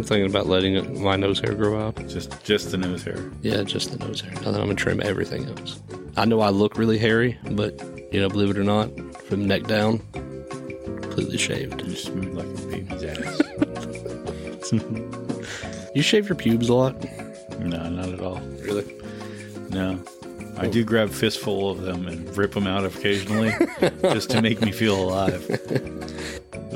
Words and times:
I'm 0.00 0.06
thinking 0.06 0.30
about 0.30 0.46
letting 0.46 0.76
it, 0.76 0.98
my 0.98 1.14
nose 1.16 1.40
hair 1.40 1.52
grow 1.52 1.78
out. 1.78 1.96
Just 2.08 2.42
just 2.42 2.70
the 2.70 2.78
nose 2.78 3.02
hair. 3.02 3.30
Yeah, 3.42 3.64
just 3.64 3.92
the 3.92 4.02
nose 4.02 4.22
hair. 4.22 4.32
Now 4.36 4.50
that 4.50 4.54
I'm 4.54 4.68
gonna 4.68 4.74
trim 4.74 4.98
everything 5.02 5.44
else. 5.46 5.78
I 6.16 6.24
know 6.24 6.40
I 6.40 6.48
look 6.48 6.78
really 6.78 6.96
hairy, 6.96 7.38
but 7.50 7.78
you 8.10 8.18
know, 8.18 8.30
believe 8.30 8.48
it 8.48 8.56
or 8.56 8.64
not, 8.64 8.88
from 9.24 9.46
neck 9.46 9.64
down, 9.64 9.98
completely 11.02 11.36
shaved. 11.36 11.82
You're 11.82 11.96
smooth 11.96 12.34
like 12.34 12.46
a 12.46 12.66
baby's 12.68 13.04
ass. 13.04 13.42
You 15.92 16.02
shave 16.02 16.28
your 16.28 16.36
pubes 16.36 16.68
a 16.68 16.74
lot? 16.74 17.02
no, 17.58 17.90
not 17.90 18.08
at 18.10 18.20
all. 18.20 18.38
Really? 18.62 18.86
No. 19.70 20.00
I 20.56 20.66
oh. 20.66 20.70
do 20.70 20.84
grab 20.84 21.10
fistful 21.10 21.68
of 21.68 21.82
them 21.82 22.06
and 22.06 22.36
rip 22.38 22.52
them 22.52 22.68
out 22.68 22.84
occasionally 22.84 23.52
just 24.02 24.30
to 24.30 24.40
make 24.40 24.60
me 24.60 24.70
feel 24.70 25.02
alive. 25.02 25.44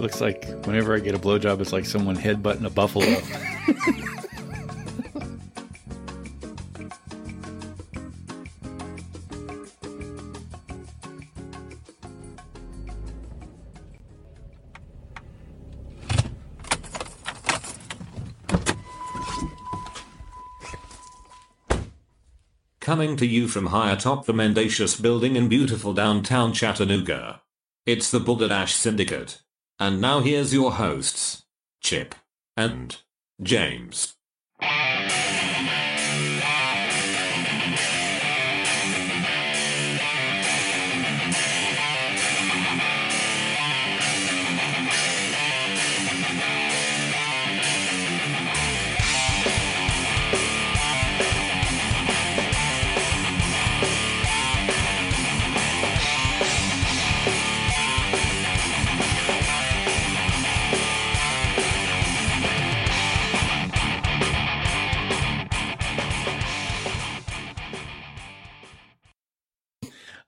It 0.05 0.09
looks 0.09 0.21
like 0.21 0.45
whenever 0.67 0.95
I 0.95 0.99
get 0.99 1.15
a 1.15 1.19
blowjob, 1.19 1.63
it's 1.63 1.73
like 1.73 1.87
someone 1.87 2.15
headbutting 2.15 2.67
a 2.67 2.69
buffalo. 2.69 3.07
Coming 22.81 23.17
to 23.17 23.25
you 23.25 23.49
from 23.49 23.69
high 23.69 23.93
atop 23.93 24.27
the 24.27 24.35
mendacious 24.35 25.01
building 25.01 25.37
in 25.37 25.49
beautiful 25.49 25.95
downtown 25.95 26.53
Chattanooga. 26.53 27.41
It's 27.87 28.11
the 28.11 28.21
Dash 28.21 28.75
Syndicate. 28.75 29.41
And 29.79 30.01
now 30.01 30.21
here's 30.21 30.55
your 30.55 30.73
hosts, 30.73 31.45
Chip 31.81 32.15
and 32.57 32.97
James. 33.43 34.15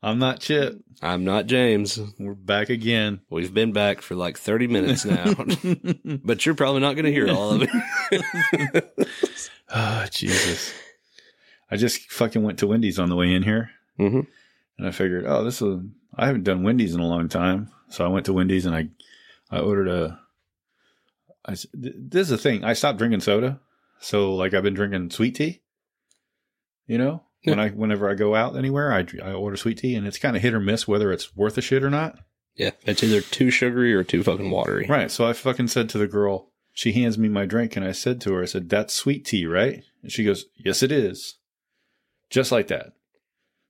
I'm 0.07 0.21
not 0.21 0.39
Chip. 0.39 0.79
I'm 1.03 1.25
not 1.25 1.47
James. 1.47 1.99
We're 2.17 2.35
back 2.35 2.71
again. 2.71 3.23
We've 3.29 3.53
been 3.53 3.73
back 3.73 4.03
for 4.03 4.15
like 4.15 4.39
30 4.39 4.69
minutes 4.69 5.05
now, 5.05 5.35
but 6.25 6.47
you're 6.47 6.55
probably 6.55 6.81
not 6.81 6.95
gonna 6.95 7.11
hear 7.11 7.29
all 7.29 7.51
of 7.61 7.69
it. 7.69 8.95
Ah, 9.69 10.07
Jesus. 10.13 10.73
I 11.73 11.77
just 11.77 12.13
fucking 12.13 12.41
went 12.45 12.61
to 12.61 12.69
Wendy's 12.69 13.01
on 13.01 13.09
the 13.09 13.17
way 13.17 13.35
in 13.35 13.43
here. 13.43 13.71
hmm 13.97 14.21
And 14.79 14.87
I 14.87 14.93
figured, 14.93 15.25
oh, 15.27 15.43
this 15.43 15.61
is, 15.61 15.81
I 16.15 16.27
haven't 16.27 16.45
done 16.45 16.63
Wendy's 16.63 16.95
in 16.95 17.01
a 17.01 17.07
long 17.07 17.29
time. 17.29 17.73
So 17.89 18.05
I 18.05 18.09
went 18.09 18.27
to 18.27 18.33
Wendy's 18.33 18.65
and 18.65 18.77
I, 18.77 18.91
I 19.51 19.59
ordered 19.59 19.89
a, 19.89 20.21
I, 21.45 21.55
this 21.75 22.23
is 22.23 22.29
the 22.29 22.39
thing. 22.39 22.63
I 22.63 22.75
stopped 22.75 22.99
drinking 22.99 23.23
soda. 23.23 23.59
So 23.99 24.37
like 24.37 24.55
I've 24.55 24.63
been 24.63 24.75
drinking 24.75 25.11
sweet 25.11 25.35
tea, 25.35 25.63
you 26.87 26.97
know, 26.97 27.25
when 27.47 27.59
I, 27.59 27.69
whenever 27.71 28.11
I 28.11 28.15
go 28.15 28.35
out 28.35 28.57
anywhere, 28.57 28.93
I, 28.93 29.07
I 29.23 29.33
order 29.33 29.57
sweet 29.57 29.79
tea 29.79 29.95
and 29.95 30.07
it's 30.07 30.19
kind 30.19 30.37
of 30.37 30.43
hit 30.43 30.55
or 30.55 30.61
miss 30.61 30.87
whether 30.87 31.13
it's 31.13 31.35
worth 31.37 31.57
a 31.59 31.63
shit 31.63 31.83
or 31.85 31.91
not. 31.91 32.19
Yeah, 32.55 32.71
it's 32.83 33.03
either 33.05 33.21
too 33.21 33.51
sugary 33.51 33.93
or 33.95 34.03
too 34.03 34.23
fucking 34.23 34.51
watery. 34.51 34.87
Right. 34.89 35.11
So 35.11 35.27
I 35.27 35.33
fucking 35.35 35.69
said 35.69 35.89
to 35.91 35.99
the 35.99 36.07
girl, 36.07 36.51
she 36.73 36.93
hands 36.93 37.19
me 37.19 37.29
my 37.29 37.45
drink 37.47 37.77
and 37.77 37.85
I 37.87 37.93
said 37.93 38.21
to 38.23 38.33
her, 38.35 38.43
I 38.43 38.47
said, 38.47 38.69
that's 38.69 38.95
sweet 38.95 39.25
tea, 39.27 39.47
right? 39.47 39.83
And 40.03 40.11
she 40.13 40.25
goes, 40.25 40.47
yes, 40.57 40.83
it 40.83 40.91
is. 40.93 41.37
Just 42.31 42.53
like 42.53 42.69
that. 42.69 42.93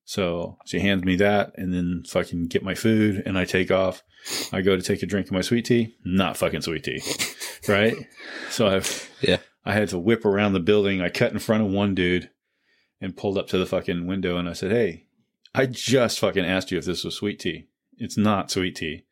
So 0.04 0.56
she 0.66 0.78
hands 0.80 1.04
me 1.04 1.16
that 1.16 1.52
and 1.56 1.74
then 1.74 2.04
fucking 2.08 2.46
get 2.46 2.62
my 2.62 2.74
food 2.74 3.22
and 3.26 3.36
I 3.36 3.44
take 3.44 3.70
off. 3.72 4.02
I 4.52 4.60
go 4.60 4.76
to 4.76 4.82
take 4.82 5.02
a 5.02 5.06
drink 5.06 5.26
of 5.26 5.32
my 5.32 5.40
sweet 5.40 5.64
tea. 5.64 5.96
Not 6.04 6.36
fucking 6.36 6.62
sweet 6.62 6.84
tea. 6.84 7.00
Right. 7.68 7.96
So 8.48 8.68
I've, 8.68 9.10
Yeah. 9.20 9.38
I 9.64 9.72
had 9.72 9.88
to 9.88 9.98
whip 9.98 10.24
around 10.24 10.52
the 10.52 10.60
building. 10.60 11.00
I 11.00 11.08
cut 11.08 11.32
in 11.32 11.40
front 11.40 11.64
of 11.64 11.68
one 11.72 11.96
dude 11.96 12.30
and 13.00 13.16
pulled 13.16 13.38
up 13.38 13.48
to 13.48 13.58
the 13.58 13.66
fucking 13.66 14.06
window 14.06 14.36
and 14.38 14.48
I 14.48 14.52
said, 14.52 14.70
Hey, 14.72 15.06
I 15.54 15.66
just 15.66 16.18
fucking 16.18 16.44
asked 16.44 16.70
you 16.70 16.78
if 16.78 16.84
this 16.84 17.04
was 17.04 17.14
sweet 17.14 17.38
tea. 17.40 17.66
It's 17.98 18.16
not 18.16 18.50
sweet 18.50 18.76
tea. 18.76 19.04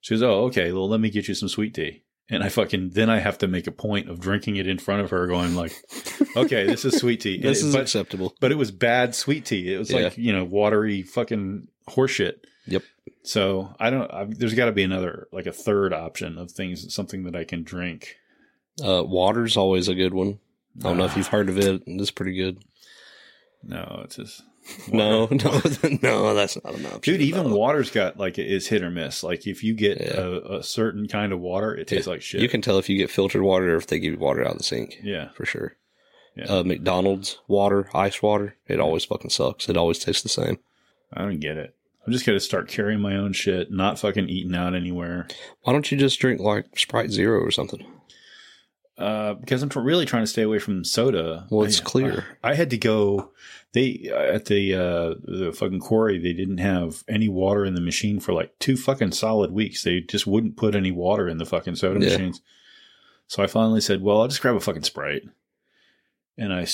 She 0.00 0.14
goes, 0.14 0.22
Oh, 0.22 0.44
okay. 0.44 0.72
Well, 0.72 0.88
let 0.88 1.00
me 1.00 1.10
get 1.10 1.28
you 1.28 1.34
some 1.34 1.48
sweet 1.48 1.74
tea. 1.74 2.02
And 2.30 2.42
I 2.42 2.48
fucking, 2.48 2.90
then 2.94 3.10
I 3.10 3.18
have 3.18 3.36
to 3.38 3.46
make 3.46 3.66
a 3.66 3.70
point 3.72 4.08
of 4.08 4.18
drinking 4.18 4.56
it 4.56 4.66
in 4.66 4.78
front 4.78 5.02
of 5.02 5.10
her 5.10 5.26
going 5.26 5.54
like, 5.54 5.74
okay, 6.36 6.64
this 6.66 6.84
is 6.86 6.96
sweet 6.98 7.20
tea. 7.20 7.38
This 7.40 7.62
it- 7.62 7.66
is 7.66 7.74
but, 7.74 7.82
acceptable. 7.82 8.34
but 8.40 8.50
it 8.50 8.56
was 8.56 8.70
bad 8.70 9.14
sweet 9.14 9.44
tea. 9.44 9.74
It 9.74 9.78
was 9.78 9.90
Yeah. 9.90 10.00
like, 10.04 10.16
you 10.16 10.32
know, 10.32 10.44
watery 10.44 11.02
fucking 11.02 11.68
horseshit. 11.88 12.36
Yep. 12.66 12.82
So 13.24 13.74
I 13.78 13.90
don't, 13.90 14.10
I, 14.10 14.24
there's 14.26 14.54
got 14.54 14.66
to 14.66 14.72
be 14.72 14.84
another, 14.84 15.28
like 15.32 15.46
a 15.46 15.52
third 15.52 15.92
option 15.92 16.38
of 16.38 16.50
things, 16.50 16.94
something 16.94 17.24
that 17.24 17.36
I 17.36 17.44
can 17.44 17.62
drink. 17.62 18.16
Uh, 18.82 19.02
water's 19.04 19.56
always 19.58 19.88
a 19.88 19.94
good 19.94 20.14
one. 20.14 20.38
I 20.80 20.88
don't 20.88 20.96
know 20.98 21.04
if 21.04 21.16
you've 21.18 21.26
heard 21.28 21.50
of 21.50 21.58
it. 21.58 21.82
It's 21.86 22.10
pretty 22.10 22.34
good. 22.36 22.64
No, 23.66 24.02
it's 24.04 24.16
just, 24.16 24.42
No, 24.92 25.26
no, 25.30 25.60
no, 26.02 26.34
that's 26.34 26.62
not 26.64 26.74
an 26.74 26.86
option. 26.86 27.00
Dude, 27.00 27.20
even 27.20 27.48
No. 27.50 27.56
water's 27.56 27.90
got 27.90 28.18
like 28.18 28.38
is 28.38 28.66
hit 28.66 28.82
or 28.82 28.90
miss. 28.90 29.22
Like 29.22 29.46
if 29.46 29.62
you 29.64 29.74
get 29.74 30.00
Yeah. 30.00 30.20
a, 30.20 30.56
a 30.58 30.62
certain 30.62 31.06
kind 31.08 31.32
of 31.32 31.40
water, 31.40 31.74
it 31.74 31.86
tastes 31.88 32.06
like 32.06 32.22
shit. 32.22 32.40
You 32.40 32.48
can 32.48 32.60
tell 32.62 32.78
if 32.78 32.88
you 32.88 32.96
get 32.98 33.10
filtered 33.10 33.42
water 33.42 33.74
or 33.74 33.76
if 33.76 33.86
they 33.86 33.98
give 33.98 34.14
you 34.14 34.18
water 34.18 34.42
out 34.44 34.52
of 34.52 34.58
the 34.58 34.64
sink. 34.64 34.98
yeah, 35.02 35.28
For 35.34 35.44
sure. 35.46 35.76
Yeah. 36.36 36.46
Uh, 36.46 36.64
McDonald's 36.64 37.38
water, 37.46 37.88
ice 37.94 38.20
water, 38.20 38.56
it 38.66 38.80
always 38.80 39.04
fucking 39.04 39.30
sucks. 39.30 39.68
It 39.68 39.76
always 39.76 40.00
tastes 40.00 40.22
the 40.22 40.28
same. 40.28 40.58
I 41.12 41.22
don't 41.22 41.38
get 41.40 41.56
it. 41.56 41.74
I'm 42.06 42.12
just 42.12 42.26
gonna 42.26 42.40
start 42.40 42.68
carrying 42.68 43.00
my 43.00 43.16
own 43.16 43.32
shit, 43.32 43.70
not 43.70 43.98
fucking 44.00 44.28
eating 44.28 44.54
out 44.54 44.74
anywhere. 44.74 45.26
Why 45.62 45.72
don't 45.72 45.90
you 45.90 45.96
just 45.96 46.18
drink 46.20 46.40
like 46.40 46.76
Sprite 46.78 47.10
Zero 47.10 47.38
or 47.40 47.50
something? 47.50 47.86
Uh, 48.96 49.34
because 49.34 49.62
I'm 49.62 49.70
really 49.74 50.06
trying 50.06 50.22
to 50.22 50.26
stay 50.28 50.42
away 50.42 50.60
from 50.60 50.84
soda. 50.84 51.46
Well, 51.50 51.64
it's 51.66 51.80
I- 51.80 51.84
clear. 51.84 52.24
I, 52.44 52.50
I 52.50 52.54
had 52.54 52.70
to 52.70 52.78
go. 52.78 53.32
They 53.72 54.08
at 54.14 54.44
the 54.44 54.74
uh, 54.74 55.14
the 55.24 55.52
fucking 55.52 55.80
quarry. 55.80 56.18
They 56.18 56.32
didn't 56.32 56.58
have 56.58 57.02
any 57.08 57.28
water 57.28 57.64
in 57.64 57.74
the 57.74 57.80
machine 57.80 58.20
for 58.20 58.32
like 58.32 58.56
two 58.60 58.76
fucking 58.76 59.10
solid 59.12 59.50
weeks. 59.50 59.82
They 59.82 60.00
just 60.00 60.28
wouldn't 60.28 60.56
put 60.56 60.76
any 60.76 60.92
water 60.92 61.28
in 61.28 61.38
the 61.38 61.44
fucking 61.44 61.74
soda 61.74 61.98
Yeah. 61.98 62.10
machines. 62.12 62.40
So 63.26 63.42
I 63.42 63.48
finally 63.48 63.80
said, 63.80 64.00
"Well, 64.00 64.20
I'll 64.20 64.28
just 64.28 64.40
grab 64.42 64.54
a 64.54 64.60
fucking 64.60 64.84
sprite." 64.84 65.22
And 66.38 66.52
I 66.52 66.66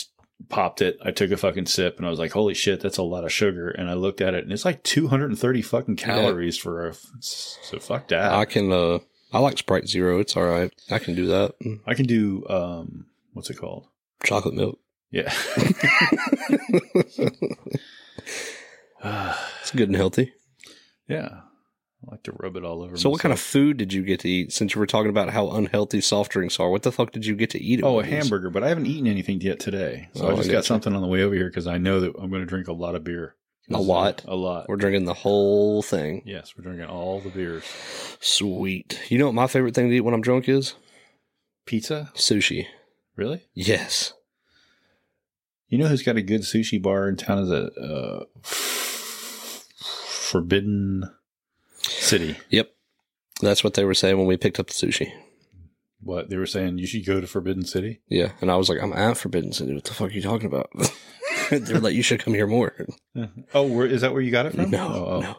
popped 0.51 0.83
it. 0.83 0.99
I 1.03 1.11
took 1.11 1.31
a 1.31 1.37
fucking 1.39 1.67
sip, 1.67 1.97
and 1.97 2.07
I 2.07 2.11
was 2.11 2.19
like, 2.19 2.33
"Holy 2.33 2.53
shit, 2.55 2.81
that's 2.81 2.99
a 2.99 3.03
lot 3.03 3.25
of 3.25 3.33
sugar." 3.33 3.71
And 3.71 3.89
I 3.89 3.95
looked 3.95 4.21
at 4.21 4.35
it, 4.35 4.45
and 4.45 4.53
it's 4.53 4.67
like 4.67 4.83
230 4.83 5.63
fucking 5.63 5.97
calories 5.97 6.59
for 6.59 6.87
a. 6.89 6.95
So 7.21 7.79
fuck 7.79 8.09
that. 8.09 8.33
I 8.33 8.45
can, 8.45 8.71
uh, 8.71 8.99
I 9.33 9.39
like 9.39 9.59
Sprite 9.59 9.89
Zero. 9.89 10.19
It's 10.19 10.37
all 10.37 10.45
right. 10.45 10.73
I 10.91 10.99
can 10.99 11.15
do 11.15 11.27
that. 11.27 11.55
Mm. 11.65 11.81
I 11.87 11.95
can 11.95 12.07
do 12.07 12.45
um, 12.49 13.07
what's 13.33 13.49
it 13.51 13.55
called? 13.59 13.87
Chocolate 14.25 14.55
milk. 14.55 14.79
Yeah. 15.11 15.33
It's 19.63 19.71
good 19.73 19.89
and 19.89 19.97
healthy. 19.97 20.33
yeah. 21.09 21.29
I 22.07 22.11
like 22.13 22.23
to 22.25 22.33
rub 22.33 22.57
it 22.57 22.65
all 22.65 22.83
over. 22.83 22.97
So, 22.97 23.11
what 23.11 23.21
kind 23.21 23.33
of 23.33 23.39
food 23.39 23.77
did 23.77 23.93
you 23.93 24.03
get 24.03 24.21
to 24.21 24.29
eat? 24.29 24.53
Since 24.55 24.75
you 24.75 24.79
were 24.79 24.87
talking 24.87 25.11
about 25.11 25.29
how 25.31 25.51
unhealthy 25.51 26.01
soft 26.01 26.33
drinks 26.33 26.59
are, 26.59 26.71
what 26.71 26.83
the 26.83 26.91
fuck 26.91 27.13
did 27.13 27.27
you 27.27 27.35
get 27.37 27.51
to 27.51 27.63
eat? 27.63 27.83
Oh, 27.83 28.01
a 28.01 28.05
hamburger, 28.07 28.49
but 28.49 28.63
I 28.65 28.69
haven't 28.71 28.87
eaten 28.87 29.07
anything 29.07 29.39
yet 29.43 29.61
today. 29.61 30.09
So 30.15 30.27
Oh, 30.27 30.33
I 30.33 30.37
just 30.37 30.49
I 30.49 30.53
got 30.53 30.59
gotcha. 30.59 30.67
something 30.69 30.95
on 30.95 31.03
the 31.03 31.09
way 31.09 31.23
over 31.23 31.35
here 31.35 31.49
because 31.51 31.67
I 31.67 31.77
know 31.77 32.01
that 32.01 32.13
I'm 32.19 32.31
going 32.31 32.41
to 32.41 32.47
drink 32.47 32.69
a 32.69 32.73
lot 32.73 32.95
of 32.95 33.05
beer. 33.05 33.35
A 33.73 33.81
lot? 33.81 34.25
A 34.27 34.35
lot. 34.35 34.69
We're 34.69 34.77
drinking 34.77 35.05
the 35.05 35.15
whole 35.15 35.83
thing. 35.83 36.23
yes, 36.25 36.55
we're 36.57 36.65
drinking 36.65 36.87
all 36.87 37.21
the 37.21 37.31
beers. 37.31 37.65
Sweet. 38.21 39.01
You 39.09 39.19
know 39.19 39.27
what 39.27 39.35
my 39.35 39.47
favorite 39.47 39.75
thing 39.75 39.89
to 39.89 39.95
eat 39.95 40.01
when 40.01 40.15
I'm 40.15 40.21
drunk 40.23 40.49
is? 40.49 40.75
Pizza? 41.67 42.11
Sushi. 42.15 42.67
Really? 43.17 43.43
Yes. 43.55 44.13
You 45.69 45.79
know 45.79 45.87
who's 45.87 46.03
got 46.03 46.17
a 46.17 46.23
good 46.23 46.41
sushi 46.41 46.83
bar 46.83 47.09
in 47.09 47.17
town? 47.17 47.39
Is 47.39 47.51
a 47.51 47.71
uh, 47.81 48.25
Forbidden 50.31 51.05
City. 51.79 52.37
Yep. 52.49 52.73
That's 53.41 53.63
what 53.63 53.75
they 53.75 53.85
were 53.85 53.95
saying 53.95 54.19
when 54.19 54.27
we 54.27 54.37
picked 54.37 54.59
up 54.59 54.67
the 54.67 54.73
sushi. 54.73 55.13
What 56.03 56.29
they 56.29 56.37
were 56.37 56.47
saying? 56.47 56.79
You 56.79 56.87
should 56.87 57.07
go 57.07 57.21
to 57.21 57.27
Forbidden 57.27 57.65
City. 57.67 58.01
Yeah. 58.09 58.33
And 58.41 58.51
I 58.51 58.57
was 58.57 58.69
like, 58.69 58.83
I'm 58.83 58.93
at 58.93 59.17
Forbidden 59.17 59.53
City. 59.53 59.75
What 59.75 59.85
the 59.85 59.95
fuck 59.95 60.09
are 60.11 60.13
you 60.13 60.23
talking 60.23 60.47
about? 60.47 60.71
they 61.67 61.73
were 61.75 61.81
like, 61.81 61.95
you 61.95 62.03
should 62.03 62.21
come 62.21 62.35
here 62.35 62.47
more. 62.47 62.75
Oh, 63.55 63.65
where, 63.67 63.87
is 63.87 64.01
that 64.03 64.13
where 64.13 64.23
you 64.23 64.31
got 64.31 64.47
it 64.47 64.55
from? 64.55 64.71
No, 64.71 64.87
Oh, 64.89 65.07
oh. 65.17 65.21
no. 65.21 65.37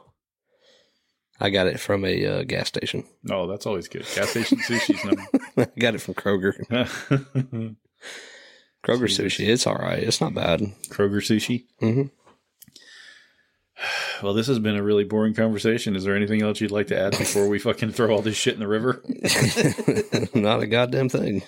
I 1.39 1.49
got 1.49 1.65
it 1.67 1.79
from 1.79 2.05
a 2.05 2.25
uh, 2.25 2.43
gas 2.43 2.67
station. 2.67 3.03
Oh, 3.31 3.47
that's 3.47 3.65
always 3.65 3.87
good. 3.87 4.05
Gas 4.13 4.29
station 4.29 4.59
sushi's 4.59 5.03
number. 5.03 5.23
I 5.57 5.79
got 5.79 5.95
it 5.95 6.01
from 6.01 6.13
Kroger. 6.13 6.53
Kroger 6.69 7.75
sushi. 8.85 9.47
It's 9.47 9.65
all 9.65 9.75
right. 9.75 10.03
It's 10.03 10.21
not 10.21 10.35
bad. 10.35 10.59
Kroger 10.89 11.17
sushi. 11.21 11.65
hmm 11.79 12.03
Well, 14.21 14.35
this 14.35 14.45
has 14.47 14.59
been 14.59 14.75
a 14.75 14.83
really 14.83 15.03
boring 15.03 15.33
conversation. 15.33 15.95
Is 15.95 16.03
there 16.03 16.15
anything 16.15 16.43
else 16.43 16.61
you'd 16.61 16.69
like 16.69 16.87
to 16.87 16.99
add 16.99 17.17
before 17.17 17.47
we 17.47 17.57
fucking 17.57 17.91
throw 17.93 18.11
all 18.13 18.21
this 18.21 18.35
shit 18.37 18.53
in 18.53 18.59
the 18.59 18.67
river? 18.67 19.01
not 20.35 20.61
a 20.61 20.67
goddamn 20.67 21.09
thing. 21.09 21.41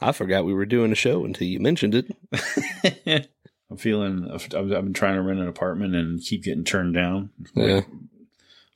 I 0.00 0.12
forgot 0.12 0.44
we 0.44 0.54
were 0.54 0.66
doing 0.66 0.92
a 0.92 0.94
show 0.94 1.24
until 1.24 1.48
you 1.48 1.58
mentioned 1.58 1.94
it. 1.96 3.30
I'm 3.70 3.76
feeling. 3.76 4.28
I've, 4.32 4.48
I've 4.54 4.68
been 4.68 4.92
trying 4.92 5.14
to 5.14 5.22
rent 5.22 5.38
an 5.40 5.48
apartment 5.48 5.94
and 5.94 6.20
keep 6.20 6.42
getting 6.42 6.64
turned 6.64 6.94
down. 6.94 7.30
Yeah. 7.54 7.82
I'm 7.86 8.10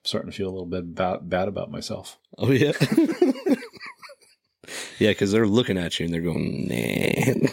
starting 0.04 0.30
to 0.30 0.36
feel 0.36 0.48
a 0.48 0.52
little 0.52 0.66
bit 0.66 0.84
about, 0.84 1.28
bad 1.28 1.48
about 1.48 1.70
myself. 1.70 2.18
Oh 2.38 2.50
yeah. 2.52 2.72
yeah, 4.98 5.10
because 5.10 5.32
they're 5.32 5.46
looking 5.46 5.78
at 5.78 5.98
you 5.98 6.04
and 6.04 6.14
they're 6.14 6.20
going, 6.20 6.68
nah. 6.68 7.48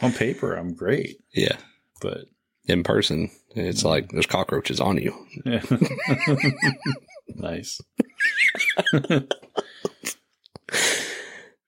On 0.06 0.12
paper, 0.12 0.54
I'm 0.54 0.74
great, 0.74 1.18
yeah. 1.32 1.56
but 2.00 2.24
In 2.66 2.82
person, 2.82 3.30
it's 3.54 3.84
like 3.84 4.10
there's 4.10 4.26
cockroaches 4.26 4.80
on 4.80 4.98
you. 4.98 5.14
yeah. 5.44 5.62
nice. 7.28 7.80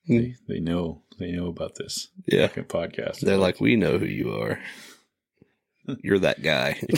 they, 0.08 0.34
they 0.48 0.58
know. 0.60 1.03
They 1.18 1.32
know 1.32 1.48
about 1.48 1.76
this 1.76 2.08
Yeah. 2.26 2.46
fucking 2.48 2.64
podcast. 2.64 3.20
They're 3.20 3.36
like, 3.36 3.60
we 3.60 3.76
know 3.76 3.98
who 3.98 4.06
you 4.06 4.32
are. 4.34 4.58
You're 6.02 6.18
that 6.20 6.42
guy. 6.42 6.78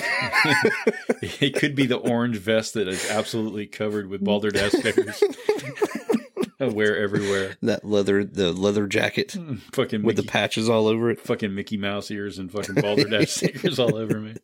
it 1.22 1.56
could 1.56 1.74
be 1.74 1.86
the 1.86 1.96
orange 1.96 2.36
vest 2.36 2.74
that 2.74 2.86
is 2.88 3.10
absolutely 3.10 3.66
covered 3.66 4.08
with 4.08 4.22
balderdash 4.24 4.72
stickers. 4.72 5.22
I 6.58 6.66
wear 6.68 6.96
everywhere. 6.96 7.56
that 7.62 7.84
leather, 7.84 8.24
the 8.24 8.50
leather 8.50 8.86
jacket 8.86 9.36
Fucking 9.72 10.02
with 10.04 10.16
the 10.16 10.22
patches 10.22 10.70
all 10.70 10.86
over 10.86 11.10
it. 11.10 11.20
fucking 11.20 11.54
Mickey 11.54 11.76
Mouse 11.76 12.10
ears 12.10 12.38
and 12.38 12.50
fucking 12.50 12.76
balderdash 12.76 13.28
stickers 13.28 13.78
all 13.78 13.94
over 13.94 14.18
me. 14.20 14.36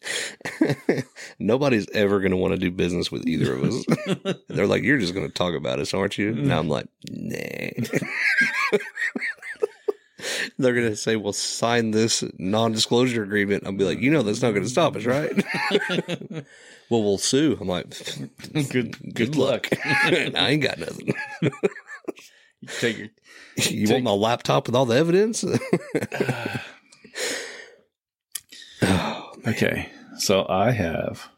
Nobody's 1.38 1.88
ever 1.94 2.18
going 2.20 2.32
to 2.32 2.36
want 2.36 2.52
to 2.52 2.58
do 2.58 2.70
business 2.70 3.10
with 3.10 3.26
either 3.26 3.54
of 3.54 3.62
us. 3.64 4.36
They're 4.48 4.66
like, 4.66 4.82
you're 4.82 4.98
just 4.98 5.14
going 5.14 5.26
to 5.26 5.32
talk 5.32 5.54
about 5.54 5.78
us, 5.78 5.94
aren't 5.94 6.18
you? 6.18 6.30
And 6.32 6.52
I'm 6.52 6.68
like, 6.68 6.86
nah. 7.08 8.78
They're 10.58 10.74
going 10.74 10.88
to 10.88 10.96
say, 10.96 11.16
well, 11.16 11.32
sign 11.32 11.90
this 11.90 12.24
non 12.38 12.72
disclosure 12.72 13.22
agreement. 13.22 13.64
I'll 13.66 13.72
be 13.72 13.84
like, 13.84 14.00
you 14.00 14.10
know, 14.10 14.22
that's 14.22 14.42
not 14.42 14.50
going 14.50 14.62
to 14.62 14.68
stop 14.68 14.96
us, 14.96 15.04
right? 15.04 15.32
well, 16.90 17.02
we'll 17.02 17.18
sue. 17.18 17.56
I'm 17.60 17.68
like, 17.68 17.86
Good, 18.70 19.14
good 19.14 19.36
luck. 19.36 19.68
I 19.84 20.48
ain't 20.50 20.62
got 20.62 20.78
nothing. 20.78 21.14
You 21.42 22.68
take 22.80 22.98
your 22.98 23.08
You 23.56 23.92
want 23.92 24.04
my 24.04 24.12
laptop 24.12 24.66
with 24.66 24.76
all 24.76 24.86
the 24.86 24.96
evidence? 24.96 25.44
Okay, 29.44 29.90
so 30.18 30.46
I 30.48 30.70
have 30.70 31.28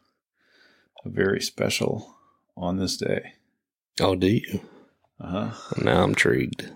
a 1.03 1.09
very 1.09 1.41
special 1.41 2.15
on 2.55 2.77
this 2.77 2.97
day. 2.97 3.33
oh, 3.99 4.13
do 4.15 4.27
you? 4.27 4.61
Uh 5.19 5.49
huh. 5.49 5.75
Now 5.83 6.03
I'm 6.03 6.09
intrigued. 6.09 6.69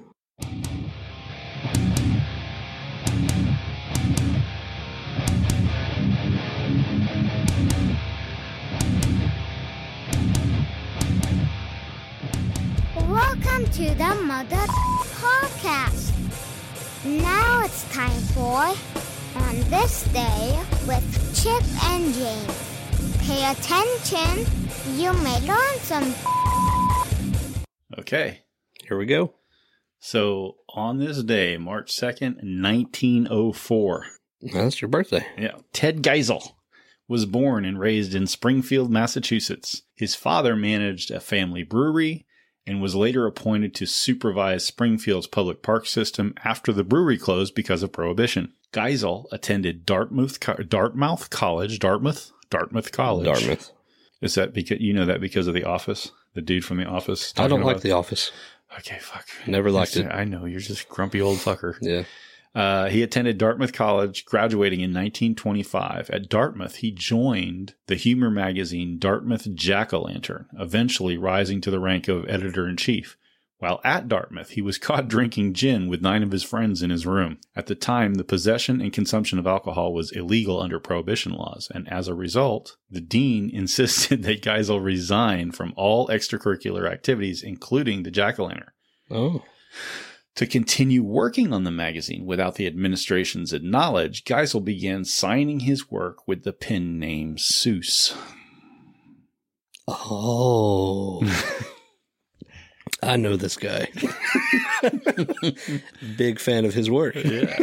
Welcome 13.20 13.66
to 13.74 13.94
the 13.96 14.16
Mother 14.24 14.56
Podcast. 15.20 16.14
Now 17.06 17.66
it's 17.66 17.84
time 17.94 18.22
for 18.34 18.64
On 19.42 19.56
This 19.70 20.06
Day 20.14 20.58
with 20.88 21.04
Chip 21.36 21.62
and 21.90 22.14
James. 22.14 23.18
Pay 23.20 23.52
attention, 23.52 24.46
you 24.96 25.12
may 25.22 25.38
learn 25.46 25.78
some. 25.80 26.16
Okay, 27.98 28.40
Here 28.88 28.98
we 28.98 29.06
go. 29.06 29.34
so 30.00 30.56
on 30.74 30.98
this 31.00 31.22
day, 31.22 31.58
March 31.58 31.92
second, 31.92 32.40
nineteen 32.42 33.28
oh 33.30 33.52
four. 33.52 34.06
That's 34.42 34.82
your 34.82 34.88
birthday. 34.90 35.26
Yeah. 35.38 35.56
Ted 35.74 36.02
Geisel 36.04 36.54
was 37.10 37.26
born 37.26 37.66
and 37.66 37.80
raised 37.82 38.16
in 38.16 38.28
Springfield, 38.28 38.90
Massachusetts. 38.90 39.82
His 39.94 40.16
father 40.16 40.56
managed 40.56 41.12
a 41.12 41.20
family 41.20 41.64
brewery 41.64 42.26
and 42.70 42.84
was 42.84 42.94
later 42.94 43.26
appointed 43.26 43.74
to 43.74 43.88
supervise 43.88 44.64
Springfield's 44.64 45.26
public 45.26 45.64
park 45.64 45.88
system 45.88 46.36
after 46.44 46.72
the 46.72 46.84
brewery 46.84 47.18
closed 47.18 47.56
because 47.56 47.82
of 47.82 47.92
prohibition. 47.92 48.54
Geisel 48.72 49.26
attended 49.32 49.88
Dartmouth, 49.88 50.40
Dartmouth 50.70 51.32
College, 51.32 51.80
Dartmouth, 51.80 52.32
Dartmouth 52.52 52.92
College. 52.92 53.26
Dartmouth. 53.26 53.72
Is 54.22 54.36
that 54.36 54.54
because 54.54 54.80
you 54.80 54.94
know 54.94 55.08
that 55.08 55.20
because 55.20 55.48
of 55.48 55.56
The 55.56 55.64
Office? 55.64 56.12
The 56.36 56.42
dude 56.42 56.64
from 56.64 56.78
The 56.78 56.86
Office. 56.86 57.34
I 57.38 57.48
don't 57.48 57.64
like 57.64 57.82
The 57.82 57.94
Office. 57.94 58.32
Okay, 58.78 59.00
fuck. 59.00 59.26
Never 59.48 59.72
liked 59.72 59.98
it. 59.98 60.06
I 60.06 60.26
know 60.26 60.46
you're 60.46 60.60
just 60.60 60.88
grumpy 60.90 61.20
old 61.20 61.40
fucker. 61.40 61.76
Yeah. 61.82 62.04
Uh, 62.56 62.90
he 62.90 63.04
attended 63.04 63.38
Dartmouth 63.38 63.74
College, 63.74 64.26
graduating 64.26 64.80
in 64.80 64.90
1925. 64.90 66.10
At 66.10 66.30
Dartmouth, 66.30 66.78
he 66.78 66.92
joined 66.92 67.76
the 67.88 67.96
humor 67.96 68.32
magazine 68.32 68.98
Dartmouth 68.98 69.54
Jack 69.54 69.94
o' 69.94 70.02
Lantern, 70.02 70.48
eventually 70.58 71.18
rising 71.18 71.62
to 71.62 71.72
the 71.72 71.80
rank 71.80 72.08
of 72.08 72.28
editor 72.28 72.68
in 72.68 72.76
chief. 72.76 73.18
While 73.60 73.82
at 73.84 74.08
Dartmouth, 74.08 74.52
he 74.52 74.62
was 74.62 74.78
caught 74.78 75.10
drinking 75.10 75.54
gin 75.54 75.90
with 75.90 76.02
nine 76.02 76.24
of 76.24 76.32
his 76.32 76.44
friends 76.44 76.82
in 76.82 76.90
his 76.90 77.06
room. 77.06 77.40
At 77.58 77.68
the 77.68 77.76
time, 77.76 78.14
the 78.14 78.24
possession 78.24 78.80
and 78.80 78.94
consumption 78.94 79.38
of 79.38 79.46
alcohol 79.46 79.94
was 79.94 80.14
illegal 80.14 80.62
under 80.62 80.80
prohibition 80.80 81.34
laws, 81.34 81.70
and 81.76 81.88
as 81.92 82.08
a 82.08 82.16
result, 82.16 82.78
the 82.90 83.02
dean 83.02 83.50
insisted 83.54 84.24
that 84.24 84.42
Geisel 84.42 84.84
resign 84.84 85.52
from 85.52 85.74
all 85.76 86.08
extracurricular 86.08 86.90
activities, 86.90 87.44
including 87.44 88.04
the 88.04 88.12
Jack 88.12 88.40
o' 88.40 88.46
Lantern. 88.46 88.72
Oh. 89.12 89.44
To 90.40 90.48
continue 90.48 91.04
working 91.04 91.52
on 91.52 91.66
the 91.66 91.72
magazine 91.72 92.26
without 92.26 92.56
the 92.56 92.66
administration's 92.66 93.52
knowledge, 93.62 94.24
Geisel 94.24 94.64
began 94.64 95.04
signing 95.04 95.60
his 95.60 95.92
work 95.92 96.26
with 96.30 96.46
the 96.46 96.54
pen 96.54 96.98
name 96.98 97.36
Seuss. 97.36 98.16
Oh. 99.86 101.22
I 103.04 103.18
know 103.18 103.36
this 103.36 103.58
guy. 103.58 103.90
Big 106.18 106.40
fan 106.40 106.64
of 106.64 106.74
his 106.74 106.90
work. 106.90 107.16
Yeah. 107.16 107.58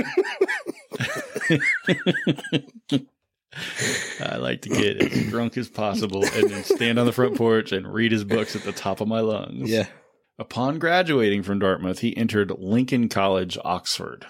I 4.21 4.37
like 4.37 4.61
to 4.61 4.69
get 4.69 5.01
as 5.01 5.31
drunk 5.31 5.57
as 5.57 5.71
possible 5.71 6.27
and 6.27 6.51
then 6.51 6.63
stand 6.63 6.99
on 6.99 7.07
the 7.07 7.13
front 7.13 7.39
porch 7.39 7.73
and 7.73 7.91
read 7.91 8.13
his 8.13 8.25
books 8.25 8.55
at 8.55 8.65
the 8.65 8.73
top 8.73 9.01
of 9.01 9.09
my 9.09 9.21
lungs. 9.21 9.71
Yeah. 9.71 9.87
Upon 10.39 10.79
graduating 10.79 11.43
from 11.43 11.59
Dartmouth, 11.59 12.01
he 12.01 12.17
entered 12.17 12.53
Lincoln 12.59 13.09
College, 13.09 13.57
Oxford, 13.65 14.27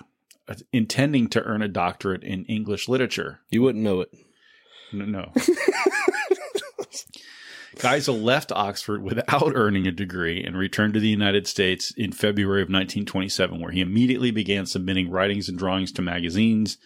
uh, 0.49 0.55
intending 0.73 1.29
to 1.29 1.43
earn 1.43 1.63
a 1.63 1.69
doctorate 1.69 2.23
in 2.23 2.45
English 2.45 2.89
literature. 2.89 3.41
You 3.51 3.63
wouldn't 3.63 3.83
know 3.83 4.03
it. 4.03 4.11
No. 4.93 5.05
no. 5.07 5.33
Geisel 7.77 8.23
left 8.23 8.53
Oxford 8.53 9.03
without 9.03 9.53
earning 9.55 9.87
a 9.87 9.93
degree 9.93 10.43
and 10.43 10.57
returned 10.57 10.95
to 10.95 11.01
the 11.01 11.09
United 11.09 11.47
States 11.47 11.93
in 11.97 12.13
February 12.13 12.63
of 12.63 12.67
1927, 12.67 13.61
where 13.61 13.73
he 13.73 13.81
immediately 13.81 14.31
began 14.31 14.65
submitting 14.65 15.11
writings 15.11 15.49
and 15.49 15.59
drawings 15.59 15.93
to 15.93 16.03
magazines, 16.03 16.79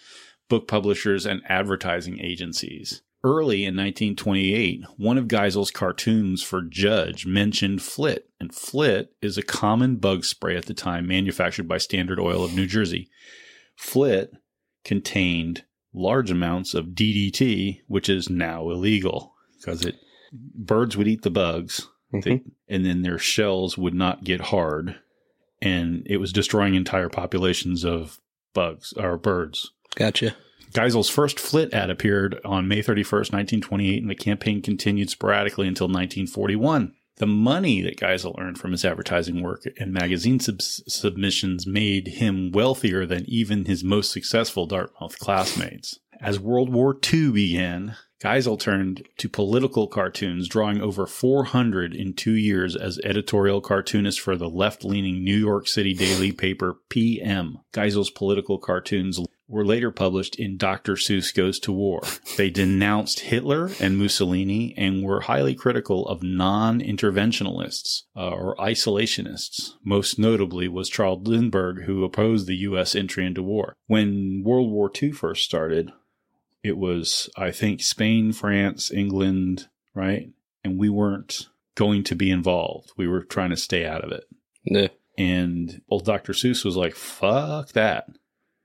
book 0.49 0.67
publishers, 0.67 1.27
and 1.27 1.43
advertising 1.49 2.19
agencies. 2.21 3.03
Early 3.23 3.65
in 3.65 3.77
1928, 3.77 4.85
one 4.97 5.19
of 5.19 5.29
Geisel's 5.29 5.71
cartoons 5.71 6.43
for 6.43 6.63
Judge 6.63 7.27
mentioned 7.27 7.83
Flit, 7.83 8.31
and 8.41 8.55
Flit 8.55 9.13
is 9.21 9.37
a 9.37 9.43
common 9.43 9.97
bug 9.97 10.25
spray 10.25 10.57
at 10.57 10.65
the 10.65 10.73
time 10.73 11.07
manufactured 11.07 11.69
by 11.69 11.77
Standard 11.77 12.19
Oil 12.19 12.43
of 12.43 12.55
New 12.55 12.67
Jersey. 12.67 13.11
Flit 13.77 14.33
contained 14.85 15.65
large 15.93 16.31
amounts 16.31 16.73
of 16.73 16.87
DDT, 16.87 17.81
which 17.89 18.09
is 18.09 18.31
now 18.31 18.71
illegal 18.71 19.35
because 19.59 19.85
it 19.85 19.97
birds 20.33 20.97
would 20.97 21.09
eat 21.09 21.21
the 21.23 21.31
bugs, 21.31 21.89
they, 22.13 22.19
mm-hmm. 22.19 22.49
and 22.69 22.87
then 22.87 23.03
their 23.03 23.19
shells 23.19 23.77
would 23.77 23.95
not 23.95 24.25
get 24.25 24.41
hard, 24.41 24.99
and 25.61 26.07
it 26.07 26.17
was 26.17 26.33
destroying 26.33 26.75
entire 26.75 27.11
populations 27.11 27.85
of 27.85 28.19
bugs 28.55 28.95
or 28.95 29.19
birds. 29.19 29.73
Gotcha. 29.95 30.35
Geisel's 30.73 31.11
first 31.11 31.41
Flit 31.41 31.75
ad 31.75 31.91
appeared 31.91 32.39
on 32.45 32.69
May 32.69 32.81
31st, 32.81 33.33
1928, 33.33 34.03
and 34.03 34.11
the 34.11 34.15
campaign 34.15 34.63
continued 34.63 35.11
sporadically 35.11 35.67
until 35.67 35.89
1941. 35.89 36.95
The 37.17 37.27
money 37.27 37.83
that 37.83 37.99
Geisel 37.99 38.39
earned 38.39 38.59
from 38.59 38.71
his 38.71 38.85
advertising 38.85 39.43
work 39.43 39.65
and 39.79 39.93
magazine 39.93 40.39
subs- 40.39 40.83
submissions 40.87 41.67
made 41.67 42.09
him 42.09 42.51
wealthier 42.53 43.05
than 43.05 43.29
even 43.29 43.65
his 43.65 43.85
most 43.85 44.13
successful 44.13 44.67
Dartmouth 44.67 45.19
classmates. 45.19 45.99
As 46.21 46.39
World 46.39 46.73
War 46.73 46.97
II 47.13 47.33
began, 47.33 47.97
Geisel 48.23 48.59
turned 48.59 49.03
to 49.17 49.29
political 49.29 49.89
cartoons, 49.89 50.49
drawing 50.49 50.81
over 50.81 51.07
400 51.07 51.95
in 51.95 52.13
two 52.13 52.35
years 52.35 52.77
as 52.77 53.01
editorial 53.03 53.61
cartoonist 53.61 54.21
for 54.21 54.37
the 54.37 54.49
left 54.49 54.85
leaning 54.85 55.25
New 55.25 55.37
York 55.37 55.67
City 55.67 55.95
daily 55.95 56.31
paper 56.31 56.77
PM. 56.91 57.59
Geisel's 57.73 58.11
political 58.11 58.59
cartoons 58.59 59.19
were 59.51 59.65
later 59.65 59.91
published 59.91 60.37
in 60.37 60.57
Dr. 60.57 60.95
Seuss 60.95 61.35
Goes 61.35 61.59
to 61.61 61.73
War. 61.73 62.01
They 62.37 62.51
denounced 62.51 63.21
Hitler 63.21 63.71
and 63.81 63.99
Mussolini 63.99 64.73
and 64.77 65.03
were 65.03 65.23
highly 65.23 65.55
critical 65.55 66.07
of 66.07 66.23
non 66.23 66.81
interventionalists 66.81 68.05
uh, 68.17 68.31
or 68.31 68.57
isolationists. 68.57 69.73
Most 69.85 70.19
notably 70.19 70.69
was 70.69 70.89
Charles 70.89 71.27
Lindbergh, 71.27 71.83
who 71.83 72.05
opposed 72.05 72.47
the 72.47 72.57
U.S. 72.57 72.95
entry 72.95 73.27
into 73.27 73.43
war. 73.43 73.75
When 73.89 74.43
World 74.45 74.71
War 74.71 74.91
II 75.03 75.13
first 75.13 75.45
started, 75.45 75.91
it 76.63 76.79
was, 76.79 77.29
I 77.37 77.51
think, 77.51 77.83
Spain, 77.83 78.33
France, 78.33 78.93
England, 78.93 79.69
right? 79.95 80.31
And 80.63 80.79
we 80.79 80.89
weren't 80.89 81.49
going 81.75 82.05
to 82.05 82.15
be 82.15 82.31
involved. 82.31 82.93
We 82.97 83.09
were 83.09 83.25
trying 83.25 83.51
to 83.51 83.57
stay 83.57 83.85
out 83.85 84.05
of 84.05 84.13
it. 84.13 84.25
Yeah. 84.65 84.89
And 85.19 85.83
old 85.91 86.05
Dr. 86.05 86.33
Seuss 86.33 86.65
was 86.65 86.77
like, 86.77 86.95
fuck 86.95 87.73
that. 87.73 88.07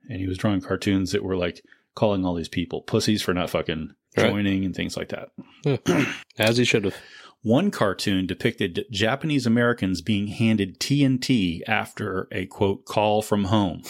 And 0.10 0.20
he 0.20 0.28
was 0.28 0.38
drawing 0.38 0.62
cartoons 0.62 1.12
that 1.12 1.24
were 1.24 1.38
like 1.38 1.62
calling 1.96 2.26
all 2.26 2.36
these 2.36 2.50
people 2.50 2.82
pussies 2.82 3.22
for 3.22 3.34
not 3.34 3.50
fucking 3.50 3.92
Right. 4.18 4.30
joining 4.32 4.64
and 4.64 4.74
things 4.74 4.96
like 4.96 5.10
that. 5.10 5.30
Yeah. 5.66 6.06
As 6.40 6.56
he 6.58 6.64
should 6.64 6.86
have. 6.86 6.96
One 7.42 7.70
cartoon 7.70 8.26
depicted 8.26 8.86
Japanese 8.90 9.46
Americans 9.46 10.02
being 10.02 10.28
handed 10.28 10.80
TNT 10.80 11.62
after 11.68 12.28
a 12.32 12.46
quote 12.46 12.86
call 12.86 13.22
from 13.22 13.46
home, 13.46 13.82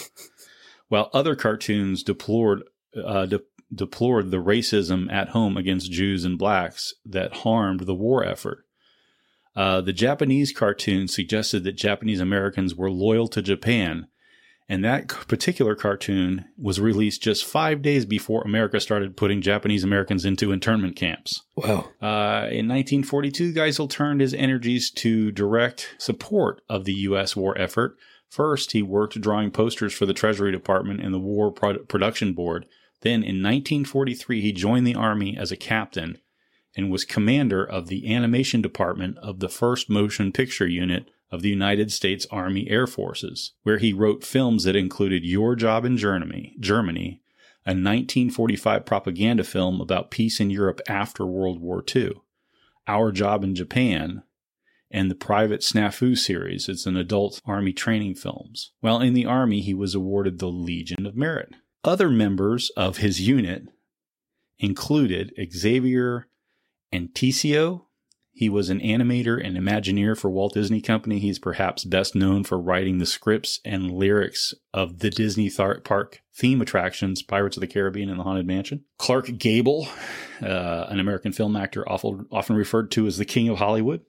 while 0.90 1.10
other 1.14 1.36
cartoons 1.36 2.02
deplored 2.04 2.64
uh, 3.02 3.28
de- 3.28 3.42
deplored 3.74 4.32
the 4.32 4.42
racism 4.44 5.12
at 5.12 5.30
home 5.30 5.58
against 5.58 5.92
Jews 5.92 6.26
and 6.26 6.38
blacks 6.40 6.94
that 7.06 7.38
harmed 7.38 7.82
the 7.82 7.96
war 7.96 8.26
effort. 8.26 8.66
Uh, 9.56 9.80
the 9.82 9.94
Japanese 9.94 10.52
cartoon 10.52 11.08
suggested 11.08 11.64
that 11.64 11.78
Japanese 11.78 12.20
Americans 12.20 12.76
were 12.76 12.92
loyal 12.92 13.28
to 13.30 13.42
Japan, 13.42 14.08
and 14.68 14.84
that 14.84 15.08
particular 15.08 15.76
cartoon 15.76 16.46
was 16.58 16.80
released 16.80 17.22
just 17.22 17.46
five 17.46 17.82
days 17.82 18.06
before 18.06 18.42
America 18.44 18.80
started 18.80 19.16
putting 19.16 19.42
Japanese 19.42 19.84
Americans 19.84 20.26
into 20.26 20.52
internment 20.52 20.96
camps. 20.96 21.44
Wow. 21.56 21.90
Uh, 22.02 22.50
in 22.50 22.68
1942, 22.68 23.54
Geisel 23.54 23.90
turned 23.90 24.22
his 24.22 24.34
energies 24.34 24.90
to 24.92 25.32
direct 25.32 25.96
support 26.00 26.62
of 26.68 26.86
the 26.86 26.94
U.S. 26.94 27.36
war 27.36 27.56
effort. 27.60 27.96
First, 28.28 28.72
he 28.72 28.82
worked 28.82 29.22
drawing 29.22 29.52
posters 29.52 29.94
for 29.94 30.08
the 30.08 30.14
Treasury 30.14 30.52
Department 30.52 31.00
and 31.00 31.14
the 31.14 31.20
War 31.20 31.52
Pro- 31.52 31.80
Production 31.80 32.34
Board. 32.34 32.66
Then, 33.02 33.22
in 33.24 33.44
1943, 33.44 34.42
he 34.42 34.52
joined 34.52 34.88
the 34.88 34.96
Army 34.96 35.38
as 35.38 35.52
a 35.52 35.58
captain 35.58 36.18
and 36.76 36.92
was 36.92 37.06
commander 37.06 37.64
of 37.64 37.88
the 37.88 38.14
animation 38.14 38.62
department 38.62 39.18
of 39.20 39.40
the 39.40 39.48
1st 39.48 39.90
Motion 39.90 40.32
Picture 40.32 40.68
Unit 40.68 41.10
of 41.36 41.42
the 41.42 41.50
United 41.50 41.92
States 41.92 42.26
Army 42.32 42.68
Air 42.70 42.88
Forces, 42.88 43.52
where 43.64 43.78
he 43.78 43.94
wrote 43.94 44.24
films 44.24 44.64
that 44.64 44.76
included 44.76 45.24
Your 45.24 45.56
Job 45.56 45.86
in 45.86 45.98
Germany, 45.98 46.56
Germany, 46.60 47.22
a 47.66 47.72
1945 47.72 48.86
propaganda 48.86 49.44
film 49.44 49.82
about 49.82 50.12
peace 50.12 50.40
in 50.40 50.50
Europe 50.50 50.82
after 50.88 51.26
World 51.26 51.60
War 51.60 51.84
II, 51.94 52.14
Our 52.88 53.12
Job 53.12 53.44
in 53.44 53.54
Japan, 53.54 54.24
and 54.90 55.12
the 55.12 55.16
Private 55.16 55.62
Snafu 55.62 56.18
series. 56.18 56.70
It's 56.70 56.86
an 56.86 56.96
adult 56.96 57.42
Army 57.46 57.74
training 57.74 58.16
films. 58.16 58.72
While 58.80 59.02
in 59.02 59.14
the 59.14 59.26
Army, 59.26 59.62
he 59.62 59.74
was 59.74 59.94
awarded 59.94 60.40
the 60.40 60.48
Legion 60.48 61.06
of 61.06 61.16
Merit. 61.16 61.50
Other 61.84 62.10
members 62.10 62.70
of 62.78 62.98
his 62.98 63.22
unit 63.22 63.68
included 64.58 65.34
Xavier 65.52 66.28
Atencio. 66.94 67.85
He 68.38 68.50
was 68.50 68.70
an 68.70 68.82
animator 68.82 69.42
and 69.42 69.56
Imagineer 69.56 70.20
for 70.20 70.30
Walt 70.30 70.56
Disney 70.56 70.82
Company. 70.82 71.20
He's 71.20 71.40
perhaps 71.40 71.86
best 71.86 72.16
known 72.16 72.44
for 72.44 72.60
writing 72.60 72.98
the 72.98 73.06
scripts 73.06 73.62
and 73.64 73.90
lyrics 73.90 74.54
of 74.74 75.00
the 75.00 75.10
Disney 75.10 75.50
Thar- 75.50 75.80
Park 75.80 76.22
theme 76.36 76.60
attractions, 76.60 77.24
Pirates 77.24 77.56
of 77.56 77.62
the 77.62 77.68
Caribbean 77.68 78.10
and 78.10 78.20
the 78.20 78.26
Haunted 78.26 78.46
Mansion. 78.46 78.84
Clark 78.98 79.38
Gable, 79.38 79.88
uh, 80.42 80.88
an 80.90 81.00
American 81.00 81.32
film 81.32 81.56
actor 81.56 81.88
often, 81.88 82.26
often 82.30 82.58
referred 82.58 82.92
to 82.92 83.08
as 83.08 83.18
the 83.18 83.24
King 83.24 83.48
of 83.48 83.58
Hollywood. 83.58 84.02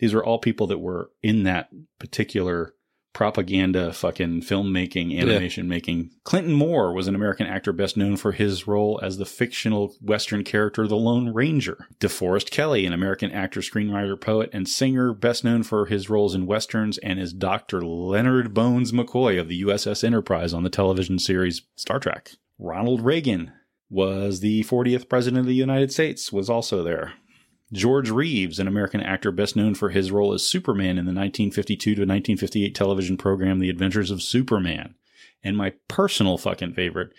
These 0.00 0.12
were 0.12 0.24
all 0.24 0.40
people 0.40 0.66
that 0.66 0.78
were 0.78 1.12
in 1.22 1.44
that 1.44 1.68
particular 2.00 2.74
propaganda 3.16 3.94
fucking 3.94 4.42
filmmaking, 4.42 5.18
animation 5.18 5.66
making. 5.66 6.10
Clayton 6.24 6.52
Moore 6.52 6.92
was 6.92 7.08
an 7.08 7.14
American 7.14 7.46
actor 7.46 7.72
best 7.72 7.96
known 7.96 8.14
for 8.14 8.32
his 8.32 8.66
role 8.66 9.00
as 9.02 9.16
the 9.16 9.24
fictional 9.24 9.94
Western 10.02 10.44
character 10.44 10.86
The 10.86 10.96
Lone 10.96 11.32
Ranger. 11.32 11.88
DeForest 11.98 12.50
Kelley, 12.50 12.84
an 12.84 12.92
American 12.92 13.32
actor, 13.32 13.60
screenwriter, 13.60 14.20
poet, 14.20 14.50
and 14.52 14.68
singer 14.68 15.14
best 15.14 15.44
known 15.44 15.62
for 15.62 15.86
his 15.86 16.10
roles 16.10 16.34
in 16.34 16.44
Westerns 16.44 16.98
and 16.98 17.18
as 17.18 17.32
Dr. 17.32 17.80
Leonard 17.80 18.52
Bones 18.52 18.92
McCoy 18.92 19.40
of 19.40 19.48
the 19.48 19.62
USS 19.62 20.04
Enterprise 20.04 20.52
on 20.52 20.62
the 20.62 20.68
television 20.68 21.18
series 21.18 21.62
Star 21.74 21.98
Trek. 21.98 22.32
Ronald 22.58 23.00
Reagan 23.00 23.50
was 23.88 24.40
the 24.40 24.62
40th 24.64 25.08
president 25.08 25.40
of 25.40 25.46
the 25.46 25.54
United 25.54 25.90
States, 25.90 26.34
was 26.34 26.50
also 26.50 26.84
there. 26.84 27.14
George 27.72 28.10
Reeves, 28.10 28.58
an 28.58 28.68
American 28.68 29.00
actor 29.00 29.32
best 29.32 29.56
known 29.56 29.74
for 29.74 29.90
his 29.90 30.12
role 30.12 30.32
as 30.32 30.48
Superman 30.48 30.98
in 30.98 31.04
the 31.04 31.12
1952 31.12 31.94
to 31.94 32.00
1958 32.02 32.74
television 32.74 33.16
program 33.16 33.58
The 33.58 33.70
Adventures 33.70 34.10
of 34.10 34.22
Superman. 34.22 34.94
And 35.42 35.56
my 35.56 35.72
personal 35.88 36.38
fucking 36.38 36.74
favorite, 36.74 37.12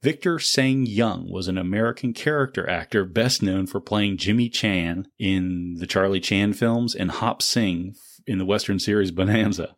Victor 0.00 0.38
Sen 0.38 0.86
Yung 0.86 1.30
was 1.30 1.48
an 1.48 1.58
American 1.58 2.12
character 2.12 2.68
actor 2.68 3.04
best 3.04 3.42
known 3.42 3.66
for 3.66 3.80
playing 3.80 4.16
Jimmy 4.16 4.48
Chan 4.48 5.08
in 5.18 5.76
the 5.78 5.86
Charlie 5.86 6.20
Chan 6.20 6.52
films 6.52 6.94
and 6.94 7.10
Hop 7.10 7.42
Sing 7.42 7.94
in 8.26 8.38
the 8.38 8.44
Western 8.44 8.78
series 8.78 9.10
Bonanza. 9.10 9.74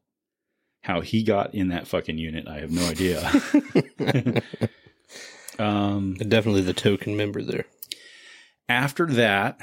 How 0.83 1.01
he 1.01 1.23
got 1.23 1.55
in 1.55 1.69
that 1.69 1.87
fucking 1.87 2.19
unit, 2.19 2.47
I 2.47 2.61
have 2.61 2.71
no 2.71 2.87
idea. 2.87 3.31
um, 5.59 6.15
Definitely 6.15 6.63
the 6.63 6.75
token 6.75 7.17
member 7.17 7.43
there. 7.43 7.67
after 8.69 9.07
that, 9.07 9.61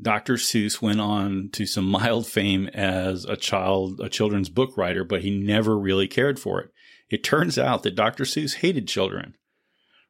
Dr. 0.00 0.34
Seuss 0.34 0.80
went 0.80 1.00
on 1.00 1.50
to 1.52 1.66
some 1.66 1.84
mild 1.90 2.26
fame 2.26 2.68
as 2.68 3.24
a 3.24 3.36
child, 3.36 4.00
a 4.00 4.08
children's 4.08 4.48
book 4.48 4.76
writer, 4.76 5.04
but 5.04 5.22
he 5.22 5.30
never 5.30 5.78
really 5.78 6.08
cared 6.08 6.38
for 6.38 6.60
it. 6.60 6.70
It 7.10 7.24
turns 7.24 7.58
out 7.58 7.82
that 7.82 7.94
Dr. 7.94 8.24
Seuss 8.24 8.56
hated 8.56 8.86
children, 8.86 9.36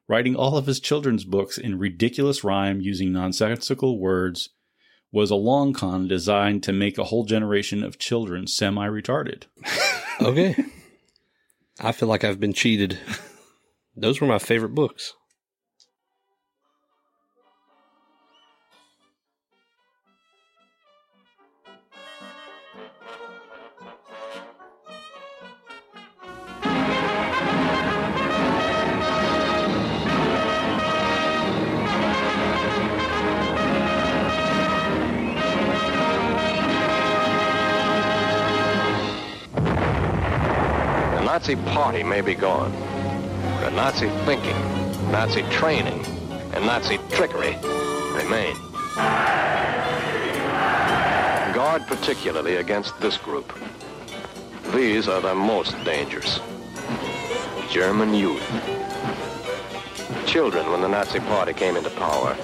writing 0.07 0.35
all 0.35 0.57
of 0.57 0.65
his 0.65 0.79
children's 0.79 1.23
books 1.23 1.57
in 1.57 1.79
ridiculous 1.79 2.43
rhyme 2.43 2.81
using 2.81 3.13
nonsensical 3.13 3.99
words 3.99 4.49
was 5.11 5.31
a 5.31 5.35
long 5.35 5.73
con 5.73 6.07
designed 6.07 6.61
to 6.63 6.73
make 6.73 6.97
a 6.97 7.05
whole 7.05 7.25
generation 7.25 7.83
of 7.83 7.97
children 7.99 8.47
semi-retarded. 8.47 9.43
Okay. 10.21 10.53
I 11.79 11.93
feel 11.93 12.09
like 12.09 12.25
I've 12.25 12.41
been 12.41 12.51
cheated. 12.51 12.99
Those 13.95 14.19
were 14.19 14.27
my 14.27 14.37
favorite 14.37 14.75
books. 14.75 15.13
Nazi 41.49 41.65
party 41.73 42.03
may 42.03 42.21
be 42.21 42.35
gone, 42.35 42.71
but 43.59 43.73
Nazi 43.73 44.07
thinking, 44.23 44.55
Nazi 45.11 45.41
training, 45.49 46.05
and 46.53 46.63
Nazi 46.63 46.99
trickery 47.09 47.57
remain. 48.13 48.55
Guard 51.55 51.87
particularly 51.87 52.57
against 52.57 52.99
this 52.99 53.17
group. 53.17 53.51
These 54.75 55.07
are 55.07 55.21
the 55.21 55.33
most 55.33 55.73
dangerous. 55.83 56.39
German 57.71 58.13
youth. 58.13 58.47
Children 60.27 60.71
when 60.71 60.81
the 60.81 60.87
Nazi 60.87 61.19
party 61.19 61.53
came 61.53 61.75
into 61.75 61.89
power. 61.89 62.37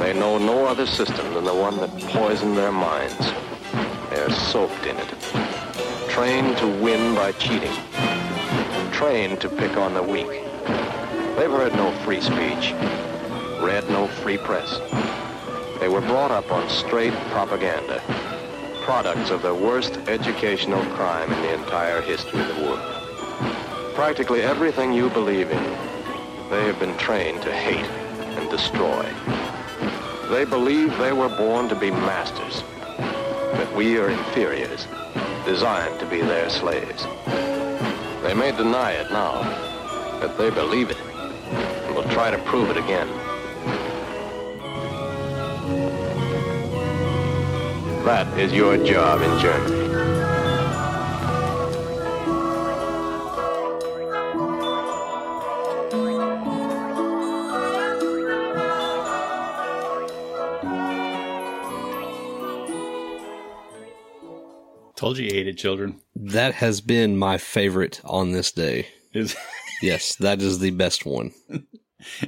They 0.00 0.12
know 0.12 0.38
no 0.38 0.66
other 0.66 0.86
system 0.86 1.34
than 1.34 1.44
the 1.44 1.54
one 1.54 1.76
that 1.76 1.90
poisoned 2.10 2.56
their 2.56 2.72
minds. 2.72 3.32
They're 4.10 4.30
soaked 4.30 4.86
in 4.86 4.96
it 4.96 5.47
trained 6.18 6.58
to 6.58 6.66
win 6.82 7.14
by 7.14 7.30
cheating, 7.30 7.72
trained 8.90 9.40
to 9.40 9.48
pick 9.48 9.76
on 9.76 9.94
the 9.94 10.02
weak. 10.02 10.26
They've 11.36 11.48
heard 11.48 11.72
no 11.74 11.92
free 12.04 12.20
speech, 12.20 12.72
read 13.62 13.88
no 13.88 14.08
free 14.08 14.36
press. 14.36 14.80
They 15.78 15.86
were 15.86 16.00
brought 16.00 16.32
up 16.32 16.50
on 16.50 16.68
straight 16.68 17.12
propaganda, 17.30 18.02
products 18.82 19.30
of 19.30 19.42
the 19.42 19.54
worst 19.54 19.96
educational 20.08 20.84
crime 20.96 21.32
in 21.32 21.40
the 21.40 21.54
entire 21.54 22.00
history 22.00 22.40
of 22.40 22.48
the 22.48 22.62
world. 22.64 23.94
Practically 23.94 24.42
everything 24.42 24.92
you 24.92 25.10
believe 25.10 25.48
in, 25.52 25.62
they 26.50 26.64
have 26.64 26.80
been 26.80 26.96
trained 26.98 27.42
to 27.42 27.52
hate. 27.52 27.86
and 27.86 28.50
destroy. 28.50 29.04
They 30.30 30.44
believe 30.44 30.98
they 30.98 31.12
were 31.12 31.28
born 31.28 31.68
to 31.68 31.76
be 31.76 31.92
masters, 31.92 32.64
that 32.98 33.72
we 33.76 33.98
are 33.98 34.10
inferiors, 34.10 34.88
designed 35.48 35.98
to 35.98 36.04
be 36.04 36.20
their 36.20 36.50
slaves. 36.50 37.06
They 38.22 38.34
may 38.34 38.52
deny 38.52 38.92
it 38.92 39.10
now, 39.10 39.40
but 40.20 40.36
they 40.36 40.50
believe 40.50 40.90
it, 40.90 41.00
and 41.00 41.94
will 41.94 42.10
try 42.10 42.30
to 42.30 42.36
prove 42.44 42.68
it 42.68 42.76
again. 42.76 43.08
That 48.04 48.26
is 48.38 48.52
your 48.52 48.76
job 48.84 49.22
in 49.22 49.40
Germany. 49.40 49.77
Told 65.08 65.16
you 65.16 65.24
you 65.24 65.32
hated 65.32 65.56
children. 65.56 66.02
That 66.16 66.52
has 66.56 66.82
been 66.82 67.16
my 67.16 67.38
favorite 67.38 68.02
on 68.04 68.32
this 68.32 68.52
day. 68.52 68.88
Is 69.14 69.34
Yes, 69.80 70.14
that 70.16 70.42
is 70.42 70.58
the 70.58 70.68
best 70.70 71.06
one. 71.06 71.32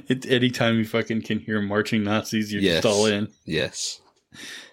it, 0.07 0.25
anytime 0.25 0.79
you 0.79 0.85
fucking 0.85 1.21
can 1.21 1.37
hear 1.37 1.61
marching 1.61 2.01
Nazis, 2.03 2.51
you're 2.51 2.59
Yes. 2.63 2.81
just 2.81 2.87
all 2.91 3.05
in. 3.05 3.27
Yes. 3.45 4.01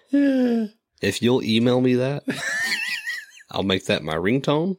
Yeah. 0.09 0.65
If 1.03 1.21
you'll 1.21 1.43
email 1.43 1.79
me 1.81 1.93
that, 1.95 2.23
I'll 3.51 3.61
make 3.61 3.85
that 3.85 4.01
my 4.03 4.15
ringtone. 4.15 4.77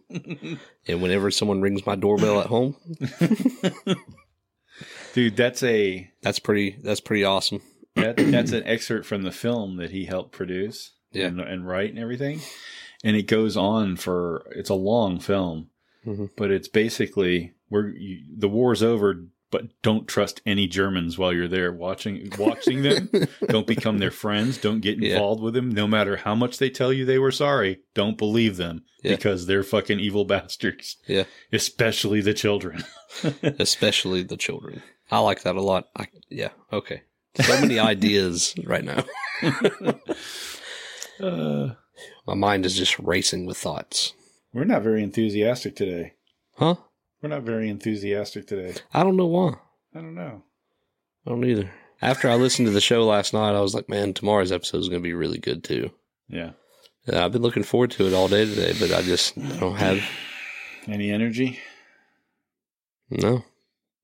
And 0.88 1.00
whenever 1.00 1.30
someone 1.30 1.60
rings 1.62 1.86
my 1.86 1.94
doorbell 1.94 2.40
at 2.40 2.46
home, 2.48 2.74
Dude, 5.14 5.36
that's 5.36 5.62
a 5.62 6.10
that's 6.20 6.40
pretty 6.40 6.76
that's 6.82 7.00
pretty 7.00 7.22
awesome. 7.24 7.62
that, 7.94 8.16
that's 8.16 8.50
an 8.52 8.64
excerpt 8.64 9.06
from 9.06 9.22
the 9.22 9.30
film 9.32 9.76
that 9.76 9.90
he 9.92 10.04
helped 10.06 10.32
produce 10.32 10.92
Yeah. 11.12 11.26
and, 11.26 11.40
and 11.40 11.66
write 11.66 11.90
and 11.90 11.98
everything. 12.00 12.40
And 13.04 13.16
it 13.16 13.26
goes 13.26 13.56
on 13.56 13.96
for 13.96 14.46
it's 14.54 14.70
a 14.70 14.74
long 14.74 15.18
film, 15.20 15.70
Mhm. 16.06 16.30
but 16.36 16.50
it's 16.50 16.68
basically 16.68 17.54
where 17.68 17.94
the 18.36 18.48
war's 18.48 18.82
over, 18.82 19.24
but 19.50 19.68
don't 19.82 20.06
trust 20.06 20.40
any 20.44 20.66
Germans 20.66 21.16
while 21.18 21.32
you're 21.32 21.48
there 21.48 21.72
watching 21.72 22.30
watching 22.38 22.82
them. 22.82 23.08
don't 23.48 23.66
become 23.66 23.98
their 23.98 24.10
friends. 24.10 24.58
Don't 24.58 24.80
get 24.80 24.98
Yeah. 24.98 25.12
involved 25.14 25.42
with 25.42 25.54
them. 25.54 25.70
No 25.70 25.86
matter 25.86 26.16
how 26.16 26.34
much 26.34 26.58
they 26.58 26.68
tell 26.70 26.92
you 26.92 27.04
they 27.04 27.18
were 27.18 27.32
sorry, 27.32 27.80
don't 27.94 28.18
believe 28.18 28.56
them 28.58 28.84
Yeah. 29.02 29.16
because 29.16 29.46
they're 29.46 29.62
fucking 29.62 29.98
evil 29.98 30.24
bastards. 30.24 30.96
Yeah. 31.06 31.24
Especially 31.52 32.20
the 32.20 32.34
children. 32.34 32.84
Especially 33.42 34.22
the 34.22 34.36
children. 34.36 34.82
I 35.10 35.18
like 35.20 35.42
that 35.42 35.56
a 35.56 35.62
lot. 35.62 35.88
I, 35.96 36.06
yeah, 36.28 36.50
okay. 36.72 37.02
So 37.40 37.60
many 37.60 37.78
ideas 37.78 38.54
right 38.64 38.84
now. 38.84 39.04
Uh, 41.20 41.74
My 42.26 42.34
mind 42.34 42.66
is 42.66 42.76
just 42.76 42.98
racing 42.98 43.46
with 43.46 43.56
thoughts. 43.56 44.12
we're 44.52 44.64
not 44.64 44.82
very 44.82 45.02
enthusiastic 45.02 45.76
today. 45.76 46.14
Huh? 46.56 46.76
We're 47.22 47.28
not 47.30 47.42
very 47.42 47.68
enthusiastic 47.68 48.46
today. 48.46 48.74
I 48.94 49.02
don't 49.02 49.16
know 49.16 49.26
why. 49.26 49.54
I 49.94 49.98
don't 50.00 50.14
know. 50.14 50.42
I 51.26 51.30
don't 51.30 51.44
either. 51.44 51.70
After 52.02 52.28
I 52.30 52.34
listened 52.36 52.66
to 52.66 52.72
the 52.72 52.80
show 52.80 53.04
last 53.04 53.34
night, 53.34 53.54
I 53.54 53.60
was 53.60 53.74
like, 53.74 53.88
man, 53.88 54.14
tomorrow's 54.14 54.52
episode 54.52 54.78
is 54.78 54.88
going 54.88 55.02
to 55.02 55.06
be 55.06 55.12
really 55.12 55.38
good 55.38 55.62
too. 55.62 55.90
Yeah. 56.28 56.52
And 57.06 57.16
I've 57.16 57.32
been 57.32 57.42
looking 57.42 57.62
forward 57.62 57.90
to 57.92 58.06
it 58.06 58.14
all 58.14 58.28
day 58.28 58.44
today, 58.46 58.72
but 58.78 58.92
I 58.92 59.02
just 59.02 59.36
don't 59.58 59.76
have 59.76 60.02
Any 60.86 61.10
energy? 61.10 61.58
no. 63.10 63.44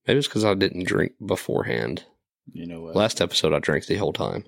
Maybe 0.06 0.18
it's 0.18 0.28
because 0.28 0.44
I 0.44 0.54
didn't 0.54 0.86
drink 0.86 1.14
beforehand. 1.24 2.04
You 2.52 2.66
know 2.66 2.80
what? 2.82 2.94
Last 2.94 3.20
episode, 3.20 3.52
I 3.52 3.58
drank 3.58 3.86
the 3.86 3.96
whole 3.96 4.12
time. 4.12 4.44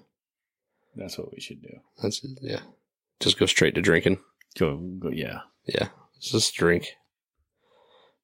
That's 0.94 1.18
what 1.18 1.32
we 1.32 1.40
should 1.40 1.62
do. 1.62 1.80
That's 2.02 2.24
yeah. 2.40 2.60
Just 3.20 3.38
go 3.38 3.46
straight 3.46 3.74
to 3.74 3.82
drinking. 3.82 4.18
Go, 4.58 4.76
go 4.76 5.10
yeah. 5.10 5.40
Yeah, 5.66 5.88
it's 6.16 6.30
just 6.30 6.54
drink. 6.54 6.88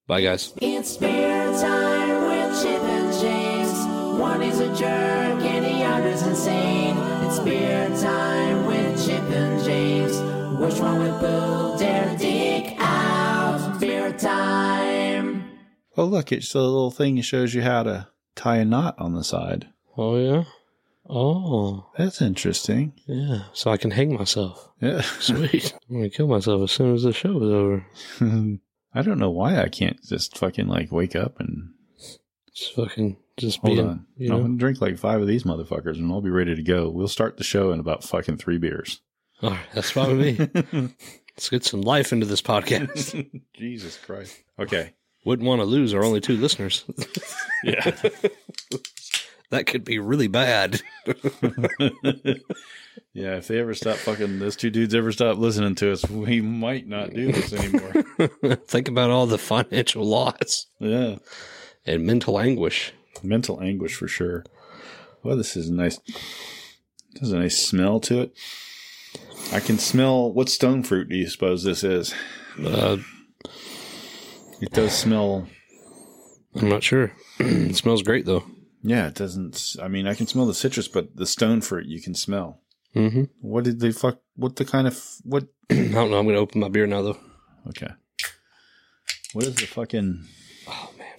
Bye, 0.07 0.23
guys. 0.23 0.53
It's 0.61 0.97
beer 0.97 1.53
time 1.61 2.27
with 2.27 2.63
Chip 2.63 2.83
and 2.83 3.21
James. 3.21 4.21
One 4.21 4.43
is 4.43 4.61
a 4.61 4.69
jerk 4.75 5.43
and 5.43 5.65
the 5.65 5.85
other's 5.85 6.23
insane. 6.23 6.97
It's 7.27 7.39
beer 7.41 7.89
time 8.01 8.67
with 8.67 9.07
Chip 9.07 9.23
and 9.23 9.65
James. 9.65 10.19
Which 10.61 10.81
one 10.81 11.01
will 11.01 11.19
pull 11.19 11.77
their 11.77 12.17
dick 12.17 12.75
out? 12.79 13.81
Beer 13.81 14.13
time. 14.13 15.51
Oh, 15.97 16.05
look, 16.05 16.33
it's 16.33 16.55
a 16.55 16.61
little 16.61 16.91
thing 16.91 17.17
that 17.17 17.23
shows 17.23 17.55
you 17.55 17.63
how 17.63 17.83
to 17.83 18.09
tie 18.37 18.57
a 18.57 18.65
knot 18.65 18.95
on 18.99 19.15
the 19.15 19.25
side. 19.25 19.69
Oh 19.97 20.17
yeah. 20.17 20.45
Oh 21.09 21.91
That's 21.99 22.23
interesting. 22.23 22.95
yeah. 23.07 23.45
So 23.53 23.71
I 23.71 23.77
can 23.77 23.91
hang 23.91 24.15
myself. 24.15 24.71
Yeah. 24.81 25.01
Sweet. 25.21 25.75
I'm 25.89 25.97
gonna 25.97 26.11
kill 26.11 26.29
myself 26.29 26.63
as 26.63 26.73
soon 26.73 26.95
as 26.95 27.03
the 27.03 27.13
show 27.13 27.37
is 27.43 27.51
over. 27.51 27.87
I 28.97 29.03
don't 29.03 29.19
know 29.19 29.31
why 29.31 29.61
I 29.61 29.69
can't 29.69 30.03
just 30.03 30.39
fucking 30.39 30.67
like 30.69 30.93
wake 30.93 31.15
up 31.17 31.41
and 31.41 31.75
Just 32.55 32.75
fucking 32.75 33.17
just 33.37 33.59
hold 33.59 33.77
being, 33.77 33.87
on. 33.89 34.07
You 34.17 34.33
I'm 34.33 34.43
gonna 34.43 34.57
drink 34.57 34.81
like 34.81 34.97
five 34.99 35.21
of 35.21 35.27
these 35.27 35.43
motherfuckers 35.45 35.97
and 35.97 36.11
I'll 36.11 36.21
be 36.21 36.31
ready 36.31 36.55
to 36.55 36.63
go. 36.63 36.89
We'll 36.89 37.09
start 37.09 37.37
the 37.37 37.45
show 37.45 37.73
in 37.73 37.81
about 37.81 38.05
fucking 38.05 38.37
three 38.39 38.59
beers. 38.59 39.01
All 39.43 39.51
right, 39.51 39.67
that's 39.75 39.91
fine 39.91 40.17
with 40.17 40.73
me. 40.73 40.95
Let's 41.37 41.51
get 41.51 41.65
some 41.65 41.81
life 41.83 42.13
into 42.13 42.27
this 42.27 42.41
podcast. 42.41 43.29
Jesus 43.55 43.99
Christ. 43.99 44.41
Okay. 44.59 44.95
Wouldn't 45.27 45.47
want 45.49 45.61
to 45.61 45.65
lose 45.65 45.93
our 45.93 46.05
only 46.05 46.21
two 46.21 46.37
listeners. 46.37 46.85
Yeah. 47.65 47.97
That 49.55 49.67
could 49.67 49.85
be 49.85 50.01
really 50.01 50.27
bad. 50.27 50.83
yeah, 53.13 53.37
if 53.37 53.47
they 53.47 53.61
ever 53.61 53.73
stop 53.75 53.97
fucking 53.97 54.41
those 54.41 54.57
two 54.57 54.71
dudes 54.71 54.95
ever 54.95 55.13
stop 55.13 55.39
listening 55.39 55.77
to 55.77 55.93
us, 55.93 56.09
we 56.11 56.41
might 56.41 56.89
not 56.89 57.15
do 57.15 57.31
this 57.31 57.53
anymore. 57.53 57.93
Think 58.67 58.89
about 58.89 59.11
all 59.11 59.27
the 59.27 59.39
financial 59.39 60.05
loss 60.05 60.67
yeah. 60.81 61.17
and 61.87 62.05
mental 62.05 62.41
anguish. 62.41 62.93
Mental 63.23 63.63
anguish 63.63 63.95
for 63.95 64.09
sure. 64.09 64.45
Well, 65.23 65.37
this 65.37 65.57
is 65.57 65.71
nice. 65.71 66.01
There's 67.15 67.31
a 67.33 67.39
nice 67.39 67.65
smell 67.65 68.01
to 68.01 68.23
it. 68.23 68.35
I 69.53 69.61
can 69.61 69.79
smell 69.79 70.33
what 70.33 70.49
stone 70.49 70.83
fruit 70.83 71.09
do 71.09 71.17
you 71.17 71.29
suppose 71.29 71.63
this 71.63 71.85
is? 71.85 72.13
Uh, 72.63 72.97
It 74.61 74.73
does 74.73 74.93
smell 74.93 75.47
I'm 76.57 76.69
not 76.69 76.83
sure. 76.83 77.13
it 77.39 77.77
smells 77.77 78.03
great 78.03 78.27
though. 78.27 78.45
Yeah, 78.85 79.09
it 79.09 79.15
doesn't 79.15 79.77
I 79.83 79.89
mean 79.89 80.07
I 80.07 80.15
can 80.15 80.27
smell 80.27 80.47
the 80.47 80.55
citrus, 80.55 80.87
but 80.87 81.17
the 81.17 81.27
stone 81.27 81.63
fruit 81.63 81.87
you 81.87 82.01
can 82.01 82.15
smell. 82.15 82.61
Mm-hmm. 82.95 83.25
What 83.41 83.65
did 83.65 83.81
they 83.81 83.91
fuck 83.91 84.19
what 84.37 84.57
the 84.57 84.65
kind 84.65 84.87
of 84.87 85.03
what 85.25 85.47
I 85.71 85.75
don't 85.75 86.11
know. 86.11 86.19
I'm 86.19 86.27
going 86.27 86.37
to 86.37 86.41
open 86.41 86.61
my 86.61 86.69
beer 86.69 86.87
now 86.87 87.03
though. 87.03 87.19
Okay. 87.69 87.89
What 89.33 89.47
is 89.47 89.55
the 89.55 89.67
fucking 89.67 90.27
Oh 90.69 90.91
man. 90.99 91.17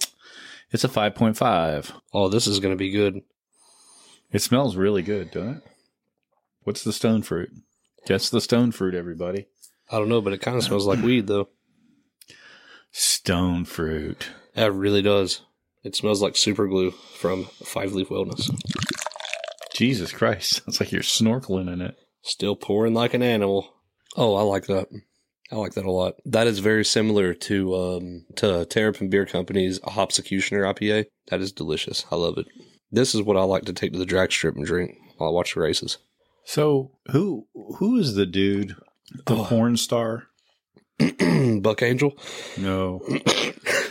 It's 0.70 0.84
a 0.84 0.88
five 0.88 1.14
point 1.14 1.36
five. 1.36 1.92
Oh, 2.12 2.28
this 2.28 2.46
is 2.46 2.60
going 2.60 2.72
to 2.72 2.78
be 2.78 2.90
good. 2.90 3.22
It 4.32 4.42
smells 4.42 4.76
really 4.76 5.02
good, 5.02 5.30
doesn't 5.32 5.56
it? 5.58 5.62
What's 6.62 6.84
the 6.84 6.92
stone 6.92 7.22
fruit? 7.22 7.50
Guess 8.06 8.30
the 8.30 8.40
stone 8.40 8.72
fruit, 8.72 8.94
everybody. 8.94 9.46
I 9.90 9.98
don't 9.98 10.08
know, 10.08 10.20
but 10.20 10.32
it 10.32 10.40
kind 10.40 10.56
of 10.56 10.62
smells 10.62 10.86
like 10.86 10.98
weed 11.02 11.26
though. 11.26 11.48
Stone 12.92 13.64
fruit. 13.64 14.30
It 14.54 14.72
really 14.72 15.02
does. 15.02 15.42
It 15.86 15.94
smells 15.94 16.20
like 16.20 16.36
super 16.36 16.66
glue 16.66 16.90
from 16.90 17.44
Five 17.64 17.92
Leaf 17.92 18.08
Wellness. 18.08 18.50
Jesus 19.74 20.10
Christ. 20.10 20.56
Sounds 20.64 20.80
like 20.80 20.90
you're 20.90 21.02
snorkeling 21.02 21.72
in 21.72 21.80
it. 21.80 21.94
Still 22.22 22.56
pouring 22.56 22.92
like 22.92 23.14
an 23.14 23.22
animal. 23.22 23.72
Oh, 24.16 24.34
I 24.34 24.42
like 24.42 24.66
that. 24.66 24.88
I 25.52 25.54
like 25.54 25.74
that 25.74 25.84
a 25.86 25.90
lot. 25.92 26.14
That 26.24 26.48
is 26.48 26.58
very 26.58 26.84
similar 26.84 27.32
to 27.34 27.76
um 27.76 28.24
to 28.36 28.64
Terrapin 28.64 29.10
Beer 29.10 29.26
Company's 29.26 29.78
Hopsecutioner 29.80 30.64
IPA. 30.74 31.04
That 31.28 31.40
is 31.40 31.52
delicious. 31.52 32.04
I 32.10 32.16
love 32.16 32.36
it. 32.38 32.46
This 32.90 33.14
is 33.14 33.22
what 33.22 33.36
I 33.36 33.42
like 33.44 33.64
to 33.66 33.72
take 33.72 33.92
to 33.92 33.98
the 33.98 34.04
drag 34.06 34.32
strip 34.32 34.56
and 34.56 34.66
drink 34.66 34.96
while 35.18 35.30
I 35.30 35.32
watch 35.32 35.54
the 35.54 35.60
races. 35.60 35.98
So 36.44 36.90
who 37.12 37.46
who 37.76 37.96
is 37.96 38.14
the 38.16 38.26
dude? 38.26 38.74
The 39.26 39.36
Oh. 39.36 39.44
porn 39.44 39.76
star? 39.76 40.24
Buck 41.60 41.80
Angel. 41.82 42.18
No. 42.58 43.02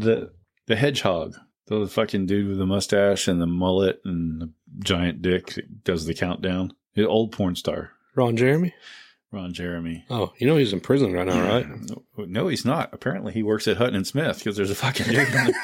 the 0.00 0.32
the 0.66 0.76
hedgehog. 0.76 1.36
The 1.66 1.86
fucking 1.86 2.26
dude 2.26 2.48
with 2.48 2.58
the 2.58 2.66
mustache 2.66 3.28
and 3.28 3.40
the 3.40 3.46
mullet 3.46 4.00
and 4.04 4.40
the 4.40 4.52
giant 4.80 5.22
dick 5.22 5.54
that 5.54 5.84
does 5.84 6.04
the 6.04 6.14
countdown. 6.14 6.72
The 6.94 7.06
old 7.06 7.30
porn 7.30 7.54
star. 7.54 7.92
Ron 8.16 8.36
Jeremy. 8.36 8.74
Ron 9.30 9.52
Jeremy. 9.52 10.04
Oh, 10.10 10.32
you 10.38 10.48
know 10.48 10.56
he's 10.56 10.72
in 10.72 10.80
prison 10.80 11.12
right 11.12 11.26
now, 11.26 11.40
right? 11.40 11.66
No, 11.68 12.02
no, 12.16 12.48
he's 12.48 12.64
not. 12.64 12.92
Apparently, 12.92 13.32
he 13.32 13.44
works 13.44 13.68
at 13.68 13.76
Hutton 13.76 13.94
and 13.94 14.06
Smith 14.06 14.38
because 14.38 14.56
there's 14.56 14.72
a 14.72 14.74
fucking 14.74 15.06
dude. 15.06 15.28
on 15.36 15.54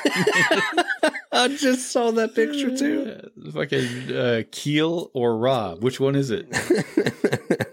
I 1.32 1.48
just 1.48 1.90
saw 1.90 2.12
that 2.12 2.36
picture 2.36 2.70
the, 2.70 3.52
fucking 3.52 4.16
uh, 4.16 4.42
Keel 4.52 5.10
or 5.12 5.36
Rob. 5.36 5.82
Which 5.82 5.98
one 5.98 6.14
is 6.14 6.30
it? 6.30 6.46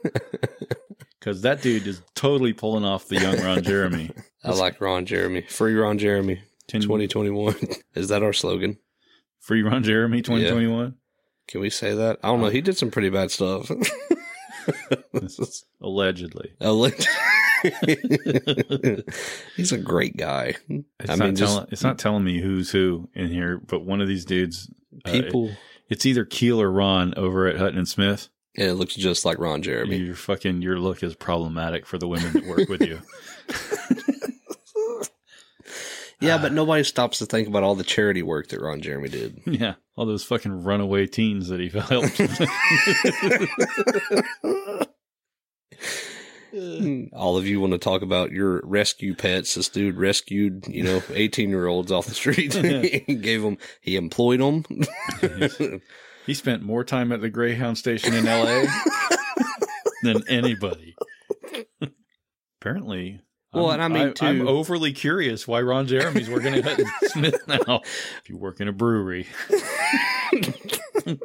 Because 1.23 1.43
that 1.43 1.62
dude 1.62 1.88
is 1.88 2.02
totally 2.15 2.52
pulling 2.52 2.84
off 2.84 3.08
the 3.08 3.17
young 3.17 3.39
Ron 3.41 3.63
Jeremy. 3.63 4.12
I 4.43 4.52
like 4.52 4.82
Ron 4.82 5.06
Jeremy. 5.06 5.43
Free 5.43 5.73
Ron 5.73 5.97
Jeremy. 5.97 6.41
Ten- 6.74 6.82
2021. 6.82 7.56
Is 7.96 8.10
that 8.10 8.22
our 8.24 8.34
slogan? 8.34 8.78
Free 9.40 9.64
Ron 9.64 9.84
Jeremy 9.84 10.22
2021. 10.22 10.96
Can 11.48 11.62
we 11.62 11.70
say 11.70 11.94
that? 11.96 12.20
I 12.24 12.28
don't 12.28 12.40
know. 12.42 12.50
He 12.50 12.62
did 12.62 12.78
some 12.78 12.92
pretty 12.92 13.10
bad 13.10 13.32
stuff. 13.32 13.70
This 15.12 15.40
is- 15.40 15.66
Allegedly. 15.82 16.54
Alleged- 16.62 17.08
He's 19.56 19.72
a 19.72 19.78
great 19.78 20.18
guy. 20.18 20.56
It's, 20.70 21.10
I 21.10 21.16
not 21.16 21.26
mean, 21.26 21.36
just 21.36 21.54
telling, 21.54 21.68
it's 21.72 21.84
not 21.84 22.00
telling 22.00 22.24
me 22.24 22.40
who's 22.42 22.72
who 22.72 23.10
in 23.14 23.30
here, 23.30 23.58
but 23.66 23.86
one 23.86 24.02
of 24.02 24.08
these 24.08 24.26
dudes. 24.26 24.72
uh, 25.06 25.12
people, 25.12 25.52
it's 25.90 26.06
either 26.06 26.26
Keel 26.26 26.62
or 26.62 26.72
Ron 26.72 27.14
over 27.18 27.48
at 27.48 27.58
Hutton 27.58 27.78
and 27.78 27.88
Smith. 27.88 28.30
and 28.58 28.68
it 28.70 28.74
looks 28.76 28.96
just 28.96 29.26
like 29.26 29.40
Ron 29.40 29.62
Jeremy. 29.62 29.98
Your 29.98 30.16
fucking 30.16 30.62
your 30.62 30.78
look 30.80 31.04
is 31.04 31.16
problematic 31.16 31.86
for 31.86 31.98
the 31.98 32.08
women 32.08 32.34
that 32.34 32.46
work 32.46 32.70
with 32.70 32.82
you. 32.82 33.00
Yeah, 36.24 36.38
but 36.38 36.54
nobody 36.54 36.84
stops 36.84 37.20
to 37.20 37.26
think 37.26 37.50
about 37.50 37.64
all 37.64 37.76
the 37.76 37.84
charity 37.84 38.24
work 38.24 38.48
that 38.50 38.62
Ron 38.62 38.82
Jeremy 38.82 39.10
did. 39.10 39.42
Yeah, 39.46 39.76
all 39.96 40.06
those 40.06 40.24
fucking 40.24 40.64
runaway 40.64 41.06
teens 41.06 41.50
that 41.50 41.60
he 41.60 41.70
helped. 41.70 42.20
all 47.14 47.38
of 47.38 47.46
you 47.46 47.60
want 47.60 47.74
to 47.74 47.80
talk 47.80 48.02
about 48.02 48.32
your 48.32 48.62
rescue 48.64 49.16
pets. 49.16 49.56
This 49.56 49.70
dude 49.70 49.98
rescued, 49.98 50.68
you 50.68 50.84
know, 50.84 51.02
18 51.14 51.50
year 51.50 51.68
olds 51.68 51.92
off 51.92 52.06
the 52.06 52.14
street. 52.14 52.54
he 52.54 53.16
gave 53.16 53.42
them, 53.42 53.58
he 53.82 53.96
employed 53.96 54.40
them. 54.40 54.64
he 56.26 56.34
spent 56.34 56.64
more 56.64 56.84
time 56.84 57.12
at 57.12 57.22
the 57.22 57.30
Greyhound 57.30 57.78
station 57.78 58.14
in 58.14 58.28
L.A. 58.28 58.66
than 60.04 60.24
anybody. 60.28 60.96
Apparently. 62.62 63.22
Well, 63.54 63.68
I'm- 63.72 63.80
and 63.82 63.98
I 63.98 64.06
mean, 64.06 64.13
I, 64.22 64.30
am 64.30 64.48
overly 64.48 64.94
curious 64.94 65.48
why 65.48 65.62
Ron 65.62 65.88
Jeremy's 65.88 66.30
working 66.30 66.56
at 66.56 66.80
Smith 67.04 67.48
now. 67.48 67.82
If 67.84 68.30
you 68.30 68.38
work 68.38 68.60
in 68.62 68.68
a 68.68 68.72
brewery 68.74 69.28
and 71.06 71.20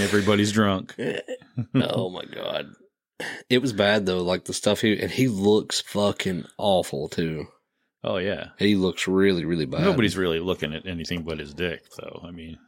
everybody's 0.00 0.52
drunk, 0.52 0.94
oh 1.74 2.10
my 2.10 2.24
God. 2.24 2.66
It 3.48 3.62
was 3.62 3.72
bad 3.72 4.04
though, 4.06 4.22
like 4.22 4.44
the 4.44 4.52
stuff 4.52 4.80
he, 4.82 4.98
and 5.00 5.10
he 5.10 5.28
looks 5.28 5.80
fucking 5.80 6.44
awful 6.58 7.08
too. 7.08 7.46
oh 8.04 8.18
yeah, 8.18 8.48
He 8.58 8.76
looks 8.76 9.08
really, 9.08 9.44
really 9.44 9.64
bad. 9.66 9.82
nobody's 9.82 10.16
really 10.16 10.40
looking 10.40 10.74
at 10.74 10.86
anything 10.86 11.22
but 11.22 11.38
his 11.38 11.54
dick, 11.54 11.82
though. 11.98 12.20
I 12.24 12.30
mean, 12.30 12.58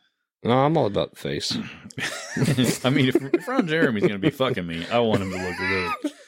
No, 0.42 0.52
I'm 0.52 0.76
all 0.78 0.86
about 0.86 1.10
the 1.10 1.16
face. 1.20 1.56
I 2.84 2.88
mean, 2.90 3.08
if, 3.08 3.16
if 3.16 3.46
Ron 3.46 3.66
Jeremy's 3.68 4.04
gonna 4.04 4.18
be 4.18 4.30
fucking 4.30 4.66
me, 4.66 4.86
I 4.90 5.00
want 5.00 5.20
him 5.22 5.32
to 5.32 5.36
look 5.36 5.56
good. 5.58 6.12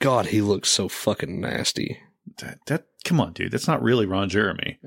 God, 0.00 0.26
he 0.26 0.40
looks 0.40 0.68
so 0.68 0.88
fucking 0.88 1.40
nasty. 1.40 1.98
That, 2.38 2.58
that 2.66 2.86
come 3.04 3.20
on, 3.20 3.32
dude. 3.32 3.50
That's 3.52 3.66
not 3.68 3.82
really 3.82 4.06
Ron 4.06 4.28
Jeremy. 4.28 4.78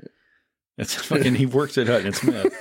It's 0.78 0.94
fucking. 1.04 1.34
He 1.34 1.46
works 1.46 1.76
at 1.78 1.86
Hutton 1.86 2.06
and 2.06 2.16
Smith. 2.16 2.54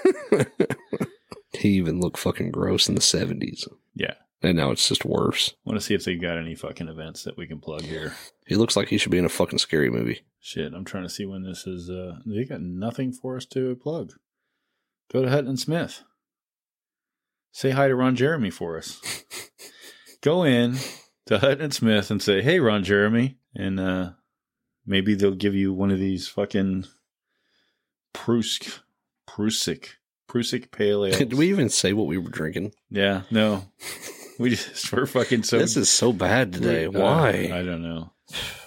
He 1.53 1.69
even 1.69 1.99
looked 1.99 2.17
fucking 2.17 2.51
gross 2.51 2.87
in 2.89 2.95
the 2.95 3.01
70s. 3.01 3.67
Yeah. 3.93 4.13
And 4.41 4.57
now 4.57 4.71
it's 4.71 4.87
just 4.87 5.05
worse. 5.05 5.49
I 5.49 5.69
Want 5.69 5.79
to 5.79 5.85
see 5.85 5.93
if 5.93 6.03
they 6.03 6.15
got 6.15 6.37
any 6.37 6.55
fucking 6.55 6.87
events 6.87 7.23
that 7.23 7.37
we 7.37 7.45
can 7.45 7.59
plug 7.59 7.83
here. 7.83 8.15
He 8.47 8.55
looks 8.55 8.75
like 8.75 8.87
he 8.87 8.97
should 8.97 9.11
be 9.11 9.19
in 9.19 9.25
a 9.25 9.29
fucking 9.29 9.59
scary 9.59 9.89
movie. 9.89 10.21
Shit, 10.39 10.73
I'm 10.73 10.85
trying 10.85 11.03
to 11.03 11.09
see 11.09 11.25
when 11.25 11.43
this 11.43 11.67
is. 11.67 11.89
uh 11.89 12.19
They 12.25 12.45
got 12.45 12.61
nothing 12.61 13.11
for 13.13 13.35
us 13.37 13.45
to 13.47 13.75
plug. 13.75 14.13
Go 15.13 15.21
to 15.21 15.29
Hutton 15.29 15.57
Smith. 15.57 16.03
Say 17.51 17.71
hi 17.71 17.87
to 17.89 17.95
Ron 17.95 18.15
Jeremy 18.15 18.49
for 18.49 18.77
us. 18.77 18.99
Go 20.21 20.43
in 20.43 20.77
to 21.31 21.39
Hutton 21.39 21.61
and 21.61 21.73
Smith 21.73 22.11
and 22.11 22.21
say, 22.21 22.41
"Hey, 22.41 22.59
Ron 22.59 22.83
Jeremy," 22.83 23.37
and 23.55 23.79
uh 23.79 24.11
maybe 24.85 25.15
they'll 25.15 25.31
give 25.35 25.55
you 25.55 25.73
one 25.73 25.91
of 25.91 25.99
these 25.99 26.27
fucking 26.27 26.85
Prusk, 28.13 28.79
Prusik, 29.27 29.91
Prusik 30.29 30.71
pale 30.71 31.05
ale. 31.05 31.17
Did 31.17 31.33
we 31.33 31.49
even 31.49 31.69
say 31.69 31.93
what 31.93 32.07
we 32.07 32.17
were 32.17 32.29
drinking? 32.29 32.73
Yeah, 32.89 33.21
no, 33.31 33.65
we 34.39 34.51
just 34.51 34.91
we're 34.91 35.05
fucking 35.05 35.43
so. 35.43 35.57
this 35.57 35.77
is 35.77 35.89
so 35.89 36.11
bad 36.11 36.53
today. 36.53 36.85
uh, 36.85 36.91
Why? 36.91 37.49
I 37.53 37.63
don't 37.63 37.81
know. 37.81 38.11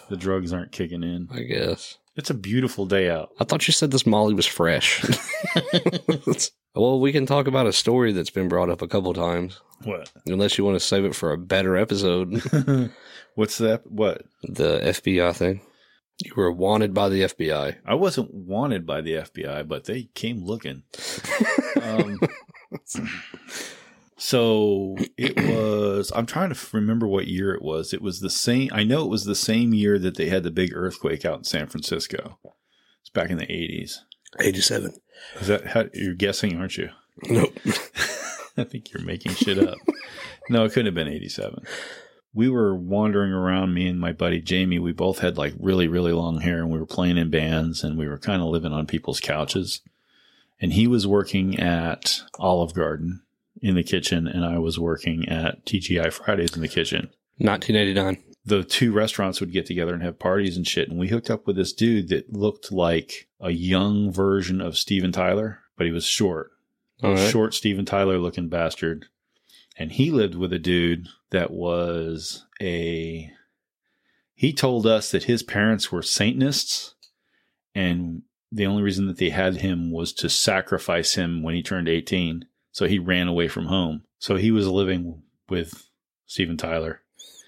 The 0.08 0.16
drugs 0.16 0.52
aren't 0.52 0.72
kicking 0.72 1.02
in. 1.02 1.28
I 1.30 1.42
guess. 1.42 1.98
It's 2.16 2.30
a 2.30 2.34
beautiful 2.34 2.86
day 2.86 3.10
out. 3.10 3.30
I 3.40 3.44
thought 3.44 3.66
you 3.66 3.72
said 3.72 3.90
this 3.90 4.06
Molly 4.06 4.34
was 4.34 4.46
fresh. 4.46 5.04
well, 6.74 7.00
we 7.00 7.10
can 7.12 7.26
talk 7.26 7.46
about 7.48 7.66
a 7.66 7.72
story 7.72 8.12
that's 8.12 8.30
been 8.30 8.48
brought 8.48 8.70
up 8.70 8.82
a 8.82 8.88
couple 8.88 9.12
times, 9.14 9.60
What? 9.82 10.12
unless 10.26 10.56
you 10.56 10.64
want 10.64 10.76
to 10.76 10.80
save 10.86 11.04
it 11.04 11.14
for 11.16 11.32
a 11.32 11.38
better 11.38 11.76
episode. 11.76 12.40
What's 13.34 13.58
that? 13.58 13.82
What? 13.90 14.22
the 14.44 14.78
FBI 14.80 15.34
thing. 15.34 15.60
You 16.24 16.32
were 16.36 16.52
wanted 16.52 16.94
by 16.94 17.08
the 17.08 17.22
FBI. 17.22 17.78
I 17.84 17.94
wasn't 17.94 18.32
wanted 18.32 18.86
by 18.86 19.00
the 19.00 19.14
FBI, 19.14 19.66
but 19.66 19.84
they 19.84 20.04
came 20.14 20.44
looking. 20.44 20.84
um, 21.82 22.20
so 24.24 24.96
it 25.18 25.36
was. 25.54 26.10
I'm 26.14 26.24
trying 26.24 26.50
to 26.50 26.58
remember 26.72 27.06
what 27.06 27.26
year 27.26 27.52
it 27.52 27.60
was. 27.60 27.92
It 27.92 28.00
was 28.00 28.20
the 28.20 28.30
same. 28.30 28.70
I 28.72 28.82
know 28.82 29.04
it 29.04 29.10
was 29.10 29.26
the 29.26 29.34
same 29.34 29.74
year 29.74 29.98
that 29.98 30.16
they 30.16 30.30
had 30.30 30.44
the 30.44 30.50
big 30.50 30.74
earthquake 30.74 31.26
out 31.26 31.36
in 31.36 31.44
San 31.44 31.66
Francisco. 31.66 32.38
It's 33.02 33.10
back 33.10 33.28
in 33.28 33.36
the 33.36 33.46
80s. 33.46 33.98
87. 34.40 34.94
Is 35.40 35.48
that 35.48 35.66
how 35.66 35.84
you're 35.92 36.14
guessing, 36.14 36.56
aren't 36.56 36.78
you? 36.78 36.88
Nope. 37.28 37.52
I 38.56 38.64
think 38.64 38.94
you're 38.94 39.02
making 39.02 39.32
shit 39.34 39.58
up. 39.58 39.76
no, 40.48 40.64
it 40.64 40.70
couldn't 40.70 40.86
have 40.86 40.94
been 40.94 41.06
87. 41.06 41.62
We 42.32 42.48
were 42.48 42.74
wandering 42.74 43.30
around, 43.30 43.74
me 43.74 43.86
and 43.88 44.00
my 44.00 44.12
buddy 44.12 44.40
Jamie. 44.40 44.78
We 44.78 44.92
both 44.92 45.18
had 45.18 45.36
like 45.36 45.52
really, 45.60 45.86
really 45.86 46.12
long 46.12 46.40
hair 46.40 46.60
and 46.60 46.70
we 46.70 46.78
were 46.78 46.86
playing 46.86 47.18
in 47.18 47.28
bands 47.28 47.84
and 47.84 47.98
we 47.98 48.08
were 48.08 48.18
kind 48.18 48.40
of 48.40 48.48
living 48.48 48.72
on 48.72 48.86
people's 48.86 49.20
couches. 49.20 49.82
And 50.62 50.72
he 50.72 50.86
was 50.86 51.06
working 51.06 51.60
at 51.60 52.22
Olive 52.38 52.72
Garden 52.72 53.20
in 53.64 53.74
the 53.74 53.82
kitchen 53.82 54.28
and 54.28 54.44
I 54.44 54.58
was 54.58 54.78
working 54.78 55.26
at 55.28 55.64
TGI 55.64 56.12
Fridays 56.12 56.54
in 56.54 56.60
the 56.60 56.68
kitchen. 56.68 57.08
1989. 57.38 58.22
The 58.44 58.62
two 58.62 58.92
restaurants 58.92 59.40
would 59.40 59.52
get 59.52 59.64
together 59.64 59.94
and 59.94 60.02
have 60.02 60.18
parties 60.18 60.58
and 60.58 60.66
shit. 60.66 60.90
And 60.90 60.98
we 60.98 61.08
hooked 61.08 61.30
up 61.30 61.46
with 61.46 61.56
this 61.56 61.72
dude 61.72 62.10
that 62.10 62.30
looked 62.30 62.70
like 62.70 63.26
a 63.40 63.50
young 63.50 64.12
version 64.12 64.60
of 64.60 64.76
Steven 64.76 65.12
Tyler, 65.12 65.60
but 65.78 65.86
he 65.86 65.92
was 65.92 66.04
short 66.04 66.50
right. 67.02 67.30
short 67.30 67.54
Steven 67.54 67.86
Tyler 67.86 68.18
looking 68.18 68.50
bastard. 68.50 69.06
And 69.78 69.92
he 69.92 70.10
lived 70.10 70.34
with 70.34 70.52
a 70.52 70.58
dude 70.58 71.08
that 71.30 71.50
was 71.50 72.44
a. 72.60 73.30
He 74.34 74.52
told 74.52 74.86
us 74.86 75.10
that 75.10 75.24
his 75.24 75.42
parents 75.42 75.90
were 75.90 76.02
Satanists, 76.02 76.94
and 77.74 78.22
the 78.52 78.66
only 78.66 78.82
reason 78.82 79.06
that 79.06 79.16
they 79.16 79.30
had 79.30 79.56
him 79.56 79.90
was 79.90 80.12
to 80.14 80.28
sacrifice 80.28 81.14
him 81.14 81.42
when 81.42 81.54
he 81.54 81.62
turned 81.62 81.88
18. 81.88 82.44
So 82.74 82.86
he 82.86 82.98
ran 82.98 83.28
away 83.28 83.46
from 83.46 83.66
home. 83.66 84.02
So 84.18 84.34
he 84.34 84.50
was 84.50 84.66
living 84.66 85.22
with 85.48 85.88
Steven 86.26 86.56
Tyler. 86.56 87.00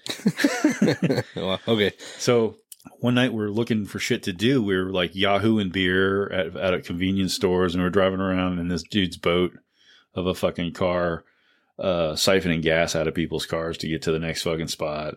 Well, 1.35 1.59
okay. 1.67 1.91
So 2.17 2.55
one 2.99 3.15
night 3.15 3.33
we 3.33 3.43
are 3.43 3.51
looking 3.51 3.85
for 3.85 3.99
shit 3.99 4.23
to 4.23 4.31
do. 4.33 4.63
We 4.63 4.77
were 4.77 4.89
like 4.89 5.15
Yahoo 5.15 5.59
and 5.59 5.69
beer 5.69 6.31
at, 6.31 6.55
at 6.55 6.73
a 6.73 6.81
convenience 6.81 7.33
stores, 7.33 7.75
and 7.75 7.83
we 7.83 7.87
are 7.87 7.91
driving 7.91 8.21
around 8.21 8.59
in 8.59 8.69
this 8.69 8.83
dude's 8.83 9.17
boat 9.17 9.51
of 10.15 10.27
a 10.27 10.33
fucking 10.33 10.71
car, 10.71 11.25
uh, 11.77 12.13
siphoning 12.13 12.61
gas 12.61 12.95
out 12.95 13.07
of 13.07 13.13
people's 13.13 13.45
cars 13.45 13.77
to 13.79 13.89
get 13.89 14.03
to 14.03 14.13
the 14.13 14.19
next 14.19 14.43
fucking 14.43 14.69
spot. 14.69 15.15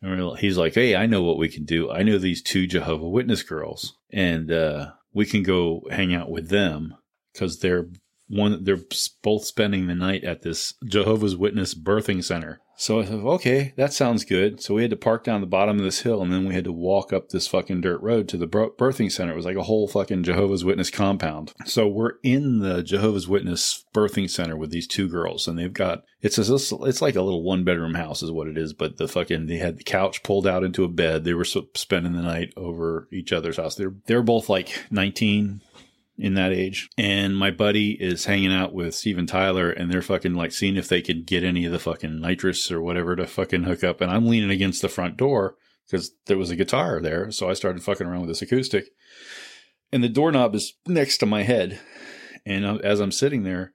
And 0.00 0.18
we're, 0.18 0.36
he's 0.36 0.56
like, 0.56 0.72
"Hey, 0.72 0.96
I 0.96 1.04
know 1.04 1.22
what 1.22 1.36
we 1.36 1.50
can 1.50 1.66
do. 1.66 1.90
I 1.90 2.02
know 2.02 2.16
these 2.16 2.42
two 2.42 2.66
Jehovah 2.66 3.08
Witness 3.08 3.42
girls, 3.42 3.94
and 4.10 4.50
uh, 4.50 4.92
we 5.12 5.26
can 5.26 5.42
go 5.42 5.82
hang 5.90 6.14
out 6.14 6.30
with 6.30 6.48
them 6.48 6.96
because 7.32 7.58
they're 7.58 7.88
one. 8.28 8.64
They're 8.64 8.80
both 9.22 9.44
spending 9.44 9.86
the 9.86 9.94
night 9.94 10.24
at 10.24 10.42
this 10.42 10.74
Jehovah's 10.84 11.36
Witness 11.36 11.74
birthing 11.74 12.22
center." 12.24 12.60
So 12.76 13.00
I 13.00 13.04
said, 13.04 13.20
okay, 13.20 13.72
that 13.76 13.92
sounds 13.92 14.24
good. 14.24 14.60
So 14.60 14.74
we 14.74 14.82
had 14.82 14.90
to 14.90 14.96
park 14.96 15.24
down 15.24 15.40
the 15.40 15.46
bottom 15.46 15.78
of 15.78 15.84
this 15.84 16.00
hill 16.00 16.22
and 16.22 16.32
then 16.32 16.44
we 16.46 16.54
had 16.54 16.64
to 16.64 16.72
walk 16.72 17.12
up 17.12 17.28
this 17.28 17.46
fucking 17.46 17.82
dirt 17.82 18.00
road 18.02 18.28
to 18.28 18.36
the 18.36 18.48
birthing 18.48 19.12
center. 19.12 19.32
It 19.32 19.36
was 19.36 19.44
like 19.44 19.56
a 19.56 19.62
whole 19.62 19.86
fucking 19.86 20.24
Jehovah's 20.24 20.64
Witness 20.64 20.90
compound. 20.90 21.52
So 21.66 21.86
we're 21.86 22.14
in 22.22 22.58
the 22.58 22.82
Jehovah's 22.82 23.28
Witness 23.28 23.84
birthing 23.94 24.28
center 24.28 24.56
with 24.56 24.70
these 24.70 24.88
two 24.88 25.08
girls 25.08 25.46
and 25.46 25.58
they've 25.58 25.72
got, 25.72 26.04
it's 26.20 26.38
it's 26.38 27.02
like 27.02 27.16
a 27.16 27.22
little 27.22 27.42
one 27.42 27.64
bedroom 27.64 27.94
house 27.94 28.22
is 28.22 28.30
what 28.30 28.48
it 28.48 28.58
is. 28.58 28.72
But 28.72 28.96
the 28.96 29.06
fucking, 29.06 29.46
they 29.46 29.58
had 29.58 29.78
the 29.78 29.84
couch 29.84 30.22
pulled 30.22 30.46
out 30.46 30.64
into 30.64 30.84
a 30.84 30.88
bed. 30.88 31.24
They 31.24 31.34
were 31.34 31.44
spending 31.44 32.14
the 32.14 32.22
night 32.22 32.52
over 32.56 33.08
each 33.12 33.32
other's 33.32 33.58
house. 33.58 33.76
They're, 33.76 33.94
they're 34.06 34.22
both 34.22 34.48
like 34.48 34.84
19, 34.90 35.60
in 36.16 36.34
that 36.34 36.52
age. 36.52 36.88
And 36.96 37.36
my 37.36 37.50
buddy 37.50 37.92
is 37.92 38.26
hanging 38.26 38.52
out 38.52 38.72
with 38.72 38.94
Steven 38.94 39.26
Tyler 39.26 39.70
and 39.70 39.90
they're 39.90 40.02
fucking 40.02 40.34
like 40.34 40.52
seeing 40.52 40.76
if 40.76 40.88
they 40.88 41.02
could 41.02 41.26
get 41.26 41.44
any 41.44 41.64
of 41.64 41.72
the 41.72 41.78
fucking 41.78 42.20
nitrous 42.20 42.70
or 42.70 42.80
whatever 42.80 43.16
to 43.16 43.26
fucking 43.26 43.64
hook 43.64 43.82
up. 43.82 44.00
And 44.00 44.10
I'm 44.10 44.26
leaning 44.26 44.50
against 44.50 44.82
the 44.82 44.88
front 44.88 45.16
door 45.16 45.56
because 45.86 46.12
there 46.26 46.38
was 46.38 46.50
a 46.50 46.56
guitar 46.56 47.00
there. 47.00 47.30
So 47.30 47.48
I 47.48 47.54
started 47.54 47.82
fucking 47.82 48.06
around 48.06 48.20
with 48.20 48.30
this 48.30 48.42
acoustic. 48.42 48.90
And 49.92 50.02
the 50.02 50.08
doorknob 50.08 50.54
is 50.54 50.74
next 50.86 51.18
to 51.18 51.26
my 51.26 51.42
head. 51.42 51.80
And 52.46 52.64
as 52.84 53.00
I'm 53.00 53.12
sitting 53.12 53.42
there, 53.42 53.72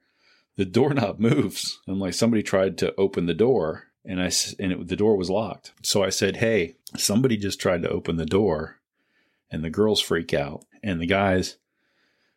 the 0.56 0.64
doorknob 0.64 1.18
moves. 1.20 1.78
I'm 1.86 2.00
like, 2.00 2.14
somebody 2.14 2.42
tried 2.42 2.78
to 2.78 2.94
open 2.96 3.26
the 3.26 3.34
door 3.34 3.84
and 4.04 4.20
I, 4.20 4.30
and 4.58 4.72
it, 4.72 4.88
the 4.88 4.96
door 4.96 5.16
was 5.16 5.28
locked. 5.28 5.72
So 5.82 6.02
I 6.02 6.08
said, 6.08 6.36
Hey, 6.36 6.76
somebody 6.96 7.36
just 7.36 7.60
tried 7.60 7.82
to 7.82 7.90
open 7.90 8.16
the 8.16 8.24
door 8.24 8.80
and 9.50 9.64
the 9.64 9.70
girls 9.70 10.00
freak 10.00 10.32
out, 10.32 10.64
and 10.82 11.00
the 11.00 11.06
guys 11.06 11.56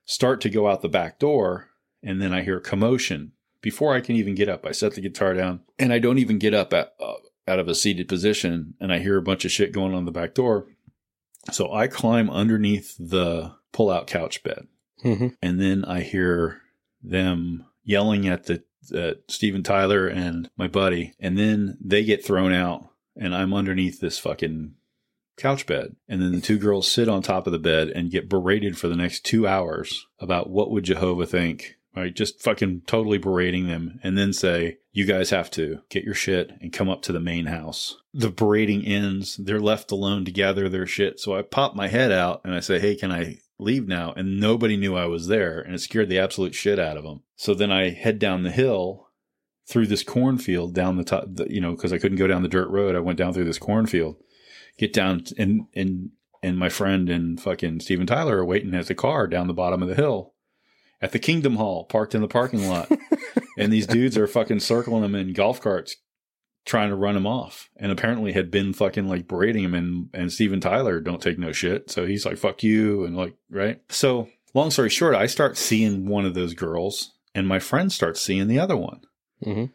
start 0.06 0.42
to 0.42 0.50
go 0.50 0.68
out 0.68 0.82
the 0.82 0.90
back 0.90 1.20
door, 1.20 1.70
and 2.02 2.22
then 2.22 2.34
I 2.34 2.44
hear 2.44 2.60
commotion. 2.60 3.32
Before 3.62 3.96
I 3.96 4.02
can 4.02 4.16
even 4.16 4.36
get 4.36 4.50
up, 4.50 4.66
I 4.66 4.72
set 4.72 4.94
the 4.96 5.02
guitar 5.02 5.34
down, 5.34 5.62
and 5.80 5.94
I 5.94 6.00
don't 6.00 6.18
even 6.18 6.38
get 6.38 6.54
up 6.54 6.74
at, 6.74 6.94
uh, 7.00 7.14
out 7.48 7.60
of 7.60 7.68
a 7.68 7.76
seated 7.76 8.08
position, 8.08 8.74
and 8.80 8.92
I 8.92 9.00
hear 9.00 9.18
a 9.18 9.22
bunch 9.22 9.46
of 9.46 9.52
shit 9.52 9.72
going 9.72 9.94
on 9.94 10.06
the 10.06 10.12
back 10.12 10.34
door. 10.34 10.68
So 11.52 11.74
I 11.74 11.88
climb 11.88 12.30
underneath 12.30 12.96
the 12.98 13.54
pull-out 13.72 14.08
couch 14.08 14.44
bed, 14.44 14.68
hmm 15.02 15.30
and 15.42 15.60
then 15.60 15.84
I 15.86 16.02
hear 16.02 16.62
them 17.02 17.66
yelling 17.84 18.28
at 18.28 18.46
the 18.46 18.64
at 18.94 19.20
Steven 19.30 19.64
Tyler 19.64 20.08
and 20.08 20.50
my 20.58 20.68
buddy, 20.68 21.14
and 21.20 21.38
then 21.38 21.78
they 21.82 22.04
get 22.04 22.24
thrown 22.24 22.54
out, 22.54 22.90
and 23.16 23.34
I'm 23.36 23.54
underneath 23.54 24.00
this 24.00 24.20
fucking 24.20 24.76
couch 25.38 25.66
bed, 25.66 25.96
and 26.08 26.22
then 26.22 26.32
the 26.32 26.42
two 26.42 26.58
girls 26.58 26.90
sit 26.90 27.10
on 27.10 27.22
top 27.22 27.48
of 27.48 27.54
the 27.54 27.60
bed 27.60 27.90
and 27.90 28.12
get 28.12 28.30
berated 28.30 28.78
for 28.78 28.88
the 28.88 28.96
next 28.96 29.26
two 29.26 29.48
hours 29.48 30.08
about 30.20 30.50
what 30.50 30.72
would 30.72 30.86
Jehovah 30.86 31.26
think. 31.26 31.76
Right, 31.96 32.16
just 32.16 32.42
fucking 32.42 32.82
totally 32.88 33.20
berating 33.20 33.68
them, 33.68 34.00
and 34.02 34.18
then 34.18 34.34
say, 34.34 34.80
"You 34.94 35.06
guys 35.06 35.30
have 35.30 35.52
to 35.52 35.82
get 35.90 36.04
your 36.04 36.16
shit 36.16 36.52
and 36.60 36.74
come 36.74 36.90
up 36.90 37.04
to 37.04 37.12
the 37.12 37.20
main 37.20 37.46
house." 37.46 37.98
The 38.16 38.32
berating 38.32 38.84
ends. 38.84 39.38
They're 39.38 39.60
left 39.60 39.92
alone 39.92 40.26
to 40.26 40.32
gather 40.32 40.70
their 40.70 40.88
shit. 40.88 41.20
So 41.20 41.36
I 41.36 41.44
pop 41.44 41.76
my 41.76 41.90
head 41.90 42.12
out 42.12 42.42
and 42.44 42.56
I 42.56 42.62
say, 42.62 42.80
"Hey, 42.80 42.96
can 42.96 43.12
I 43.12 43.38
leave 43.64 43.88
now. 43.88 44.14
And 44.16 44.40
nobody 44.40 44.78
knew 44.78 44.96
I 44.96 45.06
was 45.06 45.28
there, 45.28 45.60
and 45.60 45.74
it 45.74 45.80
scared 45.80 46.10
the 46.10 46.20
absolute 46.20 46.54
shit 46.54 46.80
out 46.80 46.98
of 46.98 47.04
them. 47.04 47.22
So 47.36 47.54
then 47.54 47.72
I 47.72 47.90
head 47.90 48.20
down 48.20 48.44
the 48.44 48.52
hill 48.52 49.10
through 49.68 49.88
this 49.88 50.04
cornfield 50.04 50.74
down 50.74 50.98
the 50.98 51.04
top, 51.04 51.28
you 51.48 51.62
know, 51.62 51.72
because 51.72 51.94
I 51.94 51.98
couldn't 51.98 52.18
go 52.18 52.28
down 52.28 52.44
the 52.44 52.50
dirt 52.50 52.70
road. 52.70 52.96
I 52.96 53.00
went 53.00 53.18
down 53.18 53.34
through 53.34 53.46
this 53.46 53.60
cornfield, 53.60 54.18
get 54.78 54.94
down, 54.94 55.24
and 55.38 55.68
and 55.76 56.12
and 56.42 56.58
my 56.58 56.70
friend 56.70 57.10
and 57.10 57.40
fucking 57.40 57.80
Steven 57.80 58.08
Tyler 58.08 58.38
are 58.38 58.46
waiting 58.46 58.74
at 58.74 58.88
the 58.88 58.96
car 58.96 59.28
down 59.28 59.48
the 59.48 59.54
bottom 59.54 59.82
of 59.82 59.90
the 59.90 59.96
hill 59.96 60.34
at 61.02 61.12
the 61.12 61.20
Kingdom 61.20 61.58
Hall, 61.58 61.84
parked 61.84 62.16
in 62.16 62.22
the 62.22 62.28
parking 62.28 62.68
lot, 62.68 62.90
and 63.58 63.72
these 63.74 63.86
dudes 63.86 64.18
are 64.18 64.28
fucking 64.28 64.62
circling 64.62 65.02
them 65.02 65.16
in 65.16 65.34
golf 65.34 65.60
carts 65.60 65.98
trying 66.66 66.90
to 66.90 66.96
run 66.96 67.18
him 67.18 67.28
off 67.28 67.70
and 67.76 67.92
apparently 67.92 68.32
had 68.32 68.50
been 68.50 68.72
fucking 68.72 69.08
like 69.08 69.28
berating 69.28 69.64
him 69.66 69.74
and 69.74 70.10
and 70.14 70.32
Steven 70.32 70.62
Tyler 70.62 71.02
don't 71.02 71.22
take 71.22 71.38
no 71.38 71.52
shit. 71.52 71.92
So 71.92 72.06
he's 72.06 72.26
like, 72.26 72.38
fuck 72.38 72.64
you 72.64 73.04
and 73.04 73.18
like, 73.18 73.36
right? 73.50 73.82
So 73.90 74.30
long 74.54 74.72
story 74.72 74.90
short, 74.90 75.16
I 75.16 75.26
start 75.26 75.58
seeing 75.58 76.08
one 76.08 76.26
of 76.26 76.36
those 76.36 76.54
girls 76.54 77.12
and 77.36 77.48
my 77.48 77.60
friend 77.60 77.92
starts 77.92 78.22
seeing 78.22 78.48
the 78.48 78.60
other 78.60 78.78
one. 78.78 79.02
hmm 79.44 79.66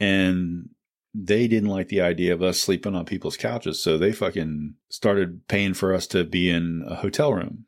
And 0.00 0.70
they 1.14 1.46
didn't 1.46 1.68
like 1.68 1.88
the 1.88 2.00
idea 2.00 2.32
of 2.32 2.42
us 2.42 2.60
sleeping 2.60 2.94
on 2.94 3.04
people's 3.04 3.36
couches. 3.36 3.82
So 3.82 3.98
they 3.98 4.12
fucking 4.12 4.74
started 4.88 5.46
paying 5.46 5.74
for 5.74 5.94
us 5.94 6.06
to 6.08 6.24
be 6.24 6.48
in 6.48 6.84
a 6.86 6.96
hotel 6.96 7.32
room. 7.32 7.66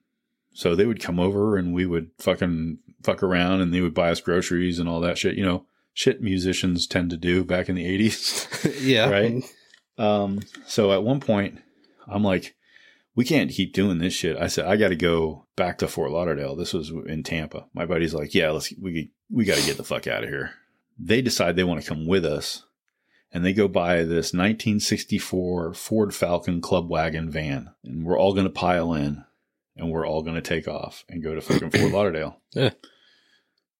So 0.52 0.74
they 0.74 0.86
would 0.86 1.00
come 1.00 1.20
over 1.20 1.56
and 1.56 1.74
we 1.74 1.84
would 1.84 2.10
fucking 2.18 2.78
fuck 3.02 3.22
around 3.22 3.60
and 3.60 3.74
they 3.74 3.80
would 3.80 3.94
buy 3.94 4.10
us 4.10 4.20
groceries 4.20 4.78
and 4.78 4.88
all 4.88 5.00
that 5.00 5.18
shit, 5.18 5.36
you 5.36 5.44
know, 5.44 5.66
shit 5.92 6.22
musicians 6.22 6.86
tend 6.86 7.10
to 7.10 7.16
do 7.16 7.44
back 7.44 7.68
in 7.68 7.74
the 7.74 7.84
80s. 7.84 8.80
yeah. 8.80 9.10
Right. 9.10 9.44
Um, 9.98 10.40
so 10.66 10.92
at 10.92 11.02
one 11.02 11.20
point, 11.20 11.60
I'm 12.06 12.22
like, 12.22 12.54
we 13.14 13.24
can't 13.24 13.50
keep 13.50 13.72
doing 13.72 13.98
this 13.98 14.14
shit. 14.14 14.36
I 14.36 14.46
said, 14.46 14.66
I 14.66 14.76
got 14.76 14.88
to 14.88 14.96
go 14.96 15.46
back 15.54 15.78
to 15.78 15.88
Fort 15.88 16.10
Lauderdale. 16.10 16.56
This 16.56 16.72
was 16.72 16.90
in 17.06 17.22
Tampa. 17.22 17.66
My 17.74 17.86
buddy's 17.86 18.14
like, 18.14 18.34
yeah, 18.34 18.50
let's, 18.50 18.72
we, 18.80 19.12
we 19.30 19.44
got 19.44 19.58
to 19.58 19.66
get 19.66 19.76
the 19.76 19.84
fuck 19.84 20.06
out 20.06 20.24
of 20.24 20.30
here. 20.30 20.52
They 20.98 21.22
decide 21.22 21.56
they 21.56 21.64
want 21.64 21.82
to 21.82 21.88
come 21.88 22.06
with 22.06 22.24
us 22.24 22.64
and 23.34 23.44
they 23.44 23.52
go 23.52 23.68
buy 23.68 23.96
this 24.04 24.32
1964 24.32 25.74
Ford 25.74 26.14
Falcon 26.14 26.60
club 26.60 26.88
wagon 26.88 27.30
van 27.30 27.70
and 27.84 28.04
we're 28.06 28.18
all 28.18 28.32
going 28.32 28.46
to 28.46 28.50
pile 28.50 28.94
in 28.94 29.24
and 29.76 29.90
we're 29.90 30.06
all 30.06 30.22
going 30.22 30.36
to 30.36 30.40
take 30.40 30.68
off 30.68 31.04
and 31.08 31.22
go 31.22 31.34
to 31.34 31.40
fucking 31.40 31.70
Fort 31.70 31.92
Lauderdale 31.92 32.40
Yeah, 32.54 32.70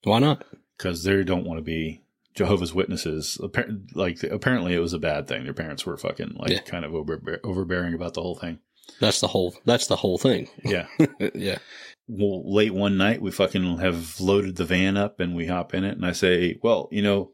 Why 0.03 0.19
not? 0.19 0.45
because 0.77 1.05
they 1.05 1.23
don't 1.25 1.47
want 1.47 1.59
to 1.59 1.63
be 1.63 2.03
Jehovah's 2.35 2.75
Witnesses. 2.75 3.39
Appar- 3.41 3.95
Like 3.95 4.23
apparently, 4.25 4.75
it 4.75 4.81
was 4.81 4.93
a 4.93 4.99
bad 4.99 5.29
thing. 5.29 5.45
Their 5.45 5.55
parents 5.55 5.87
were 5.87 5.97
fucking 5.97 6.35
like 6.37 6.51
Yeah. 6.51 6.61
kind 6.63 6.85
of 6.85 6.93
over- 6.93 7.41
overbearing 7.45 7.95
about 7.95 8.15
the 8.15 8.23
whole 8.23 8.35
thing. 8.35 8.59
That's 9.01 9.21
the 9.21 9.29
whole. 9.29 9.55
That's 9.65 9.87
the 9.87 9.95
whole 9.97 10.19
thing. 10.19 10.49
Yeah. 10.65 10.89
yeah. 11.35 11.59
well, 12.09 12.43
late 12.53 12.75
one 12.75 12.97
night, 12.99 13.23
we 13.23 13.31
fucking 13.31 13.79
have 13.79 14.21
loaded 14.21 14.57
the 14.57 14.65
van 14.65 14.97
up 14.97 15.21
and 15.21 15.37
we 15.37 15.47
hop 15.47 15.75
in 15.75 15.85
it, 15.85 15.95
and 15.97 16.05
I 16.05 16.11
say, 16.11 16.59
well, 16.61 16.89
you 16.91 17.03
know, 17.03 17.31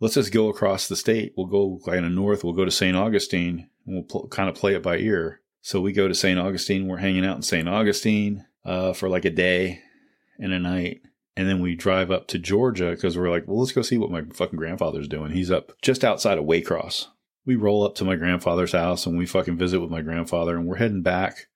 let's 0.00 0.14
just 0.14 0.32
go 0.32 0.48
across 0.48 0.88
the 0.88 0.96
state. 0.96 1.34
We'll 1.36 1.46
go 1.46 1.80
kind 1.84 2.04
of 2.04 2.12
north. 2.12 2.42
We'll 2.42 2.54
go 2.54 2.64
to 2.64 2.70
St. 2.70 2.96
Augustine, 2.96 3.68
and 3.86 3.94
we'll 3.94 4.04
pl- 4.04 4.28
kind 4.28 4.48
of 4.48 4.56
play 4.56 4.74
it 4.74 4.82
by 4.82 4.96
ear. 4.98 5.40
So 5.62 5.80
we 5.80 5.92
go 5.92 6.08
to 6.08 6.14
St. 6.14 6.38
Augustine. 6.38 6.88
We're 6.88 6.96
hanging 6.96 7.24
out 7.24 7.36
in 7.36 7.42
St. 7.42 7.68
Augustine 7.68 8.46
uh, 8.64 8.94
for 8.94 9.08
like 9.08 9.24
a 9.24 9.30
day 9.30 9.82
and 10.38 10.52
a 10.52 10.58
night. 10.58 11.02
And 11.36 11.48
then 11.48 11.60
we 11.60 11.74
drive 11.74 12.10
up 12.10 12.26
to 12.28 12.38
Georgia 12.38 12.90
because 12.90 13.16
we're 13.16 13.30
like, 13.30 13.46
well, 13.46 13.60
let's 13.60 13.72
go 13.72 13.82
see 13.82 13.98
what 13.98 14.10
my 14.10 14.22
fucking 14.32 14.58
grandfather's 14.58 15.08
doing. 15.08 15.32
He's 15.32 15.50
up 15.50 15.72
just 15.80 16.04
outside 16.04 16.38
of 16.38 16.44
Waycross. 16.44 17.06
We 17.46 17.56
roll 17.56 17.84
up 17.84 17.94
to 17.96 18.04
my 18.04 18.16
grandfather's 18.16 18.72
house 18.72 19.06
and 19.06 19.16
we 19.16 19.26
fucking 19.26 19.56
visit 19.56 19.80
with 19.80 19.90
my 19.90 20.02
grandfather 20.02 20.56
and 20.56 20.66
we're 20.66 20.76
heading 20.76 21.02
back. 21.02 21.46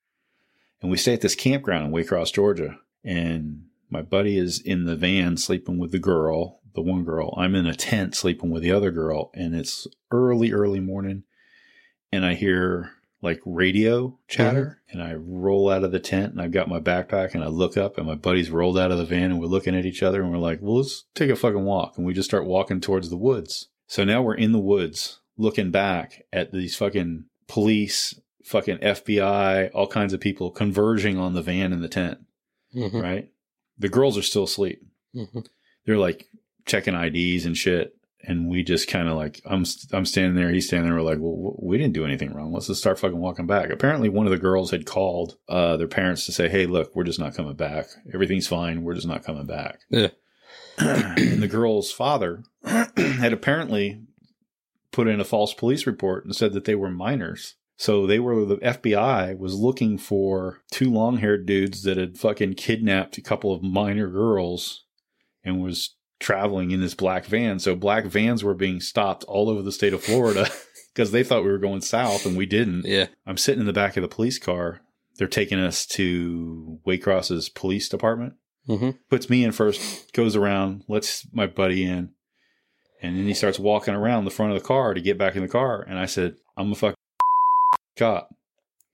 And 0.81 0.91
we 0.91 0.97
stay 0.97 1.15
at 1.15 1.21
this 1.21 1.35
campground 1.35 1.87
in 1.87 1.93
Waycross, 1.93 2.33
Georgia. 2.33 2.79
And 3.03 3.67
my 3.91 4.03
buddy 4.03 4.39
is 4.39 4.61
in 4.61 4.85
the 4.85 4.97
van 4.97 5.37
sleeping 5.37 5.79
with 5.79 5.93
the 5.93 5.99
girl, 5.99 6.61
the 6.75 6.83
one 6.83 7.05
girl. 7.05 7.35
I'm 7.37 7.55
in 7.55 7.67
a 7.67 7.75
tent 7.75 8.15
sleeping 8.15 8.51
with 8.51 8.63
the 8.63 8.73
other 8.73 8.91
girl. 8.91 9.31
And 9.35 9.55
it's 9.55 9.87
early, 10.11 10.53
early 10.53 10.81
morning. 10.81 11.25
And 12.13 12.25
I 12.25 12.35
hear 12.35 12.91
like 13.23 13.41
radio 13.45 14.19
chatter. 14.29 14.81
And 14.91 15.03
I 15.03 15.15
roll 15.15 15.71
out 15.71 15.85
of 15.85 15.93
the 15.93 16.01
tent 16.01 16.33
and 16.33 16.41
I've 16.43 16.53
got 16.53 16.69
my 16.69 16.81
backpack 16.81 17.35
and 17.35 17.43
I 17.43 17.49
look 17.49 17.77
up 17.77 17.97
and 17.97 18.07
my 18.07 18.15
buddies 18.15 18.51
rolled 18.51 18.79
out 18.79 18.91
of 18.93 18.99
the 18.99 19.05
van 19.05 19.31
and 19.31 19.41
we're 19.41 19.47
looking 19.47 19.75
at 19.77 19.87
each 19.87 20.03
other 20.03 20.23
and 20.23 20.31
we're 20.31 20.39
like, 20.39 20.59
well, 20.61 20.77
let's 20.77 21.05
take 21.15 21.31
a 21.31 21.37
fucking 21.37 21.65
walk. 21.65 21.97
And 21.97 22.07
we 22.07 22.13
just 22.13 22.29
start 22.29 22.45
walking 22.45 22.81
towards 22.81 23.11
the 23.11 23.17
woods. 23.17 23.69
So 23.87 24.05
now 24.05 24.23
we're 24.23 24.35
in 24.35 24.53
the 24.53 24.59
woods 24.59 25.21
looking 25.37 25.71
back 25.71 26.25
at 26.33 26.53
these 26.53 26.77
fucking 26.77 27.25
police, 27.49 28.21
fucking 28.45 28.79
FBI, 28.79 29.71
all 29.75 29.87
kinds 29.87 30.13
of 30.13 30.21
people 30.21 30.51
converging 30.51 31.19
on 31.19 31.35
the 31.35 31.43
van 31.43 31.73
and 31.73 31.83
the 31.83 31.89
tent, 31.89 32.19
hmm 32.73 33.01
right? 33.01 33.31
The 33.79 33.89
girls 33.89 34.17
are 34.17 34.23
still 34.23 34.45
asleep. 34.45 34.85
hmm 35.13 35.41
They're 35.87 35.99
like 35.99 36.29
checking 36.67 36.95
IDs 36.95 37.45
and 37.47 37.57
shit. 37.57 37.97
And 38.27 38.49
we 38.49 38.63
just 38.63 38.89
kind 38.89 39.09
of 39.09 39.17
like, 39.17 39.43
I'm, 39.45 39.67
I'm 39.93 40.07
standing 40.07 40.35
there, 40.35 40.51
he's 40.51 40.67
standing 40.67 40.89
there. 40.89 40.99
We're 40.99 41.05
like, 41.05 41.19
well, 41.21 41.57
we 41.61 41.77
didn't 41.77 41.93
do 41.93 42.07
anything 42.07 42.33
wrong. 42.33 42.53
Let's 42.53 42.69
just 42.69 42.81
start 42.81 42.99
fucking 42.99 43.19
walking 43.19 43.47
back. 43.47 43.69
Apparently, 43.69 44.09
one 44.09 44.25
of 44.25 44.33
the 44.33 44.39
girls 44.39 44.71
had 44.71 44.87
called 44.87 45.37
uh, 45.47 45.77
their 45.77 45.89
parents 45.89 46.25
to 46.25 46.33
say, 46.33 46.49
hey, 46.49 46.65
look, 46.65 46.97
we're 46.97 47.05
just 47.05 47.19
not 47.19 47.35
coming 47.35 47.55
back. 47.55 47.85
Everything's 48.15 48.47
fine. 48.47 48.83
We're 48.83 48.95
just 48.95 49.07
not 49.07 49.25
coming 49.25 49.47
back. 49.47 49.81
Yeah. 49.91 50.09
and 50.79 51.43
the 51.43 51.49
girl's 51.49 51.93
father 51.93 52.45
had 52.65 53.35
apparently 53.35 54.01
put 54.91 55.09
in 55.09 55.21
a 55.21 55.25
false 55.25 55.53
police 55.53 55.87
report 55.87 56.25
and 56.25 56.35
said 56.35 56.53
that 56.55 56.65
they 56.65 56.75
were 56.75 56.91
minors. 56.91 57.57
So 57.77 58.07
they 58.07 58.21
were 58.21 58.45
the 58.45 58.57
FBI 58.59 59.37
was 59.37 59.55
looking 59.55 59.99
for 59.99 60.63
two 60.71 60.91
long-haired 60.91 61.45
dudes 61.45 61.83
that 61.83 61.97
had 61.97 62.17
fucking 62.17 62.55
kidnapped 62.55 63.19
a 63.19 63.23
couple 63.23 63.53
of 63.53 63.63
minor 63.63 64.09
girls 64.09 64.85
and 65.45 65.61
was 65.61 65.97
traveling 66.25 66.71
in 66.71 66.81
this 66.81 66.95
black 66.95 67.27
van. 67.27 67.59
So 67.59 67.77
black 67.77 68.07
vans 68.07 68.43
were 68.43 68.55
being 68.55 68.81
stopped 68.81 69.25
all 69.25 69.51
over 69.51 69.61
the 69.61 69.71
state 69.71 69.93
of 69.93 70.03
Florida 70.03 70.49
because 70.95 71.13
they 71.13 71.23
thought 71.23 71.45
we 71.45 71.51
were 71.51 71.59
going 71.59 71.83
south 71.83 72.25
and 72.25 72.37
we 72.37 72.47
didn't. 72.47 72.87
Yeah. 72.87 73.09
I'm 73.27 73.37
sitting 73.37 73.61
in 73.61 73.67
the 73.67 73.75
back 73.75 73.97
of 73.97 74.03
the 74.03 74.09
police 74.09 74.39
car. 74.39 74.81
They're 75.17 75.29
taking 75.29 75.61
us 75.61 75.85
to 75.87 76.81
Waycross's 76.87 77.49
police 77.49 77.89
department 77.89 78.35
hmm 78.67 78.91
puts 79.11 79.29
me 79.29 79.45
in 79.45 79.53
first, 79.53 80.11
goes 80.15 80.35
around, 80.35 80.85
lets 80.89 81.31
my 81.35 81.47
buddy 81.47 81.85
in, 81.85 82.11
and 83.03 83.19
then 83.19 83.27
he 83.27 83.35
starts 83.35 83.59
walking 83.59 83.95
around 83.95 84.25
the 84.25 84.31
front 84.31 84.53
of 84.53 84.59
the 84.59 84.67
car 84.67 84.95
to 84.95 85.03
get 85.03 85.19
back 85.19 85.37
in 85.37 85.43
the 85.43 85.49
car. 85.49 85.83
And 85.83 85.99
I 85.99 86.07
said, 86.07 86.37
I'm 86.57 86.73
a 86.73 86.75
fucking 86.75 86.97
cop, 87.99 88.35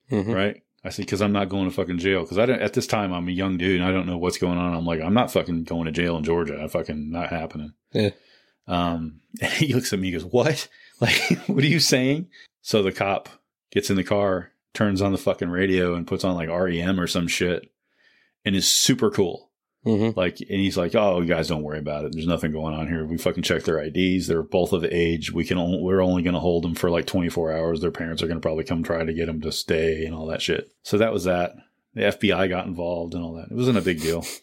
hmm 0.09 0.29
right? 0.29 0.61
I 0.83 0.89
said, 0.89 1.05
because 1.05 1.21
I'm 1.21 1.31
not 1.31 1.49
going 1.49 1.69
to 1.69 1.75
fucking 1.75 1.99
jail. 1.99 2.21
Because 2.21 2.39
I 2.39 2.45
don't, 2.45 2.61
at 2.61 2.73
this 2.73 2.87
time, 2.87 3.13
I'm 3.13 3.27
a 3.27 3.31
young 3.31 3.57
dude 3.57 3.79
and 3.79 3.87
I 3.87 3.91
don't 3.91 4.07
know 4.07 4.17
what's 4.17 4.37
going 4.37 4.57
on. 4.57 4.73
I'm 4.73 4.85
like, 4.85 5.01
I'm 5.01 5.13
not 5.13 5.31
fucking 5.31 5.63
going 5.65 5.85
to 5.85 5.91
jail 5.91 6.17
in 6.17 6.23
Georgia. 6.23 6.59
I 6.61 6.67
fucking 6.67 7.11
not 7.11 7.29
happening. 7.29 7.73
Yeah. 7.93 8.11
Um, 8.67 9.21
and 9.41 9.51
he 9.53 9.73
looks 9.73 9.93
at 9.93 9.99
me, 9.99 10.07
he 10.07 10.13
goes, 10.13 10.25
What? 10.25 10.67
Like, 11.01 11.15
what 11.47 11.63
are 11.63 11.67
you 11.67 11.79
saying? 11.79 12.27
So 12.61 12.83
the 12.83 12.91
cop 12.91 13.27
gets 13.71 13.89
in 13.89 13.95
the 13.95 14.03
car, 14.03 14.51
turns 14.75 15.01
on 15.01 15.11
the 15.11 15.17
fucking 15.17 15.49
radio 15.49 15.95
and 15.95 16.05
puts 16.05 16.23
on 16.23 16.35
like 16.35 16.47
REM 16.47 16.99
or 16.99 17.07
some 17.07 17.27
shit 17.27 17.71
and 18.45 18.55
is 18.55 18.69
super 18.69 19.09
cool. 19.09 19.49
Hmm 19.83 20.09
Like, 20.15 20.39
and 20.41 20.59
he's 20.59 20.77
like, 20.77 20.93
"Oh, 20.95 21.21
you 21.21 21.27
guys 21.27 21.47
don't 21.47 21.63
worry 21.63 21.79
about 21.79 22.05
it. 22.05 22.11
There's 22.13 22.27
nothing 22.27 22.51
going 22.51 22.75
on 22.75 22.87
here. 22.87 23.05
We 23.05 23.17
fucking 23.17 23.43
checked 23.43 23.65
their 23.65 23.79
IDs. 23.79 24.27
They're 24.27 24.43
both 24.43 24.73
of 24.73 24.83
age. 24.85 25.31
We 25.31 25.45
can 25.45 25.57
only, 25.57 25.81
we're 25.81 26.01
only 26.01 26.21
going 26.23 26.33
to 26.35 26.39
hold 26.39 26.63
them 26.63 26.75
for 26.75 26.89
like 26.89 27.05
24 27.07 27.51
hours. 27.53 27.81
Their 27.81 27.91
parents 27.91 28.21
are 28.21 28.27
going 28.27 28.39
to 28.39 28.45
probably 28.45 28.63
come 28.63 28.83
try 28.83 29.03
to 29.03 29.13
get 29.13 29.25
them 29.25 29.41
to 29.41 29.51
stay 29.51 30.05
and 30.05 30.13
all 30.15 30.27
that 30.27 30.41
shit." 30.41 30.71
So 30.83 30.97
that 30.97 31.13
was 31.13 31.23
that. 31.23 31.55
The 31.93 32.01
FBI 32.03 32.47
got 32.49 32.67
involved 32.67 33.13
and 33.15 33.23
all 33.23 33.33
that. 33.33 33.51
It 33.51 33.55
wasn't 33.55 33.77
a 33.77 33.81
big 33.81 34.01
deal. 34.01 34.25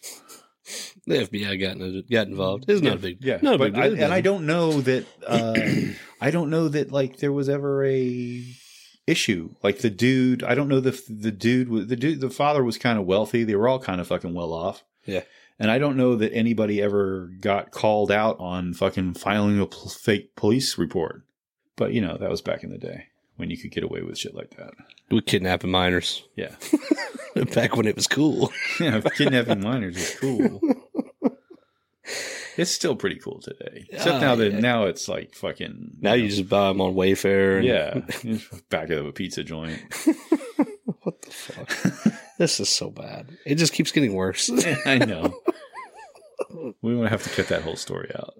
The 1.07 1.25
FBI 1.25 1.59
got 1.59 1.77
got 2.11 2.27
involved. 2.27 2.65
It's 2.67 2.81
not 2.81 2.97
a 2.97 2.99
big. 2.99 3.23
yeah. 3.23 3.39
Not 3.41 3.55
a 3.55 3.57
big 3.57 3.75
I, 3.75 3.89
deal. 3.89 4.03
and 4.03 4.13
I 4.13 4.21
don't 4.21 4.45
know 4.45 4.81
that. 4.81 5.05
Uh, 5.25 5.93
I 6.21 6.29
don't 6.29 6.51
know 6.51 6.67
that 6.67 6.91
like 6.91 7.17
there 7.17 7.31
was 7.31 7.49
ever 7.49 7.83
a 7.83 8.45
issue. 9.07 9.55
Like 9.63 9.79
the 9.79 9.89
dude, 9.89 10.43
I 10.43 10.53
don't 10.53 10.67
know 10.67 10.79
the 10.79 11.01
the 11.09 11.31
dude 11.31 11.89
the 11.89 11.95
dude 11.95 12.21
the 12.21 12.29
father 12.29 12.63
was 12.63 12.77
kind 12.77 12.99
of 12.99 13.05
wealthy. 13.07 13.43
They 13.43 13.55
were 13.55 13.67
all 13.67 13.79
kind 13.79 13.99
of 13.99 14.07
fucking 14.07 14.35
well 14.35 14.53
off. 14.53 14.83
Yeah. 15.05 15.23
And 15.59 15.69
I 15.69 15.77
don't 15.77 15.97
know 15.97 16.15
that 16.15 16.33
anybody 16.33 16.81
ever 16.81 17.29
got 17.41 17.71
called 17.71 18.11
out 18.11 18.39
on 18.39 18.73
fucking 18.73 19.15
filing 19.15 19.59
a 19.59 19.65
pl- 19.65 19.89
fake 19.89 20.35
police 20.35 20.77
report. 20.77 21.23
But 21.75 21.93
you 21.93 22.01
know, 22.01 22.17
that 22.17 22.29
was 22.29 22.41
back 22.41 22.63
in 22.63 22.71
the 22.71 22.77
day 22.77 23.07
when 23.37 23.49
you 23.49 23.57
could 23.57 23.71
get 23.71 23.83
away 23.83 24.01
with 24.01 24.17
shit 24.17 24.35
like 24.35 24.51
that. 24.57 24.71
With 25.11 25.25
kidnapping 25.25 25.71
minors. 25.71 26.23
Yeah. 26.35 26.55
Back 27.53 27.75
when 27.77 27.87
it 27.87 27.95
was 27.95 28.07
cool. 28.07 28.51
yeah, 28.79 28.99
kidnapping 29.01 29.61
minors 29.61 29.95
was 29.95 30.15
cool. 30.19 30.61
It's 32.57 32.71
still 32.71 32.95
pretty 32.95 33.15
cool 33.17 33.39
today. 33.39 33.85
Except 33.89 34.15
Oh, 34.15 34.19
now 34.19 34.35
that 34.35 34.51
yeah. 34.53 34.59
now 34.59 34.85
it's 34.85 35.07
like 35.07 35.33
fucking 35.35 35.97
Now 36.01 36.13
you 36.13 36.27
just 36.27 36.49
buy 36.49 36.67
them 36.67 36.81
on 36.81 36.95
Wayfair. 36.95 37.57
And, 37.59 37.65
yeah, 37.65 38.37
back 38.69 38.89
of 38.89 39.05
a 39.05 39.13
pizza 39.13 39.43
joint. 39.43 39.79
what 41.01 41.21
the 41.21 41.31
fuck? 41.31 42.13
This 42.39 42.59
is 42.59 42.69
so 42.69 42.89
bad. 42.89 43.37
It 43.45 43.55
just 43.55 43.73
keeps 43.73 43.91
getting 43.91 44.15
worse. 44.15 44.49
I 44.85 44.97
know. 44.97 45.39
We 46.81 46.95
want 46.95 47.05
to 47.05 47.09
have 47.11 47.23
to 47.23 47.29
cut 47.29 47.49
that 47.49 47.61
whole 47.61 47.75
story 47.75 48.09
out. 48.15 48.33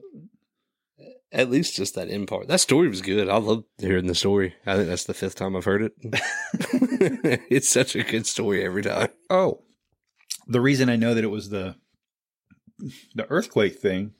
At 1.31 1.51
least 1.51 1.75
just 1.75 1.93
that 1.93 2.09
end 2.09 2.27
part. 2.27 2.47
That 2.47 2.61
story 2.61 2.87
was 2.87 3.01
good. 3.01 3.29
I 3.29 3.37
love 3.37 3.65
hearing 3.77 4.07
the 4.07 4.15
story. 4.15 4.55
I 4.65 4.75
think 4.75 4.87
that's 4.87 5.03
the 5.03 5.13
fifth 5.13 5.35
time 5.35 5.55
I've 5.55 5.65
heard 5.65 5.83
it. 5.83 5.93
it's 7.51 7.69
such 7.69 7.95
a 7.95 8.03
good 8.03 8.25
story 8.25 8.65
every 8.65 8.81
time. 8.81 9.09
Oh, 9.29 9.61
the 10.47 10.61
reason 10.61 10.89
I 10.89 10.95
know 10.95 11.13
that 11.13 11.23
it 11.23 11.27
was 11.27 11.49
the 11.49 11.75
the 13.13 13.29
earthquake 13.29 13.79
thing 13.79 14.13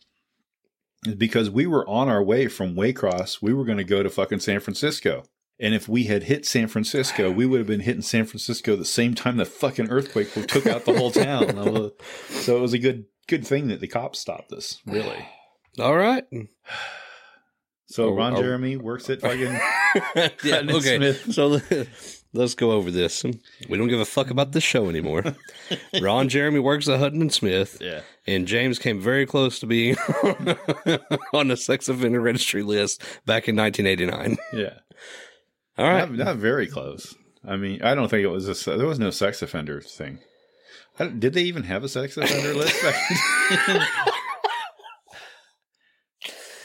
is 1.07 1.15
because 1.15 1.49
we 1.49 1.65
were 1.65 1.87
on 1.87 2.09
our 2.09 2.21
way 2.21 2.47
from 2.47 2.75
Waycross. 2.75 3.41
We 3.41 3.53
were 3.53 3.65
going 3.65 3.79
to 3.79 3.83
go 3.83 4.03
to 4.03 4.09
fucking 4.09 4.41
San 4.41 4.59
Francisco. 4.59 5.23
And 5.59 5.73
if 5.73 5.89
we 5.89 6.05
had 6.05 6.23
hit 6.23 6.45
San 6.45 6.67
Francisco, 6.67 7.29
we 7.29 7.45
would 7.45 7.59
have 7.59 7.67
been 7.67 7.81
hitting 7.81 8.01
San 8.01 8.25
Francisco 8.25 8.75
the 8.75 8.85
same 8.85 9.13
time 9.13 9.37
the 9.37 9.45
fucking 9.45 9.89
earthquake 9.89 10.31
took 10.47 10.65
out 10.65 10.85
the 10.85 10.93
whole 10.97 11.11
town. 11.11 11.91
So 12.29 12.57
it 12.57 12.61
was 12.61 12.73
a 12.73 12.79
good 12.79 13.05
good 13.27 13.45
thing 13.45 13.67
that 13.67 13.79
the 13.81 13.87
cops 13.87 14.19
stopped 14.19 14.51
us, 14.53 14.79
really. 14.85 15.27
All 15.79 15.95
right. 15.95 16.23
So 17.87 18.09
Oh, 18.09 18.15
Ron 18.15 18.35
oh. 18.35 18.41
Jeremy 18.41 18.77
works 18.77 19.09
at 19.09 19.21
fucking 19.21 19.41
yeah, 20.43 20.57
and 20.57 20.71
okay. 20.71 20.97
Smith. 20.97 21.33
So 21.33 21.59
let's 22.33 22.55
go 22.55 22.71
over 22.71 22.91
this. 22.91 23.23
We 23.23 23.77
don't 23.77 23.87
give 23.87 23.99
a 23.99 24.05
fuck 24.05 24.29
about 24.29 24.51
this 24.51 24.63
show 24.63 24.89
anymore. 24.89 25.23
Ron 26.01 26.29
Jeremy 26.29 26.59
works 26.59 26.87
at 26.87 26.99
Hutton 26.99 27.21
and 27.21 27.33
Smith, 27.33 27.77
yeah. 27.81 28.01
and 28.27 28.47
James 28.47 28.79
came 28.79 28.99
very 29.01 29.25
close 29.25 29.59
to 29.59 29.65
being 29.65 29.95
on 31.33 31.47
the 31.49 31.57
sex 31.57 31.89
offender 31.89 32.21
registry 32.21 32.63
list 32.63 33.01
back 33.25 33.47
in 33.47 33.55
1989. 33.55 34.37
Yeah. 34.53 34.79
All 35.79 35.87
right. 35.89 36.09
Not, 36.11 36.25
not 36.25 36.35
very 36.37 36.67
close. 36.67 37.15
I 37.47 37.55
mean, 37.55 37.81
I 37.81 37.95
don't 37.95 38.09
think 38.09 38.23
it 38.23 38.27
was 38.27 38.47
a. 38.67 38.77
There 38.77 38.85
was 38.87 38.99
no 38.99 39.09
sex 39.11 39.41
offender 39.41 39.81
thing. 39.81 40.19
I 40.99 41.05
don't- 41.05 41.19
did 41.19 41.33
they 41.33 41.43
even 41.43 41.63
have 41.63 41.83
a 41.83 41.89
sex 41.89 42.17
offender 42.17 42.53
list? 42.53 42.75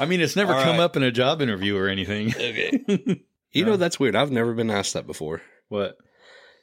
I 0.00 0.06
mean, 0.06 0.20
it's 0.20 0.34
never 0.36 0.52
All 0.52 0.62
come 0.62 0.76
right. 0.78 0.84
up 0.84 0.96
in 0.96 1.02
a 1.04 1.12
job 1.12 1.40
interview 1.40 1.76
or 1.76 1.88
anything. 1.88 2.34
Okay. 2.36 3.20
You 3.52 3.64
know, 3.64 3.76
that's 3.76 4.00
weird. 4.00 4.16
I've 4.16 4.32
never 4.32 4.52
been 4.52 4.68
asked 4.70 4.94
that 4.94 5.06
before. 5.06 5.40
what 5.68 5.96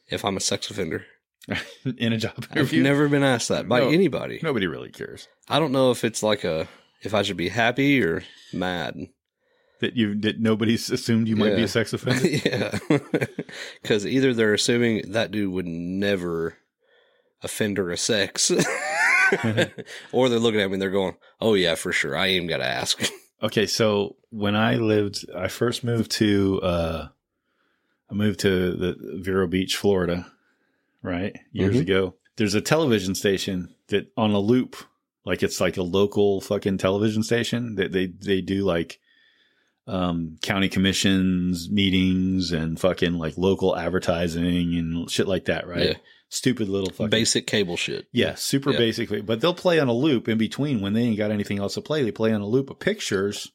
If 0.09 0.25
I'm 0.25 0.35
a 0.35 0.41
sex 0.41 0.69
offender, 0.69 1.05
in 1.97 2.11
a 2.11 2.17
job 2.17 2.33
I've 2.37 2.57
interview? 2.57 2.83
never 2.83 3.07
been 3.07 3.23
asked 3.23 3.47
that 3.47 3.69
by 3.69 3.79
No. 3.79 3.87
anybody. 3.89 4.41
Nobody 4.43 4.67
really 4.67 4.89
cares 4.91 5.29
I 5.47 5.59
don't 5.59 5.71
know 5.71 5.91
if 5.91 6.03
it's 6.03 6.21
like 6.21 6.43
a 6.43 6.67
if 7.01 7.13
I 7.13 7.21
should 7.21 7.37
be 7.37 7.47
happy 7.47 8.03
or 8.03 8.23
mad. 8.51 8.97
That 9.81 9.95
you 9.95 10.15
that 10.21 10.39
nobody's 10.39 10.89
assumed 10.89 11.27
you 11.27 11.35
might 11.35 11.55
be 11.55 11.63
a 11.63 11.67
sex 11.67 11.91
offender. 11.93 12.27
yeah, 12.45 12.79
because 13.81 14.05
either 14.05 14.33
they're 14.33 14.53
assuming 14.53 15.11
that 15.11 15.31
dude 15.31 15.51
would 15.51 15.65
never 15.67 16.55
offend 17.43 17.77
her 17.77 17.91
a 17.91 17.97
sex, 17.97 18.51
or 20.11 20.29
they're 20.29 20.39
looking 20.39 20.61
at 20.61 20.67
me 20.67 20.73
and 20.73 20.81
they're 20.81 20.89
going, 20.91 21.15
"Oh 21.39 21.53
yeah, 21.55 21.75
for 21.75 21.91
sure, 21.91 22.15
I 22.15 22.27
ain't 22.27 22.49
got 22.49 22.57
to 22.57 22.65
ask." 22.65 23.01
Okay, 23.43 23.65
so 23.65 24.17
when 24.29 24.55
I 24.55 24.75
lived, 24.75 25.25
I 25.35 25.47
first 25.47 25.83
moved 25.83 26.11
to, 26.11 26.61
uh, 26.61 27.07
I 28.09 28.13
moved 28.13 28.39
to 28.41 28.73
the 28.75 28.95
Vero 29.19 29.47
Beach, 29.47 29.75
Florida, 29.77 30.27
right? 31.01 31.35
Years 31.51 31.77
Mhm. 31.77 31.81
ago. 31.81 32.15
There's 32.37 32.53
a 32.53 32.61
television 32.61 33.15
station 33.15 33.73
that 33.87 34.11
on 34.15 34.31
a 34.31 34.39
loop, 34.39 34.75
like 35.25 35.41
it's 35.41 35.59
like 35.59 35.77
a 35.77 35.81
local 35.83 36.39
fucking 36.41 36.77
television 36.77 37.23
station 37.23 37.75
that 37.75 37.91
they, 37.91 38.07
they 38.07 38.41
do 38.41 38.63
like, 38.63 38.99
um, 39.87 40.37
county 40.41 40.69
commissions 40.69 41.69
meetings 41.69 42.51
and 42.51 42.79
fucking 42.79 43.13
like 43.13 43.37
local 43.37 43.75
advertising 43.77 44.75
and 44.75 45.09
shit 45.09 45.27
like 45.27 45.45
that, 45.45 45.67
right? 45.67 45.89
Yeah. 45.89 45.93
Stupid 46.29 46.69
little 46.69 46.89
fucking 46.91 47.09
Basic 47.09 47.45
cable 47.45 47.75
shit. 47.75 48.05
yeah, 48.13 48.35
super 48.35 48.71
Yeah. 48.71 48.77
basically. 48.77 49.21
But 49.21 49.41
they'll 49.41 49.53
play 49.53 49.79
on 49.79 49.89
a 49.89 49.93
loop 49.93 50.29
in 50.29 50.37
between 50.37 50.79
when 50.81 50.93
they 50.93 51.01
ain't 51.01 51.17
got 51.17 51.31
anything 51.31 51.59
else 51.59 51.73
to 51.73 51.81
play. 51.81 52.03
They 52.03 52.11
play 52.11 52.31
on 52.31 52.39
a 52.41 52.47
loop 52.47 52.69
of 52.69 52.79
pictures 52.79 53.51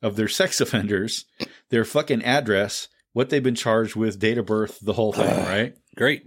of 0.00 0.16
their 0.16 0.28
sex 0.40 0.60
offenders, 0.60 1.26
their 1.70 1.84
fucking 1.84 2.24
address, 2.24 2.88
what 3.12 3.28
they've 3.28 3.42
been 3.42 3.54
charged 3.54 3.94
with, 3.94 4.18
date 4.18 4.38
of 4.38 4.46
birth, 4.46 4.78
the 4.80 4.94
whole 4.94 5.12
thing, 5.12 5.26
right? 5.46 5.74
Great. 5.96 6.22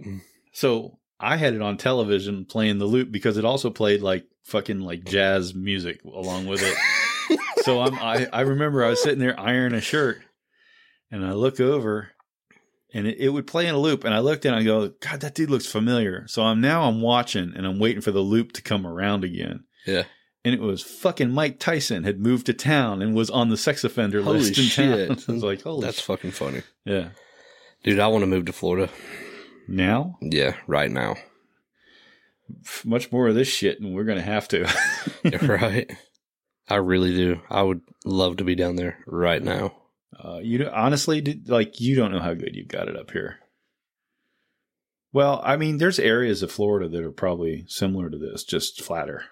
So 0.52 0.98
I 1.18 1.36
had 1.36 1.54
it 1.54 1.62
on 1.62 1.76
television 1.78 2.44
playing 2.44 2.78
the 2.78 2.84
loop 2.86 3.10
because 3.10 3.36
it 3.38 3.44
also 3.44 3.70
played 3.70 4.00
like 4.00 4.24
fucking 4.44 4.78
like 4.80 5.04
jazz 5.04 5.52
music 5.54 6.00
along 6.04 6.46
with 6.46 6.62
it. 6.62 6.76
so 7.68 7.80
I'm 7.82 7.94
I, 7.98 8.26
I 8.32 8.40
remember 8.42 8.84
I 8.84 8.90
was 8.90 9.02
sitting 9.02 9.18
there 9.18 9.38
ironing 9.38 9.78
a 9.78 9.80
shirt 9.82 10.20
and 11.10 11.24
I 11.24 11.32
look 11.32 11.60
over 11.60 12.10
and 12.94 13.06
it, 13.06 13.18
it 13.18 13.28
would 13.28 13.46
play 13.46 13.66
in 13.66 13.74
a 13.74 13.78
loop 13.78 14.04
and 14.04 14.14
I 14.14 14.18
looked 14.20 14.44
and 14.44 14.54
I 14.54 14.62
go, 14.62 14.88
God, 15.00 15.20
that 15.20 15.34
dude 15.34 15.50
looks 15.50 15.66
familiar. 15.66 16.26
So 16.28 16.42
I'm 16.42 16.60
now 16.60 16.82
I'm 16.88 17.00
watching 17.02 17.52
and 17.56 17.66
I'm 17.66 17.78
waiting 17.78 18.00
for 18.02 18.10
the 18.10 18.20
loop 18.20 18.52
to 18.52 18.62
come 18.62 18.86
around 18.86 19.24
again. 19.24 19.64
Yeah. 19.86 20.04
And 20.44 20.54
it 20.54 20.60
was 20.60 20.82
fucking 20.82 21.30
Mike 21.30 21.58
Tyson 21.58 22.04
had 22.04 22.20
moved 22.20 22.46
to 22.46 22.54
town 22.54 23.02
and 23.02 23.14
was 23.14 23.28
on 23.28 23.48
the 23.50 23.56
sex 23.56 23.84
offender 23.84 24.22
Holy 24.22 24.38
list 24.38 24.56
in 24.58 24.64
shit. 24.64 25.08
town. 25.08 25.18
I 25.28 25.32
was 25.32 25.42
like, 25.44 25.62
holy 25.62 25.82
That's 25.84 25.98
shit. 25.98 26.06
fucking 26.06 26.30
funny, 26.30 26.62
Yeah. 26.86 27.08
dude. 27.82 27.98
I 27.98 28.06
want 28.06 28.22
to 28.22 28.26
move 28.26 28.46
to 28.46 28.52
Florida. 28.52 28.88
Now, 29.66 30.16
Yeah, 30.22 30.54
right 30.66 30.90
now. 30.90 31.16
much 32.84 33.12
more 33.12 33.28
of 33.28 33.34
this 33.34 33.48
shit 33.48 33.80
and 33.80 33.94
we're 33.94 34.04
going 34.04 34.16
to 34.18 34.24
have 34.24 34.48
to. 34.48 34.66
right. 35.46 35.90
I 36.68 36.76
really 36.76 37.14
do. 37.14 37.40
I 37.50 37.62
would 37.62 37.80
love 38.04 38.38
to 38.38 38.44
be 38.44 38.54
down 38.54 38.76
there 38.76 38.98
right 39.06 39.42
now. 39.42 39.74
Uh, 40.22 40.38
you 40.42 40.66
honestly, 40.68 41.20
did- 41.20 41.48
like 41.48 41.80
you 41.80 41.94
don't 41.96 42.12
know 42.12 42.20
how 42.20 42.34
good 42.34 42.54
you've 42.54 42.68
got 42.68 42.88
it 42.88 42.96
up 42.96 43.10
here. 43.10 43.38
Well, 45.12 45.40
I 45.42 45.56
mean, 45.56 45.78
there's 45.78 45.98
areas 45.98 46.42
of 46.42 46.52
Florida 46.52 46.88
that 46.88 47.02
are 47.02 47.10
probably 47.10 47.64
similar 47.68 48.10
to 48.10 48.18
this, 48.18 48.44
just 48.44 48.82
flatter. 48.82 49.24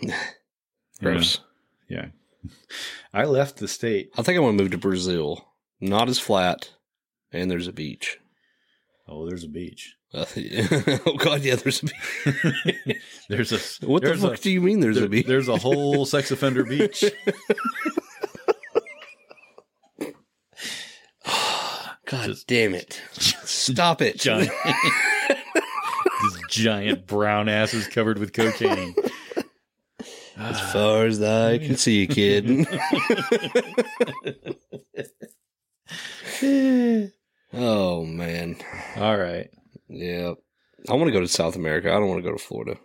Gross. 1.00 1.40
Yeah. 1.88 2.06
I 3.12 3.24
left 3.24 3.56
the 3.58 3.68
state. 3.68 4.10
I 4.16 4.22
think 4.22 4.36
I 4.36 4.40
want 4.40 4.56
to 4.56 4.62
move 4.62 4.72
to 4.72 4.78
Brazil. 4.78 5.46
Not 5.80 6.08
as 6.08 6.18
flat, 6.18 6.70
and 7.32 7.50
there's 7.50 7.66
a 7.66 7.72
beach. 7.72 8.18
Oh, 9.12 9.28
there's 9.28 9.42
a 9.44 9.48
beach. 9.48 9.96
Uh, 10.14 10.24
oh 11.06 11.16
God, 11.18 11.42
yeah, 11.42 11.56
there's 11.56 11.82
a 11.82 11.86
beach. 11.86 12.96
There's 13.28 13.52
a 13.52 13.58
What 13.86 14.02
the 14.02 14.16
fuck 14.16 14.38
a, 14.38 14.40
do 14.40 14.50
you 14.50 14.60
mean 14.60 14.80
there's 14.80 14.96
there- 14.96 15.04
a 15.04 15.08
beach? 15.08 15.26
There's 15.26 15.48
a 15.48 15.56
whole 15.56 16.04
sex 16.06 16.30
offender 16.30 16.64
beach. 16.64 17.04
God 22.06 22.26
Just- 22.26 22.46
damn 22.48 22.74
it! 22.74 23.00
Stop 23.12 24.02
it, 24.02 24.18
giant, 24.18 24.50
these 26.22 26.38
giant 26.48 27.06
brown 27.06 27.48
asses 27.48 27.86
covered 27.86 28.18
with 28.18 28.32
cocaine. 28.32 28.94
As 30.36 30.72
far 30.72 31.06
as 31.06 31.22
I 31.22 31.58
can 31.58 31.76
see, 31.76 32.08
kid. 32.08 32.66
oh 37.52 38.04
man, 38.04 38.56
All 39.00 39.16
right. 39.18 39.48
yeah. 39.88 40.34
I 40.88 40.94
want 40.94 41.08
to 41.08 41.12
go 41.12 41.20
to 41.20 41.28
South 41.28 41.56
America. 41.56 41.88
I 41.90 41.94
don't 41.98 42.08
want 42.08 42.22
to 42.22 42.30
go 42.30 42.34
to 42.36 42.42
Florida. 42.42 42.78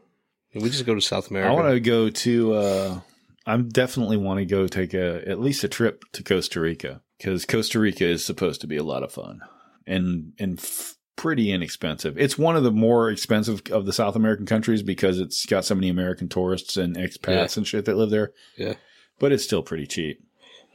Can 0.51 0.61
we 0.63 0.69
just 0.69 0.85
go 0.85 0.95
to 0.95 1.01
South 1.01 1.29
America? 1.29 1.49
I 1.49 1.53
want 1.53 1.69
to 1.73 1.79
go 1.79 2.09
to. 2.09 2.53
Uh, 2.53 2.99
I'm 3.45 3.69
definitely 3.69 4.17
want 4.17 4.39
to 4.39 4.45
go 4.45 4.67
take 4.67 4.93
a 4.93 5.27
at 5.27 5.39
least 5.39 5.63
a 5.63 5.67
trip 5.69 6.03
to 6.13 6.23
Costa 6.23 6.59
Rica 6.59 7.01
because 7.17 7.45
Costa 7.45 7.79
Rica 7.79 8.05
is 8.05 8.25
supposed 8.25 8.59
to 8.61 8.67
be 8.67 8.75
a 8.77 8.83
lot 8.83 9.03
of 9.03 9.11
fun 9.13 9.39
and 9.87 10.33
and 10.39 10.59
f- 10.59 10.95
pretty 11.15 11.51
inexpensive. 11.51 12.17
It's 12.17 12.37
one 12.37 12.55
of 12.57 12.63
the 12.63 12.71
more 12.71 13.09
expensive 13.09 13.61
of 13.71 13.85
the 13.85 13.93
South 13.93 14.15
American 14.17 14.45
countries 14.45 14.81
because 14.83 15.19
it's 15.19 15.45
got 15.45 15.63
so 15.63 15.75
many 15.75 15.87
American 15.89 16.27
tourists 16.27 16.75
and 16.75 16.97
expats 16.97 17.55
and 17.57 17.65
shit 17.67 17.85
that 17.85 17.95
live 17.97 18.09
there. 18.09 18.31
Yeah. 18.57 18.73
but 19.19 19.31
it's 19.31 19.43
still 19.45 19.63
pretty 19.63 19.87
cheap. 19.87 20.19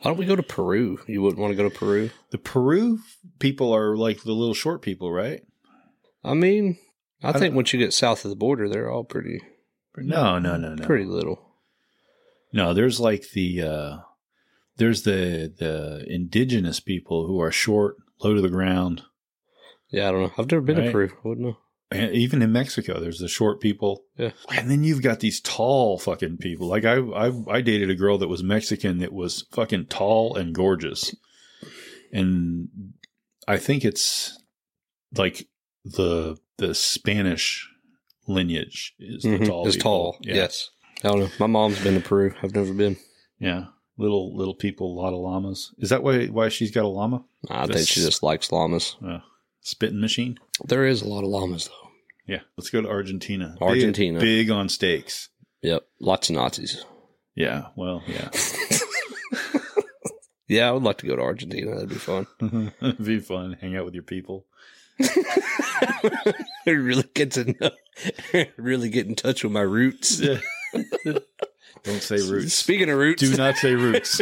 Why 0.00 0.10
don't 0.10 0.18
we 0.18 0.26
go 0.26 0.36
to 0.36 0.42
Peru? 0.42 0.98
You 1.06 1.20
wouldn't 1.22 1.40
want 1.40 1.52
to 1.52 1.56
go 1.56 1.68
to 1.68 1.74
Peru? 1.74 2.10
The 2.30 2.38
Peru 2.38 3.00
people 3.38 3.74
are 3.74 3.96
like 3.96 4.22
the 4.22 4.32
little 4.32 4.54
short 4.54 4.80
people, 4.82 5.12
right? 5.12 5.42
I 6.24 6.34
mean, 6.34 6.78
I, 7.22 7.30
I 7.30 7.32
think 7.32 7.54
once 7.54 7.72
you 7.72 7.78
get 7.78 7.92
south 7.92 8.24
of 8.24 8.30
the 8.30 8.36
border, 8.36 8.68
they're 8.68 8.90
all 8.90 9.04
pretty, 9.04 9.40
No, 9.96 10.38
no, 10.38 10.56
no, 10.56 10.74
no. 10.74 10.86
pretty 10.86 11.04
little. 11.04 11.40
No, 12.52 12.72
there's 12.74 12.98
like 12.98 13.30
the 13.34 13.62
uh 13.62 13.96
there's 14.76 15.02
the 15.02 15.52
the 15.58 16.04
indigenous 16.08 16.80
people 16.80 17.26
who 17.26 17.40
are 17.40 17.52
short, 17.52 17.96
low 18.22 18.34
to 18.34 18.40
the 18.40 18.48
ground, 18.48 19.02
Yeah, 19.90 20.08
I 20.08 20.12
don't 20.12 20.22
know. 20.22 20.32
I've 20.38 20.50
never 20.50 20.62
been 20.62 20.78
Right. 20.78 20.86
to 20.86 20.92
Peru. 20.92 21.10
I 21.24 21.28
wouldn't 21.28 21.46
know. 21.46 21.58
And 21.92 22.14
even 22.14 22.40
in 22.40 22.52
Mexico, 22.52 23.00
there's 23.00 23.18
the 23.18 23.26
short 23.28 23.60
people. 23.60 24.04
Yeah. 24.16 24.30
And 24.48 24.70
then 24.70 24.84
you've 24.84 25.02
got 25.02 25.18
these 25.20 25.40
tall 25.40 25.98
fucking 25.98 26.36
people. 26.36 26.68
Like 26.68 26.84
I, 26.84 26.98
I, 26.98 27.32
I 27.48 27.60
dated 27.62 27.90
a 27.90 27.96
girl 27.96 28.16
that 28.18 28.28
was 28.28 28.42
Mexican 28.44 28.98
that 28.98 29.12
was 29.12 29.44
fucking 29.50 29.86
tall 29.86 30.36
and 30.36 30.54
gorgeous. 30.54 31.14
And 32.12 32.68
I 33.48 33.56
think 33.58 33.84
it's 33.84 34.38
like 35.16 35.48
the, 35.84 36.36
the 36.58 36.74
Spanish 36.74 37.68
lineage 38.28 38.94
is 39.00 39.22
the 39.24 39.30
Mhm. 39.38 39.46
tall. 39.46 39.64
People. 39.66 39.80
tall. 39.80 40.18
Yeah. 40.22 40.34
Yes. 40.34 40.70
I 41.02 41.08
don't 41.08 41.20
know. 41.20 41.30
My 41.40 41.46
mom's 41.46 41.82
been 41.82 41.94
to 42.00 42.00
Peru. 42.08 42.32
I've 42.42 42.54
never 42.54 42.72
been. 42.72 42.96
Yeah. 43.40 43.64
Little, 43.96 44.36
little 44.36 44.54
people, 44.54 44.92
a 44.92 44.98
lot 45.00 45.12
of 45.12 45.18
llamas. 45.20 45.74
Is 45.78 45.90
that 45.90 46.02
why, 46.02 46.26
why 46.26 46.48
she's 46.50 46.70
got 46.70 46.84
a 46.84 46.88
llama? 46.88 47.24
I 47.50 47.66
think 47.66 47.88
she 47.88 48.00
just 48.00 48.22
likes 48.22 48.52
llamas. 48.52 48.96
Uh, 49.04 49.18
spitting 49.60 50.00
machine? 50.00 50.38
There 50.66 50.86
is 50.86 51.02
a 51.02 51.08
lot 51.08 51.24
of 51.24 51.30
llamas 51.30 51.66
though. 51.68 51.90
Yeah. 52.26 52.40
Let's 52.56 52.70
go 52.70 52.80
to 52.80 52.88
Argentina. 52.88 53.56
Argentina. 53.60 54.20
Big, 54.20 54.50
on 54.50 54.68
steaks. 54.68 55.28
Yep. 55.62 55.86
Lots 56.00 56.30
of 56.30 56.36
Nazis. 56.36 56.84
Yeah. 57.34 57.68
Well, 57.76 58.02
yeah. 58.06 58.30
Yeah, 60.50 60.68
I 60.68 60.72
would 60.72 60.82
like 60.82 60.98
to 60.98 61.06
go 61.06 61.14
to 61.14 61.22
Argentina. 61.22 61.76
That'd 61.76 61.90
be 61.90 61.94
fun. 61.94 62.26
It'd 62.42 63.04
be 63.04 63.20
fun. 63.20 63.56
Hang 63.60 63.76
out 63.76 63.84
with 63.84 63.94
your 63.94 64.02
people. 64.02 64.46
really 66.66 67.04
get 67.14 67.30
to 67.30 67.54
know, 67.60 67.70
really 68.56 68.88
get 68.88 69.06
in 69.06 69.14
touch 69.14 69.44
with 69.44 69.52
my 69.52 69.60
roots. 69.60 70.20
Don't 71.84 72.02
say 72.02 72.16
roots. 72.28 72.52
Speaking 72.52 72.90
of 72.90 72.98
roots, 72.98 73.22
Do 73.22 73.36
not 73.36 73.58
say 73.58 73.76
roots. 73.76 74.20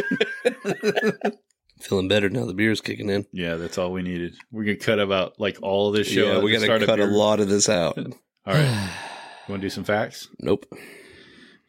Feeling 1.79 2.07
better 2.07 2.29
now. 2.29 2.45
The 2.45 2.53
beer's 2.53 2.81
kicking 2.81 3.09
in. 3.09 3.25
yeah, 3.31 3.55
that's 3.55 3.77
all 3.77 3.91
we 3.91 4.01
needed. 4.01 4.35
We're 4.51 4.63
gonna 4.63 4.75
cut 4.77 4.99
about 4.99 5.39
like 5.39 5.57
all 5.61 5.89
of 5.89 5.95
this 5.95 6.07
show. 6.07 6.25
yeah, 6.31 6.37
at 6.37 6.43
we 6.43 6.55
the 6.57 6.67
got 6.67 6.79
to 6.79 6.85
cut 6.85 6.99
a 6.99 7.03
your- 7.03 7.11
lot 7.11 7.39
of 7.39 7.49
this 7.49 7.69
out. 7.69 7.97
All 8.45 8.53
right. 8.53 8.89
You 9.47 9.53
want 9.53 9.61
to 9.63 9.65
do 9.65 9.69
some 9.71 9.83
facts? 9.83 10.27
nope. 10.39 10.67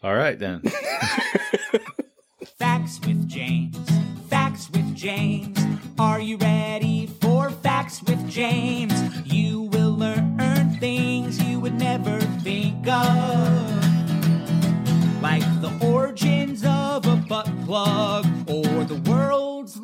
All 0.02 0.14
right 0.14 0.38
then. 0.38 0.60
Facts 2.58 3.00
with 3.06 3.26
James. 3.28 3.78
Facts 4.28 4.68
with 4.70 4.94
James. 4.94 5.58
Are 5.98 6.20
you 6.20 6.36
ready 6.36 7.06
for 7.22 7.48
Facts 7.50 8.02
with 8.02 8.28
James? 8.28 8.92
You 9.24 9.62
will 9.72 9.92
learn 9.92 10.76
things 10.78 11.42
you 11.42 11.58
would 11.60 11.74
never 11.78 12.20
think 12.42 12.86
of. 12.86 13.80
Like 15.22 15.42
the 15.62 15.72
origins 15.82 16.62
of 16.64 17.06
a 17.06 17.16
butt 17.28 17.46
plug 17.64 18.26
or 18.26 18.30
the 18.30 18.34
world's 18.34 18.39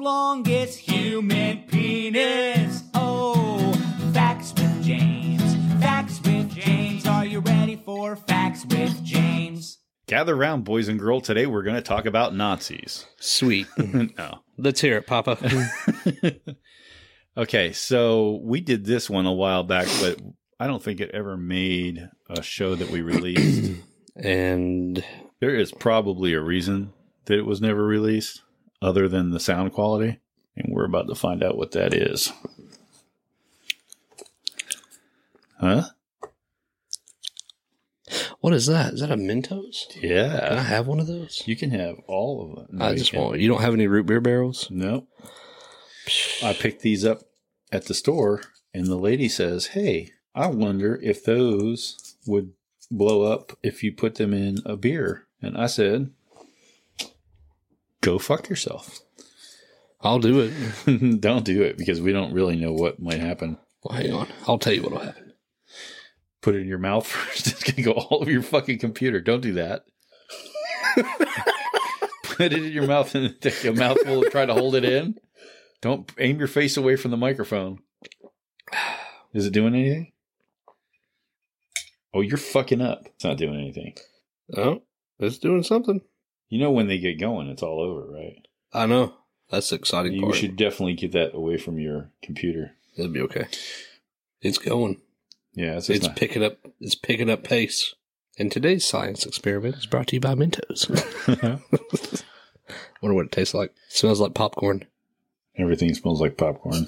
longest 0.07 0.79
human 0.79 1.65
penis. 1.67 2.85
Oh, 2.95 3.73
Facts 4.15 4.53
with 4.53 4.85
James. 4.85 5.43
Facts 5.83 6.21
with 6.23 6.49
James. 6.55 7.05
Are 7.09 7.27
you 7.27 7.41
ready 7.41 7.75
for 7.75 8.15
Facts 8.15 8.65
with 8.67 9.03
James? 9.03 9.79
Gather 10.07 10.37
round, 10.37 10.63
boys 10.63 10.87
and 10.87 11.01
girls. 11.01 11.25
Today 11.25 11.47
we're 11.47 11.65
gonna 11.65 11.83
talk 11.83 12.07
about 12.07 12.37
Nazis. 12.37 13.05
Sweet. 13.19 13.67
no. 13.79 14.43
Let's 14.57 14.81
hear 14.81 14.97
it, 14.97 15.09
Papa. 15.09 15.39
Okay, 17.39 17.73
so 17.73 18.41
we 18.43 18.63
did 18.63 18.87
this 18.87 19.11
one 19.11 19.27
a 19.27 19.33
while 19.33 19.63
back, 19.63 19.87
but 20.01 20.19
I 20.59 20.67
don't 20.67 20.83
think 20.83 21.01
it 21.01 21.11
ever 21.13 21.37
made 21.37 22.09
a 22.31 22.41
show 22.41 22.75
that 22.75 22.89
we 22.89 23.03
released. 23.03 23.73
and 24.17 25.05
there 25.41 25.55
is 25.55 25.71
probably 25.71 26.33
a 26.33 26.41
reason 26.41 26.95
that 27.27 27.39
it 27.39 27.45
was 27.45 27.61
never 27.61 27.85
released, 27.85 28.41
other 28.83 29.09
than 29.09 29.31
the 29.31 29.41
sound 29.41 29.73
quality, 29.73 30.21
and 30.57 30.73
we're 30.73 30.85
about 30.85 31.09
to 31.09 31.15
find 31.15 31.43
out 31.43 31.57
what 31.57 31.73
that 31.73 31.95
is. 31.95 32.33
Huh? 35.59 35.85
what 38.41 38.55
is 38.55 38.67
that? 38.67 38.95
Is 38.95 39.01
that 39.01 39.11
a 39.11 39.17
Mentos? 39.17 39.87
Yeah. 40.01 40.49
Can 40.49 40.59
I 40.59 40.63
have 40.63 40.87
one 40.87 41.01
of 41.01 41.09
those? 41.09 41.43
You 41.47 41.57
can 41.57 41.71
have 41.71 41.97
all 42.07 42.43
of 42.43 42.69
them. 42.69 42.79
No, 42.79 42.85
I 42.85 42.95
just 42.95 43.13
want. 43.13 43.41
You 43.41 43.49
don't 43.49 43.61
have 43.61 43.75
any 43.75 43.89
root 43.89 44.07
beer 44.07 44.21
barrels? 44.21 44.69
Nope. 44.71 45.09
I 46.45 46.53
picked 46.53 46.83
these 46.83 47.05
up 47.05 47.23
at 47.73 47.87
the 47.87 47.95
store, 47.95 48.43
and 48.73 48.87
the 48.87 48.95
lady 48.97 49.29
says, 49.29 49.67
Hey, 49.67 50.13
I 50.33 50.47
wonder 50.47 51.01
if 51.03 51.25
those 51.25 52.17
would 52.25 52.53
blow 52.89 53.23
up 53.23 53.59
if 53.65 53.83
you 53.83 53.93
put 53.93 54.15
them 54.15 54.33
in 54.33 54.59
a 54.65 54.77
beer. 54.77 55.27
And 55.43 55.59
I 55.59 55.67
said, 55.67 56.13
Go 58.07 58.21
fuck 58.21 58.49
yourself. 58.49 59.01
I'll 60.01 60.21
do 60.21 60.39
it. 60.39 61.21
don't 61.21 61.45
do 61.45 61.63
it 61.63 61.77
because 61.77 62.01
we 62.01 62.13
don't 62.13 62.33
really 62.33 62.55
know 62.55 62.73
what 62.73 63.03
might 63.03 63.19
happen. 63.19 63.59
Well, 63.83 63.99
hang 63.99 64.13
on. 64.13 64.29
I'll 64.47 64.61
tell 64.61 64.75
you 64.75 64.85
what'll 64.85 65.01
happen. 65.01 65.33
Put 66.41 66.55
it 66.55 66.61
in 66.61 66.69
your 66.69 66.79
mouth 66.79 67.05
first. 67.09 67.49
It's 67.49 67.65
going 67.65 67.75
to 67.75 67.83
go 67.83 67.91
all 67.91 68.21
over 68.21 68.31
your 68.31 68.45
fucking 68.45 68.79
computer. 68.79 69.21
Don't 69.21 69.41
do 69.41 69.55
that. 69.55 69.87
Put 72.23 72.53
it 72.53 72.65
in 72.65 72.71
your 72.71 72.87
mouth 72.87 73.13
and 73.17 73.35
take 73.41 73.65
a 73.65 73.73
mouthful 73.73 74.23
and 74.23 74.31
try 74.31 74.47
to 74.47 74.55
hold 74.55 74.77
it 74.77 74.85
in. 74.85 75.19
Don't 75.83 76.09
aim 76.21 76.39
your 76.39 76.47
face 76.47 76.77
away 76.77 76.95
from 76.95 77.11
the 77.11 77.17
microphone. 77.17 77.81
Is 79.33 79.47
it 79.47 79.53
doing 79.53 79.75
anything? 79.75 80.13
Oh, 82.15 82.21
you're 82.21 82.39
fucking 82.39 82.83
up. 82.83 83.03
It's 83.07 83.25
not 83.25 83.37
doing 83.37 83.57
anything. 83.57 83.97
Oh, 84.57 84.85
it's 85.19 85.39
doing 85.39 85.65
something. 85.65 86.03
You 86.49 86.61
know 86.61 86.71
when 86.71 86.87
they 86.89 86.99
get 86.99 87.19
going, 87.19 87.49
it's 87.49 87.63
all 87.63 87.81
over, 87.81 88.07
right? 88.13 88.47
I 88.73 88.87
know. 88.87 89.15
That's 89.51 89.71
the 89.71 89.77
exciting 89.77 90.13
You 90.15 90.23
part. 90.23 90.35
should 90.37 90.57
definitely 90.57 90.95
get 90.95 91.13
that 91.13 91.35
away 91.35 91.57
from 91.57 91.79
your 91.79 92.11
computer. 92.23 92.73
It'll 92.97 93.11
be 93.13 93.21
okay. 93.23 93.47
It's 94.41 94.59
going. 94.59 95.01
Yeah, 95.55 95.77
it's, 95.77 95.89
It's 95.91 96.07
not- 96.07 96.17
picking 96.17 96.45
up. 96.45 96.59
It's 96.81 96.95
picking 96.95 97.31
up 97.31 97.43
pace. 97.45 97.95
And 98.39 98.53
today's 98.53 98.85
science 98.85 99.25
experiment 99.25 99.77
is 99.77 99.87
brought 99.87 100.09
to 100.09 100.17
you 100.17 100.21
by 100.21 100.35
Mentos. 100.35 100.89
Wonder 103.03 103.15
what 103.15 103.27
it 103.27 103.33
tastes 103.33 103.55
like. 103.55 103.73
smells 103.89 104.21
like 104.21 104.35
popcorn. 104.35 104.85
everything 105.57 105.95
smells 105.95 106.21
like 106.21 106.37
popcorn. 106.37 106.87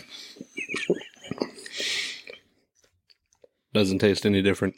Doesn't 3.73 3.99
taste 4.01 4.27
any 4.27 4.43
different. 4.43 4.75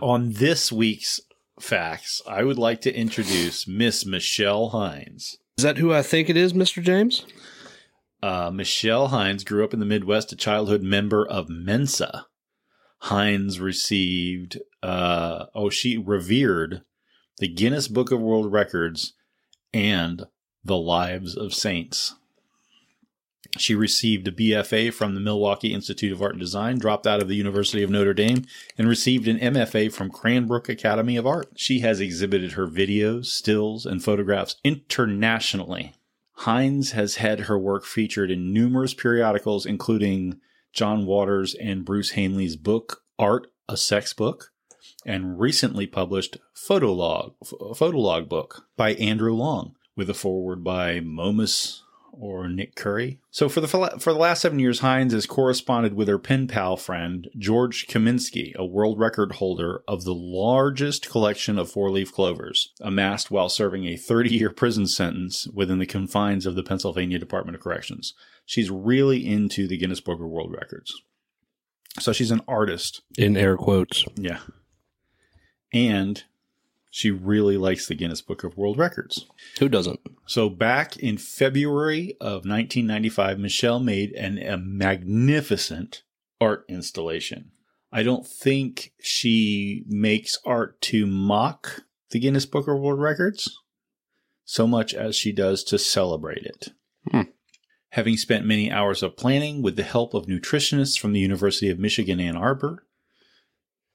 On 0.00 0.32
this 0.32 0.70
week's 0.72 1.20
facts, 1.62 2.22
I 2.26 2.44
would 2.44 2.58
like 2.58 2.80
to 2.82 2.94
introduce 2.94 3.66
Miss 3.66 4.04
Michelle 4.06 4.70
Hines. 4.70 5.38
Is 5.58 5.64
that 5.64 5.78
who 5.78 5.92
I 5.92 6.02
think 6.02 6.30
it 6.30 6.36
is, 6.36 6.52
Mr. 6.52 6.82
James? 6.82 7.26
Uh, 8.22 8.50
Michelle 8.50 9.08
Hines 9.08 9.44
grew 9.44 9.64
up 9.64 9.72
in 9.72 9.80
the 9.80 9.86
Midwest, 9.86 10.32
a 10.32 10.36
childhood 10.36 10.82
member 10.82 11.26
of 11.26 11.48
Mensa. 11.48 12.26
Hines 13.04 13.58
received, 13.58 14.58
uh, 14.82 15.46
oh, 15.54 15.70
she 15.70 15.96
revered 15.96 16.82
the 17.38 17.48
Guinness 17.48 17.88
Book 17.88 18.10
of 18.12 18.20
World 18.20 18.52
Records 18.52 19.14
and 19.72 20.26
the 20.62 20.76
Lives 20.76 21.36
of 21.36 21.54
Saints. 21.54 22.14
She 23.58 23.74
received 23.74 24.28
a 24.28 24.32
BFA 24.32 24.92
from 24.92 25.14
the 25.14 25.20
Milwaukee 25.20 25.74
Institute 25.74 26.12
of 26.12 26.22
Art 26.22 26.32
and 26.32 26.40
Design, 26.40 26.78
dropped 26.78 27.06
out 27.06 27.20
of 27.20 27.28
the 27.28 27.34
University 27.34 27.82
of 27.82 27.90
Notre 27.90 28.14
Dame, 28.14 28.46
and 28.78 28.88
received 28.88 29.26
an 29.26 29.38
MFA 29.38 29.92
from 29.92 30.10
Cranbrook 30.10 30.68
Academy 30.68 31.16
of 31.16 31.26
Art. 31.26 31.50
She 31.56 31.80
has 31.80 32.00
exhibited 32.00 32.52
her 32.52 32.66
videos, 32.66 33.26
stills, 33.26 33.86
and 33.86 34.02
photographs 34.02 34.56
internationally. 34.62 35.94
Hines 36.32 36.92
has 36.92 37.16
had 37.16 37.40
her 37.40 37.58
work 37.58 37.84
featured 37.84 38.30
in 38.30 38.52
numerous 38.52 38.94
periodicals, 38.94 39.66
including 39.66 40.40
John 40.72 41.04
Waters 41.04 41.54
and 41.54 41.84
Bruce 41.84 42.12
Hainley's 42.12 42.56
book, 42.56 43.02
Art, 43.18 43.48
a 43.68 43.76
Sex 43.76 44.12
Book, 44.14 44.52
and 45.04 45.40
recently 45.40 45.86
published 45.86 46.38
Photolog, 46.54 47.34
Photolog 47.44 48.28
book 48.28 48.66
by 48.76 48.94
Andrew 48.94 49.34
Long, 49.34 49.74
with 49.96 50.08
a 50.08 50.14
foreword 50.14 50.62
by 50.62 51.00
Momus 51.00 51.82
or 52.12 52.48
Nick 52.48 52.74
Currie. 52.74 53.18
So 53.30 53.48
for 53.48 53.60
the 53.60 53.68
for 53.68 54.12
the 54.12 54.18
last 54.18 54.42
seven 54.42 54.58
years, 54.58 54.80
Hines 54.80 55.12
has 55.12 55.26
corresponded 55.26 55.94
with 55.94 56.08
her 56.08 56.18
pen 56.18 56.46
pal 56.46 56.76
friend 56.76 57.28
George 57.38 57.86
Kaminsky, 57.86 58.54
a 58.54 58.64
world 58.64 58.98
record 58.98 59.32
holder 59.32 59.82
of 59.86 60.04
the 60.04 60.14
largest 60.14 61.08
collection 61.10 61.58
of 61.58 61.70
four-leaf 61.70 62.12
clovers, 62.12 62.72
amassed 62.80 63.30
while 63.30 63.48
serving 63.48 63.86
a 63.86 63.94
30-year 63.94 64.50
prison 64.50 64.86
sentence 64.86 65.46
within 65.48 65.78
the 65.78 65.86
confines 65.86 66.46
of 66.46 66.54
the 66.54 66.62
Pennsylvania 66.62 67.18
Department 67.18 67.56
of 67.56 67.62
Corrections. 67.62 68.14
She's 68.44 68.70
really 68.70 69.26
into 69.26 69.66
the 69.66 69.78
Guinness 69.78 70.00
Book 70.00 70.20
of 70.20 70.26
World 70.26 70.52
Records. 70.52 70.92
So 71.98 72.12
she's 72.12 72.30
an 72.30 72.42
artist. 72.46 73.02
In 73.18 73.36
air 73.36 73.56
quotes. 73.56 74.04
Yeah. 74.16 74.40
And 75.72 76.24
she 76.90 77.10
really 77.10 77.56
likes 77.56 77.86
the 77.86 77.94
Guinness 77.94 78.20
Book 78.20 78.42
of 78.42 78.56
World 78.56 78.76
Records. 78.76 79.26
Who 79.60 79.68
doesn't? 79.68 80.00
So 80.26 80.50
back 80.50 80.96
in 80.96 81.16
February 81.16 82.16
of 82.20 82.44
1995, 82.44 83.38
Michelle 83.38 83.80
made 83.80 84.12
an, 84.12 84.38
a 84.38 84.58
magnificent 84.58 86.02
art 86.40 86.64
installation. 86.68 87.52
I 87.92 88.02
don't 88.02 88.26
think 88.26 88.92
she 89.00 89.84
makes 89.86 90.38
art 90.44 90.80
to 90.82 91.06
mock 91.06 91.82
the 92.10 92.18
Guinness 92.18 92.46
Book 92.46 92.68
of 92.68 92.78
World 92.78 93.00
Records 93.00 93.56
so 94.44 94.66
much 94.66 94.92
as 94.94 95.14
she 95.14 95.30
does 95.30 95.62
to 95.62 95.78
celebrate 95.78 96.44
it. 96.44 96.68
Hmm. 97.10 97.30
Having 97.90 98.16
spent 98.16 98.46
many 98.46 98.70
hours 98.70 99.02
of 99.02 99.16
planning 99.16 99.62
with 99.62 99.76
the 99.76 99.84
help 99.84 100.12
of 100.12 100.26
nutritionists 100.26 100.98
from 100.98 101.12
the 101.12 101.20
University 101.20 101.70
of 101.70 101.78
Michigan 101.78 102.18
Ann 102.18 102.36
Arbor, 102.36 102.84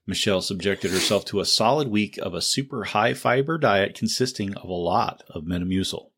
Michelle 0.07 0.41
subjected 0.41 0.91
herself 0.91 1.25
to 1.25 1.39
a 1.39 1.45
solid 1.45 1.87
week 1.87 2.17
of 2.17 2.33
a 2.33 2.41
super 2.41 2.83
high 2.85 3.13
fiber 3.13 3.57
diet 3.57 3.95
consisting 3.95 4.53
of 4.55 4.69
a 4.69 4.73
lot 4.73 5.23
of 5.29 5.43
Metamucil. 5.43 6.09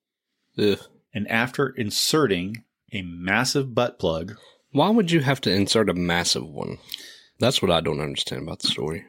Ugh. 0.58 0.80
And 1.14 1.28
after 1.30 1.70
inserting 1.70 2.64
a 2.92 3.02
massive 3.02 3.74
butt 3.74 3.98
plug, 4.00 4.36
Why 4.72 4.90
would 4.90 5.12
you 5.12 5.22
have 5.22 5.40
to 5.42 5.52
insert 5.52 5.90
a 5.90 5.94
massive 5.94 6.46
one? 6.48 6.78
That's 7.40 7.62
what 7.62 7.72
I 7.72 7.82
don't 7.82 8.02
understand 8.02 8.44
about 8.44 8.60
the 8.60 8.68
story. 8.68 9.06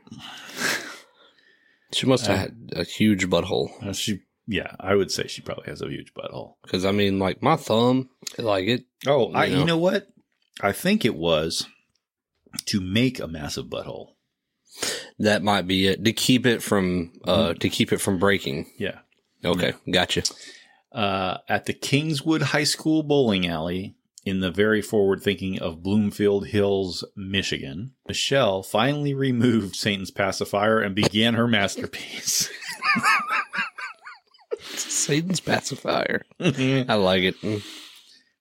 She 1.93 2.07
must 2.07 2.27
have 2.27 2.37
Uh, 2.37 2.39
had 2.41 2.71
a 2.77 2.85
huge 2.85 3.27
butthole. 3.27 3.71
uh, 3.83 3.93
she, 3.93 4.21
yeah, 4.47 4.77
I 4.79 4.95
would 4.95 5.11
say 5.11 5.27
she 5.27 5.41
probably 5.43 5.67
has 5.67 5.81
a 5.83 5.89
huge 5.89 6.13
butthole. 6.15 6.55
Because 6.63 6.85
I 6.85 6.93
mean, 6.93 7.19
like 7.19 7.43
my 7.43 7.57
thumb, 7.57 8.11
like 8.37 8.67
it. 8.69 8.85
Oh, 9.07 9.33
I, 9.33 9.47
You 9.47 9.53
you 9.53 9.59
know? 9.61 9.67
know 9.67 9.79
what? 9.79 10.09
I 10.61 10.73
think 10.73 11.05
it 11.05 11.15
was 11.17 11.67
to 12.67 12.81
make 12.81 13.19
a 13.19 13.27
massive 13.29 13.67
butthole. 13.67 14.15
That 15.19 15.43
might 15.43 15.67
be 15.67 15.87
it 15.89 16.05
to 16.05 16.13
keep 16.13 16.47
it 16.47 16.63
from 16.63 17.13
uh 17.25 17.55
to 17.55 17.69
keep 17.69 17.93
it 17.93 17.99
from 17.99 18.19
breaking. 18.19 18.71
Yeah. 18.79 18.99
Okay, 19.45 19.73
gotcha. 19.91 20.23
uh, 20.93 21.39
at 21.49 21.67
the 21.67 21.73
Kingswood 21.73 22.43
High 22.43 22.65
School 22.65 23.03
bowling 23.03 23.47
alley 23.47 23.95
in 24.25 24.41
the 24.41 24.51
very 24.51 24.83
forward 24.83 25.23
thinking 25.23 25.59
of 25.61 25.83
Bloomfield 25.83 26.49
Hills, 26.49 27.05
Michigan, 27.17 27.93
Michelle 28.07 28.63
finally 28.63 29.15
removed 29.15 29.77
Satan's 29.77 30.11
pacifier 30.11 30.81
and 30.81 30.95
began 30.95 31.35
her 31.35 31.47
masterpiece. 31.47 32.51
Satan's 34.75 35.41
pacifier. 35.41 36.23
I 36.41 36.95
like 36.95 37.23
it. 37.23 37.63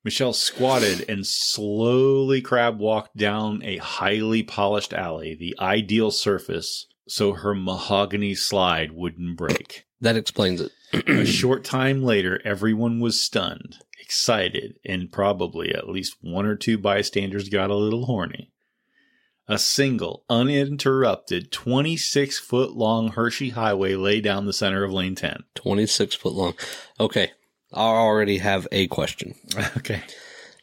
Michelle 0.07 0.31
squatted 0.31 1.03
and 1.09 1.27
slowly 1.27 2.39
crab 2.39 2.79
walked 2.79 3.17
down 3.17 3.61
a 3.61 3.75
highly 3.75 4.41
polished 4.41 4.93
alley, 4.93 5.35
the 5.35 5.53
ideal 5.59 6.11
surface 6.11 6.87
so 7.09 7.33
her 7.33 7.53
mahogany 7.53 8.33
slide 8.33 8.93
wouldn't 8.93 9.35
break. 9.35 9.83
That 9.99 10.15
explains 10.15 10.61
it. 10.61 10.71
a 10.93 11.25
short 11.25 11.65
time 11.65 12.03
later, 12.03 12.39
everyone 12.45 13.01
was 13.01 13.19
stunned, 13.19 13.79
excited, 13.99 14.79
and 14.85 15.11
probably 15.11 15.75
at 15.75 15.89
least 15.89 16.15
one 16.21 16.45
or 16.45 16.55
two 16.55 16.77
bystanders 16.77 17.49
got 17.49 17.69
a 17.69 17.75
little 17.75 18.05
horny. 18.05 18.53
A 19.49 19.59
single, 19.59 20.23
uninterrupted, 20.29 21.51
26 21.51 22.39
foot 22.39 22.71
long 22.71 23.09
Hershey 23.09 23.49
highway 23.49 23.95
lay 23.95 24.21
down 24.21 24.45
the 24.45 24.53
center 24.53 24.85
of 24.85 24.93
lane 24.93 25.15
10. 25.15 25.43
26 25.55 26.15
foot 26.15 26.33
long. 26.33 26.53
Okay. 26.97 27.31
I 27.77 27.95
already 27.95 28.37
have 28.39 28.67
a 28.71 28.87
question. 28.87 29.35
Okay. 29.77 30.01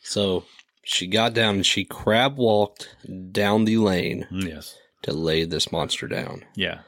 So 0.02 0.44
she 0.84 1.06
got 1.06 1.32
down 1.32 1.54
and 1.56 1.66
she 1.66 1.84
crab 1.84 2.36
walked 2.36 2.94
down 3.32 3.64
the 3.64 3.78
lane 3.78 4.26
Yes. 4.30 4.76
to 5.02 5.12
lay 5.12 5.44
this 5.44 5.72
monster 5.72 6.06
down. 6.06 6.44
Yeah. 6.56 6.80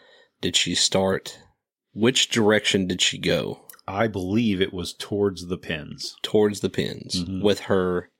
Did 0.42 0.54
she 0.56 0.74
start? 0.74 1.38
Which 1.94 2.28
direction 2.28 2.86
did 2.86 3.00
she 3.00 3.16
go? 3.18 3.62
I 3.88 4.06
believe 4.08 4.60
it 4.60 4.74
was 4.74 4.92
towards 4.92 5.46
the 5.46 5.56
pins. 5.56 6.16
Towards 6.22 6.60
the 6.60 6.68
pins 6.68 7.24
Mhm. 7.24 7.42
with 7.42 7.60
her 7.60 8.10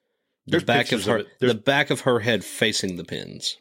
the 0.47 0.53
There's 0.53 0.65
back 0.65 0.93
of 0.93 1.05
her 1.05 1.19
of 1.19 1.27
the 1.41 1.55
back 1.55 1.91
of 1.91 2.01
her 2.03 2.21
head 2.21 2.43
facing 2.45 2.97
the 2.97 3.05
pins. 3.05 3.57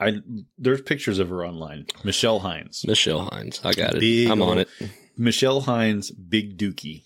I 0.00 0.20
there's 0.56 0.80
pictures 0.80 1.18
of 1.18 1.28
her 1.28 1.44
online. 1.44 1.86
Michelle 2.04 2.38
Hines. 2.38 2.84
Michelle 2.86 3.28
Hines. 3.30 3.60
I 3.64 3.72
got 3.74 3.96
it. 3.96 4.00
Big 4.00 4.30
I'm 4.30 4.40
on 4.40 4.58
it. 4.58 4.68
Michelle 5.16 5.62
Hines, 5.62 6.10
Big 6.12 6.56
Dookie. 6.56 7.02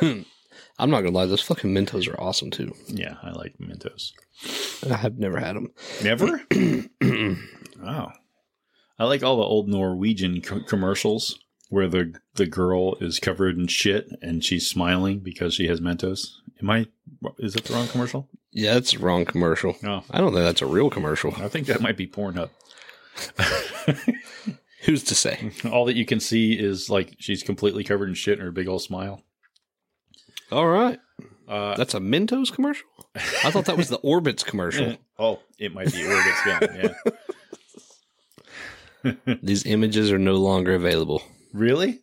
I'm 0.80 0.90
not 0.90 1.00
gonna 1.00 1.14
lie, 1.16 1.26
those 1.26 1.42
fucking 1.42 1.74
Mentos 1.74 2.08
are 2.08 2.20
awesome 2.20 2.50
too. 2.50 2.72
Yeah, 2.86 3.16
I 3.22 3.30
like 3.30 3.58
Mentos. 3.58 4.12
I 4.88 4.96
have 4.96 5.18
never 5.18 5.40
had 5.40 5.56
them. 5.56 5.72
Never? 6.04 6.40
wow. 7.82 8.12
I 8.98 9.04
like 9.04 9.22
all 9.22 9.36
the 9.36 9.42
old 9.42 9.68
Norwegian 9.68 10.40
co- 10.40 10.62
commercials 10.62 11.38
where 11.68 11.88
the 11.88 12.14
the 12.34 12.46
girl 12.46 12.94
is 13.00 13.18
covered 13.18 13.56
in 13.58 13.66
shit 13.66 14.08
and 14.22 14.44
she's 14.44 14.68
smiling 14.68 15.18
because 15.18 15.54
she 15.54 15.66
has 15.68 15.80
Mentos. 15.80 16.28
Am 16.62 16.70
I? 16.70 16.86
Is 17.38 17.54
that 17.54 17.64
the 17.64 17.74
wrong 17.74 17.88
commercial? 17.88 18.28
Yeah, 18.52 18.74
that's 18.74 18.92
the 18.92 18.98
wrong 18.98 19.24
commercial. 19.24 19.76
No, 19.82 20.04
I 20.10 20.18
don't 20.18 20.32
think 20.32 20.44
that's 20.44 20.62
a 20.62 20.66
real 20.66 20.90
commercial. 20.90 21.34
I 21.36 21.48
think 21.48 21.66
that 21.66 21.80
might 21.80 21.96
be 21.96 22.06
Pornhub. 22.06 22.50
Who's 24.88 25.04
to 25.04 25.14
say? 25.14 25.52
All 25.70 25.84
that 25.84 25.96
you 25.96 26.06
can 26.06 26.18
see 26.18 26.54
is 26.54 26.88
like 26.88 27.14
she's 27.18 27.42
completely 27.42 27.84
covered 27.84 28.08
in 28.08 28.14
shit 28.14 28.38
and 28.38 28.42
her 28.42 28.50
big 28.50 28.68
old 28.68 28.80
smile. 28.80 29.22
All 30.50 30.66
right. 30.66 30.98
Uh, 31.46 31.76
That's 31.76 31.92
a 31.92 32.00
Mentos 32.00 32.50
commercial? 32.50 32.86
I 33.14 33.50
thought 33.50 33.66
that 33.66 33.76
was 33.76 33.90
the 33.90 33.98
Orbits 34.02 34.42
commercial. 34.42 34.96
oh, 35.18 35.40
it 35.58 35.74
might 35.74 35.92
be 35.92 36.06
Orbit's 36.06 36.42
gun. 36.42 36.94
Yeah. 39.04 39.34
These 39.42 39.66
images 39.66 40.10
are 40.10 40.18
no 40.18 40.36
longer 40.36 40.74
available 40.74 41.22
really? 41.52 42.00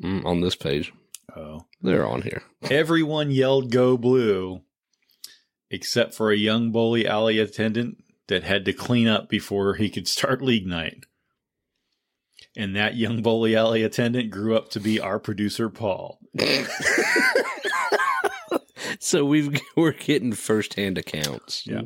mm, 0.00 0.24
on 0.24 0.42
this 0.42 0.54
page. 0.54 0.92
Oh. 1.36 1.66
They're 1.80 2.06
on 2.06 2.22
here. 2.22 2.44
Everyone 2.70 3.32
yelled 3.32 3.72
"Go 3.72 3.96
Blue," 3.96 4.60
except 5.72 6.14
for 6.14 6.30
a 6.30 6.36
young 6.36 6.70
Bully 6.70 7.04
Alley 7.04 7.40
attendant 7.40 7.96
that 8.28 8.44
had 8.44 8.64
to 8.66 8.72
clean 8.72 9.08
up 9.08 9.28
before 9.28 9.74
he 9.74 9.90
could 9.90 10.06
start 10.06 10.40
league 10.40 10.68
night. 10.68 11.04
And 12.56 12.76
that 12.76 12.96
young 12.96 13.22
Bully 13.22 13.56
Alley 13.56 13.82
attendant 13.82 14.30
grew 14.30 14.54
up 14.56 14.70
to 14.70 14.80
be 14.80 15.00
our 15.00 15.18
producer, 15.18 15.68
Paul. 15.70 16.18
So 18.98 19.24
we've 19.24 19.60
we're 19.76 19.92
getting 19.92 20.32
firsthand 20.32 20.96
accounts. 20.96 21.66
Yeah. 21.66 21.82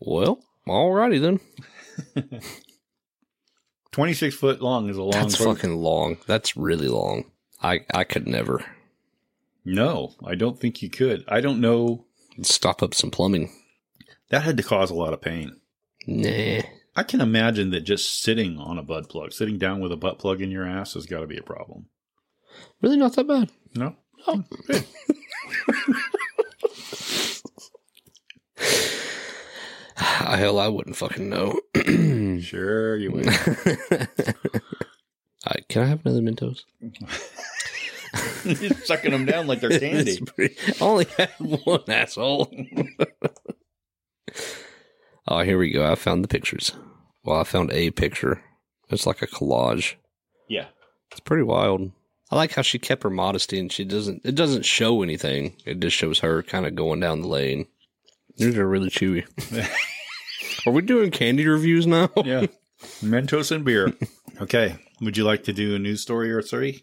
Well, 0.00 0.40
alrighty 0.66 1.20
then. 1.20 1.40
26 3.92 4.34
foot 4.36 4.60
long 4.60 4.88
is 4.88 4.96
a 4.96 5.02
long 5.02 5.10
That's 5.12 5.36
photo- 5.36 5.54
fucking 5.54 5.76
long. 5.76 6.18
That's 6.26 6.56
really 6.56 6.88
long. 6.88 7.30
I 7.62 7.80
I 7.92 8.04
could 8.04 8.26
never 8.28 8.64
No, 9.64 10.14
I 10.24 10.34
don't 10.34 10.60
think 10.60 10.82
you 10.82 10.90
could. 10.90 11.24
I 11.28 11.40
don't 11.40 11.60
know. 11.60 12.04
stop 12.42 12.82
up 12.82 12.94
some 12.94 13.10
plumbing. 13.10 13.50
That 14.30 14.42
had 14.42 14.56
to 14.58 14.62
cause 14.62 14.90
a 14.90 14.94
lot 14.94 15.14
of 15.14 15.20
pain. 15.22 15.60
Nah. 16.06 16.60
I 16.98 17.04
can 17.04 17.20
imagine 17.20 17.70
that 17.70 17.82
just 17.82 18.20
sitting 18.20 18.58
on 18.58 18.76
a 18.76 18.82
butt 18.82 19.08
plug, 19.08 19.32
sitting 19.32 19.56
down 19.56 19.78
with 19.78 19.92
a 19.92 19.96
butt 19.96 20.18
plug 20.18 20.42
in 20.42 20.50
your 20.50 20.66
ass 20.66 20.94
has 20.94 21.06
got 21.06 21.20
to 21.20 21.28
be 21.28 21.36
a 21.36 21.44
problem. 21.44 21.86
Really 22.82 22.96
not 22.96 23.14
that 23.14 23.28
bad. 23.28 23.52
No? 23.76 23.94
Oh. 24.26 24.42
Hell, 29.96 30.58
I 30.58 30.66
wouldn't 30.66 30.96
fucking 30.96 31.28
know. 31.28 31.60
Sure, 32.40 32.96
you 32.96 33.10
would. 33.12 33.26
Can 35.68 35.82
I 35.82 35.86
have 35.86 36.04
another 36.04 36.20
Mentos? 36.20 36.64
You're 38.44 38.70
sucking 38.84 39.10
them 39.12 39.24
down 39.24 39.46
like 39.46 39.60
they're 39.60 39.70
candy. 39.80 40.20
Pretty- 40.20 40.56
I 40.80 40.84
only 40.84 41.06
had 41.16 41.30
one 41.38 41.82
asshole. 41.88 42.52
oh, 45.28 45.40
here 45.40 45.58
we 45.58 45.70
go. 45.70 45.90
I 45.90 45.94
found 45.96 46.22
the 46.24 46.28
pictures. 46.28 46.72
Well, 47.28 47.40
I 47.40 47.44
found 47.44 47.70
a 47.72 47.90
picture. 47.90 48.42
It's 48.88 49.04
like 49.06 49.20
a 49.20 49.26
collage. 49.26 49.96
Yeah. 50.48 50.68
It's 51.10 51.20
pretty 51.20 51.42
wild. 51.42 51.92
I 52.30 52.36
like 52.36 52.52
how 52.54 52.62
she 52.62 52.78
kept 52.78 53.02
her 53.02 53.10
modesty 53.10 53.58
and 53.58 53.70
she 53.70 53.84
doesn't 53.84 54.22
it 54.24 54.34
doesn't 54.34 54.64
show 54.64 55.02
anything. 55.02 55.54
It 55.66 55.78
just 55.80 55.94
shows 55.94 56.20
her 56.20 56.42
kind 56.42 56.64
of 56.64 56.74
going 56.74 57.00
down 57.00 57.20
the 57.20 57.28
lane. 57.28 57.66
These 58.38 58.56
are 58.56 58.66
really 58.66 58.88
chewy. 58.88 59.26
are 60.66 60.72
we 60.72 60.80
doing 60.80 61.10
candy 61.10 61.46
reviews 61.46 61.86
now? 61.86 62.08
Yeah. 62.24 62.46
Mentos 63.02 63.50
and 63.52 63.62
beer. 63.64 63.92
Okay. 64.40 64.76
Would 65.02 65.16
you 65.18 65.24
like 65.24 65.42
to 65.44 65.52
do 65.52 65.74
a 65.74 65.78
news 65.80 66.00
story 66.00 66.30
or 66.30 66.40
three? 66.40 66.80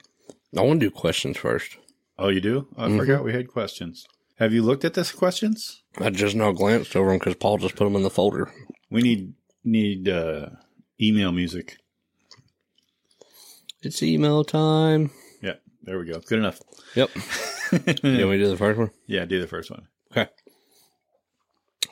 I 0.55 0.61
want 0.61 0.79
to 0.81 0.85
do 0.87 0.91
questions 0.91 1.37
first. 1.37 1.77
Oh, 2.19 2.27
you 2.27 2.41
do? 2.41 2.67
I 2.77 2.87
Mhm. 2.89 2.97
forgot 2.97 3.23
we 3.23 3.31
had 3.33 3.47
questions. 3.47 4.05
Have 4.39 4.51
you 4.53 4.61
looked 4.61 4.83
at 4.85 4.93
this 4.93 5.11
questions? 5.13 5.81
I 5.97 6.09
just 6.11 6.35
now 6.35 6.51
glanced 6.51 6.95
over 6.97 7.09
them 7.09 7.17
because 7.19 7.35
Paul 7.35 7.57
just 7.57 7.75
put 7.77 7.85
them 7.85 7.95
in 7.95 8.03
the 8.03 8.09
folder. 8.11 8.51
We 8.91 9.01
need 9.01 9.33
need 9.65 10.07
uh, 10.07 10.49
email 11.01 11.31
music. 11.31 11.77
It's 13.81 14.03
email 14.03 14.43
time. 14.43 15.09
Yeah. 15.41 15.53
There 15.83 15.97
we 15.99 16.05
go. 16.05 16.19
Good 16.19 16.39
enough. 16.39 16.59
Yep. 16.95 17.09
You 17.71 17.79
want 17.79 18.03
me 18.03 18.37
to 18.37 18.39
do 18.43 18.47
the 18.49 18.57
first 18.57 18.77
one? 18.77 18.91
yeah, 19.07 19.25
do 19.25 19.41
the 19.41 19.47
first 19.47 19.71
one. 19.71 19.87
Okay. 20.11 20.29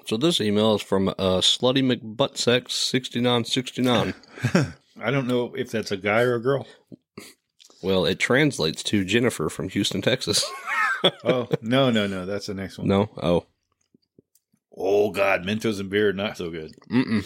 So 0.05 0.17
this 0.17 0.39
email 0.39 0.75
is 0.75 0.83
from 0.83 1.09
uh, 1.09 1.41
Slutty 1.41 1.81
McButtsex6969. 1.83 4.73
I 5.01 5.09
don't 5.11 5.27
know 5.27 5.51
if 5.55 5.71
that's 5.71 5.91
a 5.91 5.97
guy 5.97 6.21
or 6.21 6.35
a 6.35 6.39
girl. 6.39 6.67
well, 7.81 8.05
it 8.05 8.19
translates 8.19 8.83
to 8.83 9.03
Jennifer 9.03 9.49
from 9.49 9.69
Houston, 9.69 10.01
Texas. 10.01 10.49
Oh, 11.25 11.49
no, 11.61 11.89
no, 11.89 12.07
no. 12.07 12.25
That's 12.25 12.45
the 12.45 12.53
next 12.53 12.77
one. 12.77 12.87
no? 12.87 13.09
Oh. 13.21 13.45
Oh, 14.75 15.11
God. 15.11 15.43
Mentos 15.43 15.79
and 15.79 15.89
beer, 15.89 16.11
not 16.13 16.37
so 16.37 16.49
good. 16.49 16.73
Mm-mm. 16.89 17.23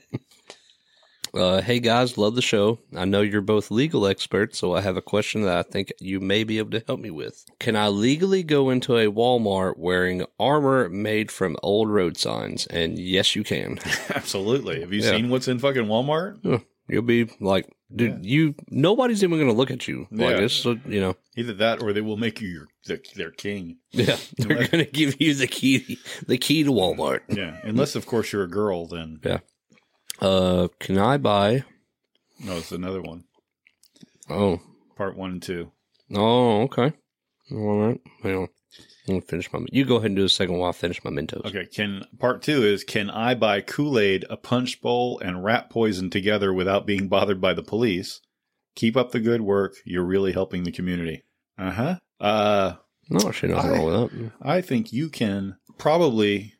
Uh, 1.32 1.60
hey 1.60 1.78
guys, 1.78 2.18
love 2.18 2.34
the 2.34 2.42
show. 2.42 2.80
I 2.96 3.04
know 3.04 3.20
you're 3.20 3.40
both 3.40 3.70
legal 3.70 4.04
experts, 4.04 4.58
so 4.58 4.74
I 4.74 4.80
have 4.80 4.96
a 4.96 5.00
question 5.02 5.42
that 5.42 5.56
I 5.58 5.62
think 5.62 5.92
you 6.00 6.18
may 6.18 6.42
be 6.42 6.58
able 6.58 6.72
to 6.72 6.82
help 6.88 6.98
me 6.98 7.10
with. 7.10 7.44
Can 7.60 7.76
I 7.76 7.86
legally 7.86 8.42
go 8.42 8.68
into 8.68 8.96
a 8.96 9.06
Walmart 9.06 9.78
wearing 9.78 10.24
armor 10.40 10.88
made 10.88 11.30
from 11.30 11.56
old 11.62 11.88
road 11.88 12.16
signs? 12.16 12.66
And 12.66 12.98
yes, 12.98 13.36
you 13.36 13.44
can. 13.44 13.78
Absolutely. 14.12 14.80
Have 14.80 14.92
you 14.92 15.02
Yeah. 15.02 15.10
seen 15.12 15.28
what's 15.30 15.46
in 15.46 15.60
fucking 15.60 15.84
Walmart? 15.84 16.64
You'll 16.88 17.02
be 17.02 17.30
like, 17.38 17.68
dude, 17.94 18.26
you 18.26 18.56
nobody's 18.68 19.22
even 19.22 19.38
going 19.38 19.50
to 19.52 19.56
look 19.56 19.70
at 19.70 19.86
you 19.86 20.08
like 20.10 20.30
Yeah. 20.34 20.40
this. 20.40 20.54
So, 20.54 20.80
you 20.84 21.00
know, 21.00 21.14
Either 21.36 21.52
that 21.54 21.80
or 21.80 21.92
they 21.92 22.00
will 22.00 22.16
make 22.16 22.40
you 22.40 22.48
your 22.48 22.66
their, 22.86 22.98
their 23.14 23.30
king. 23.30 23.78
yeah, 23.92 24.16
they're 24.38 24.56
going 24.68 24.84
to 24.84 24.90
give 24.90 25.20
you 25.20 25.34
the 25.34 25.46
key, 25.46 25.98
the 26.26 26.38
key 26.38 26.64
to 26.64 26.70
Walmart. 26.70 27.20
Yeah. 27.28 27.58
Unless 27.62 27.94
of 27.96 28.06
course 28.06 28.32
you're 28.32 28.44
a 28.44 28.48
girl, 28.48 28.86
then 28.86 29.20
Yeah. 29.24 29.38
Uh, 30.20 30.68
can 30.78 30.98
I 30.98 31.16
buy? 31.16 31.64
no, 32.42 32.56
it's 32.58 32.72
another 32.72 33.00
one. 33.02 33.24
Oh, 34.28 34.60
Part 34.96 35.16
one 35.16 35.30
and 35.32 35.42
two. 35.42 35.72
oh, 36.14 36.62
okay. 36.62 36.92
All 37.52 37.78
right. 37.88 38.00
Well, 38.22 38.48
I'm 39.08 39.14
gonna 39.14 39.20
finish 39.22 39.52
my. 39.52 39.60
You 39.72 39.84
go 39.84 39.96
ahead 39.96 40.06
and 40.10 40.16
do 40.16 40.24
a 40.24 40.28
second 40.28 40.58
while 40.58 40.68
I 40.68 40.72
finish 40.72 41.02
my 41.02 41.10
Mentos. 41.10 41.44
Okay. 41.46 41.64
Can 41.66 42.04
part 42.18 42.42
two 42.42 42.62
is 42.62 42.84
can 42.84 43.10
I 43.10 43.34
buy 43.34 43.60
Kool 43.62 43.98
Aid, 43.98 44.24
a 44.30 44.36
punch 44.36 44.80
bowl, 44.82 45.18
and 45.20 45.42
rat 45.42 45.70
poison 45.70 46.10
together 46.10 46.52
without 46.52 46.86
being 46.86 47.08
bothered 47.08 47.40
by 47.40 47.54
the 47.54 47.62
police? 47.62 48.20
Keep 48.76 48.96
up 48.96 49.10
the 49.10 49.20
good 49.20 49.40
work. 49.40 49.72
You're 49.84 50.04
really 50.04 50.32
helping 50.32 50.62
the 50.64 50.70
community. 50.70 51.24
Uh-huh. 51.58 51.96
Uh 52.20 52.74
No, 53.08 53.18
nothing 53.20 53.52
I- 53.54 53.68
wrong 53.68 53.84
with 53.84 54.12
that. 54.12 54.32
I 54.42 54.60
think 54.60 54.92
you 54.92 55.08
can 55.08 55.56
probably 55.78 56.54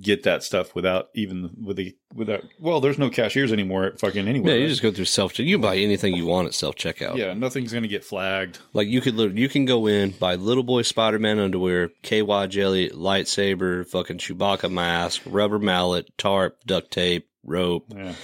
get 0.00 0.22
that 0.22 0.40
stuff 0.44 0.72
without 0.76 1.08
even 1.16 1.50
with 1.64 1.76
the 1.76 1.96
without. 2.14 2.42
Well, 2.60 2.80
there's 2.80 2.96
no 2.98 3.10
cashiers 3.10 3.52
anymore 3.52 3.84
at 3.86 3.98
fucking 3.98 4.28
anywhere. 4.28 4.54
Yeah, 4.54 4.62
you 4.62 4.68
just 4.68 4.82
go 4.82 4.92
through 4.92 5.06
self. 5.06 5.36
You 5.38 5.56
can 5.56 5.60
buy 5.60 5.76
anything 5.76 6.14
you 6.14 6.26
want 6.26 6.46
at 6.46 6.54
self 6.54 6.76
checkout. 6.76 7.16
yeah, 7.16 7.34
nothing's 7.34 7.72
gonna 7.72 7.88
get 7.88 8.04
flagged. 8.04 8.60
Like 8.72 8.86
you 8.86 9.00
could, 9.00 9.36
you 9.36 9.48
can 9.48 9.64
go 9.64 9.86
in 9.88 10.10
buy 10.10 10.36
little 10.36 10.62
boy 10.62 10.82
Spider 10.82 11.18
Man 11.18 11.40
underwear, 11.40 11.90
KY 12.02 12.46
jelly, 12.46 12.88
lightsaber, 12.90 13.84
fucking 13.88 14.18
Chewbacca 14.18 14.70
mask, 14.70 15.22
rubber 15.26 15.58
mallet, 15.58 16.16
tarp, 16.16 16.58
duct 16.64 16.90
tape, 16.92 17.28
rope. 17.44 17.86
Yeah. 17.94 18.14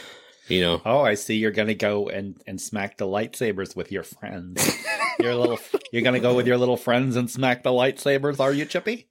You 0.49 0.61
know, 0.61 0.83
Oh, 0.85 1.01
I 1.01 1.15
see. 1.15 1.37
You're 1.37 1.51
gonna 1.51 1.75
go 1.75 2.09
and 2.09 2.41
and 2.47 2.61
smack 2.61 2.99
the 2.99 3.05
lightsabers 3.07 3.75
with 3.75 3.91
your 3.91 4.03
friends. 4.05 4.65
your 5.19 5.35
little, 5.35 5.59
you're 5.93 6.03
gonna 6.03 6.21
go 6.21 6.35
with 6.35 6.47
your 6.47 6.57
little 6.59 6.77
friends 6.77 7.17
and 7.17 7.31
smack 7.31 7.63
the 7.65 7.71
lightsabers. 7.71 8.39
Are 8.39 8.53
you, 8.53 8.65
Chippy? 8.65 9.09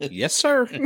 yes, 0.00 0.32
sir. 0.34 0.66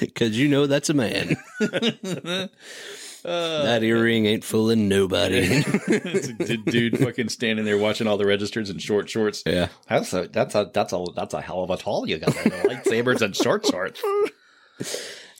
Because 0.00 0.38
you 0.38 0.46
know 0.48 0.66
that's 0.68 0.88
a 0.88 0.94
man. 0.94 1.36
Uh, 1.60 2.46
that 3.24 3.80
earring 3.82 4.26
ain't 4.26 4.44
fooling 4.44 4.88
nobody. 4.88 5.38
It's 5.88 6.28
a 6.28 6.32
d- 6.34 6.56
dude 6.58 6.98
fucking 6.98 7.28
standing 7.30 7.64
there 7.64 7.76
watching 7.76 8.06
all 8.06 8.16
the 8.16 8.26
registers 8.26 8.70
in 8.70 8.78
short 8.78 9.10
shorts. 9.10 9.42
yeah. 9.44 9.68
That's 9.88 10.12
a 10.12 10.28
that's 10.28 10.54
a 10.54 10.70
that's 10.72 10.92
a 10.92 11.04
that's 11.16 11.34
a 11.34 11.40
hell 11.40 11.64
of 11.64 11.70
a 11.70 11.76
tall 11.76 12.08
you 12.08 12.18
got 12.18 12.32
there. 12.34 12.44
The 12.44 12.68
lightsabers 12.68 13.20
and 13.20 13.34
short 13.34 13.66
shorts. 13.66 14.00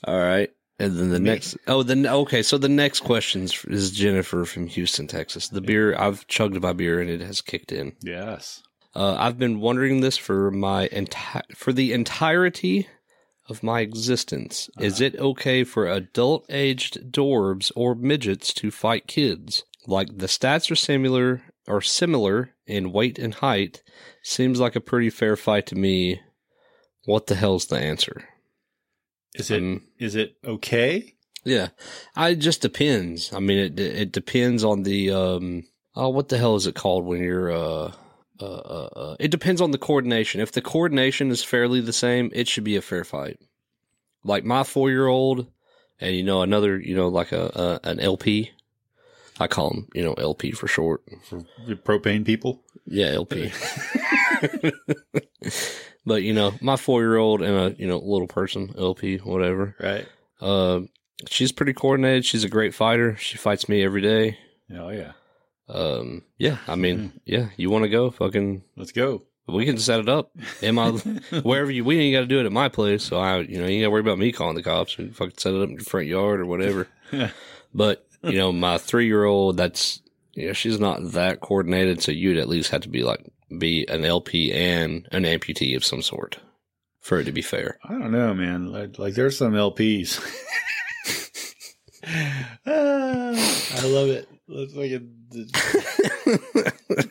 All 0.04 0.18
right. 0.18 0.50
And 0.80 0.96
then 0.96 1.10
the 1.10 1.18
next, 1.18 1.56
oh, 1.66 1.82
then 1.82 2.06
okay. 2.06 2.42
So 2.42 2.56
the 2.56 2.68
next 2.68 3.00
question 3.00 3.48
is 3.66 3.90
Jennifer 3.90 4.44
from 4.44 4.68
Houston, 4.68 5.08
Texas. 5.08 5.48
The 5.48 5.60
beer 5.60 5.96
I've 5.98 6.26
chugged 6.28 6.60
my 6.62 6.72
beer 6.72 7.00
and 7.00 7.10
it 7.10 7.20
has 7.20 7.40
kicked 7.40 7.72
in. 7.72 7.94
Yes. 8.00 8.62
Uh, 8.94 9.16
I've 9.18 9.38
been 9.38 9.60
wondering 9.60 10.00
this 10.00 10.16
for 10.16 10.52
my 10.52 10.86
entire 10.92 11.42
for 11.54 11.72
the 11.72 11.92
entirety 11.92 12.86
of 13.48 13.62
my 13.62 13.80
existence. 13.80 14.70
Is 14.78 15.00
it 15.00 15.16
okay 15.16 15.64
for 15.64 15.86
adult 15.86 16.46
aged 16.48 17.12
dwarves 17.12 17.72
or 17.74 17.94
midgets 17.94 18.52
to 18.54 18.70
fight 18.70 19.06
kids? 19.06 19.64
Like 19.86 20.18
the 20.18 20.26
stats 20.26 20.70
are 20.70 20.76
similar 20.76 21.42
or 21.66 21.80
similar 21.80 22.54
in 22.66 22.92
weight 22.92 23.18
and 23.18 23.34
height. 23.34 23.82
Seems 24.22 24.60
like 24.60 24.76
a 24.76 24.80
pretty 24.80 25.10
fair 25.10 25.36
fight 25.36 25.66
to 25.66 25.74
me. 25.74 26.20
What 27.04 27.26
the 27.26 27.34
hell's 27.34 27.66
the 27.66 27.78
answer? 27.78 28.28
Is 29.38 29.50
it 29.50 29.62
Um, 29.62 29.82
is 29.98 30.14
it 30.14 30.36
okay? 30.44 31.14
Yeah, 31.44 31.68
I 32.14 32.30
it 32.30 32.36
just 32.36 32.60
depends. 32.60 33.32
I 33.32 33.38
mean, 33.38 33.58
it 33.58 33.78
it 33.80 34.12
depends 34.12 34.64
on 34.64 34.82
the 34.82 35.10
um. 35.10 35.64
Oh, 35.94 36.10
what 36.10 36.28
the 36.28 36.38
hell 36.38 36.56
is 36.56 36.66
it 36.66 36.74
called 36.74 37.04
when 37.04 37.20
you're 37.20 37.50
uh. 37.50 37.92
Uh, 38.40 38.44
uh, 38.44 38.88
uh, 38.94 39.16
it 39.18 39.32
depends 39.32 39.60
on 39.60 39.72
the 39.72 39.78
coordination. 39.78 40.40
If 40.40 40.52
the 40.52 40.62
coordination 40.62 41.32
is 41.32 41.42
fairly 41.42 41.80
the 41.80 41.92
same, 41.92 42.30
it 42.32 42.46
should 42.46 42.62
be 42.62 42.76
a 42.76 42.80
fair 42.80 43.02
fight. 43.02 43.40
Like 44.22 44.44
my 44.44 44.62
four 44.62 44.90
year 44.90 45.08
old, 45.08 45.48
and 46.00 46.14
you 46.14 46.22
know 46.22 46.42
another, 46.42 46.78
you 46.78 46.94
know, 46.94 47.08
like 47.08 47.32
a, 47.32 47.80
a 47.82 47.88
an 47.88 47.98
LP. 47.98 48.52
I 49.40 49.46
call 49.46 49.70
them, 49.70 49.88
you 49.94 50.04
know, 50.04 50.14
LP 50.14 50.52
for 50.52 50.66
short. 50.68 51.02
For 51.28 51.42
the 51.66 51.74
propane 51.74 52.24
people? 52.24 52.62
Yeah, 52.90 53.12
LP. 53.12 53.52
but 56.06 56.22
you 56.22 56.32
know, 56.32 56.54
my 56.60 56.76
four 56.76 57.02
year 57.02 57.16
old 57.16 57.42
and 57.42 57.54
a 57.54 57.76
you 57.78 57.86
know 57.86 57.98
little 57.98 58.26
person, 58.26 58.74
LP, 58.78 59.18
whatever. 59.18 59.76
Right. 59.78 60.06
Uh, 60.40 60.80
she's 61.28 61.52
pretty 61.52 61.74
coordinated. 61.74 62.24
She's 62.24 62.44
a 62.44 62.48
great 62.48 62.74
fighter. 62.74 63.16
She 63.16 63.36
fights 63.36 63.68
me 63.68 63.82
every 63.82 64.00
day. 64.00 64.38
Oh 64.74 64.88
yeah. 64.88 65.12
Um, 65.68 66.22
yeah, 66.38 66.58
I 66.66 66.76
mean, 66.76 67.20
yeah, 67.26 67.48
you 67.56 67.68
want 67.70 67.84
to 67.84 67.90
go? 67.90 68.10
Fucking, 68.10 68.62
Let's 68.76 68.92
go. 68.92 69.24
we 69.46 69.66
can 69.66 69.76
set 69.76 70.00
it 70.00 70.08
up. 70.08 70.30
Am 70.62 70.78
I 70.78 70.90
wherever 71.42 71.70
you? 71.70 71.84
We 71.84 71.98
ain't 72.00 72.14
got 72.14 72.20
to 72.20 72.26
do 72.26 72.40
it 72.40 72.46
at 72.46 72.52
my 72.52 72.68
place, 72.68 73.04
so 73.04 73.18
I, 73.18 73.40
you 73.40 73.58
know, 73.58 73.66
you 73.66 73.74
ain't 73.74 73.82
got 73.82 73.86
to 73.86 73.90
worry 73.90 74.00
about 74.00 74.18
me 74.18 74.32
calling 74.32 74.56
the 74.56 74.62
cops. 74.62 74.96
We 74.96 75.08
fucking 75.08 75.36
set 75.36 75.52
it 75.52 75.60
up 75.60 75.68
in 75.68 75.74
your 75.74 75.84
front 75.84 76.06
yard 76.06 76.40
or 76.40 76.46
whatever. 76.46 76.88
but 77.74 78.06
you 78.22 78.38
know, 78.38 78.50
my 78.50 78.78
three 78.78 79.06
year 79.06 79.24
old, 79.24 79.58
that's 79.58 80.00
know, 80.46 80.52
she's 80.52 80.78
not 80.78 81.12
that 81.12 81.40
coordinated, 81.40 82.02
so 82.02 82.12
you'd 82.12 82.38
at 82.38 82.48
least 82.48 82.70
have 82.70 82.82
to 82.82 82.88
be 82.88 83.02
like 83.02 83.24
be 83.58 83.86
an 83.88 84.04
LP 84.04 84.52
and 84.52 85.08
an 85.10 85.24
amputee 85.24 85.74
of 85.74 85.84
some 85.84 86.02
sort 86.02 86.38
for 87.00 87.18
it 87.18 87.24
to 87.24 87.32
be 87.32 87.42
fair. 87.42 87.78
I 87.84 87.92
don't 87.92 88.12
know, 88.12 88.34
man. 88.34 88.70
Like, 88.70 88.98
like 88.98 89.14
there's 89.14 89.38
some 89.38 89.52
LPs. 89.52 90.20
Ah, 92.66 93.32
I 93.76 93.86
love 93.86 94.08
it. 94.08 94.28
Let's 94.46 94.72
fucking. 94.72 95.14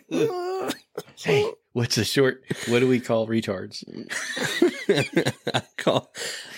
hey, 1.18 1.52
what's 1.78 1.96
the 1.96 2.04
short? 2.04 2.44
What 2.68 2.80
do 2.80 2.88
we 2.88 3.00
call 3.00 3.28
retards? 3.28 3.84
I 5.54 5.62
call, 5.78 6.12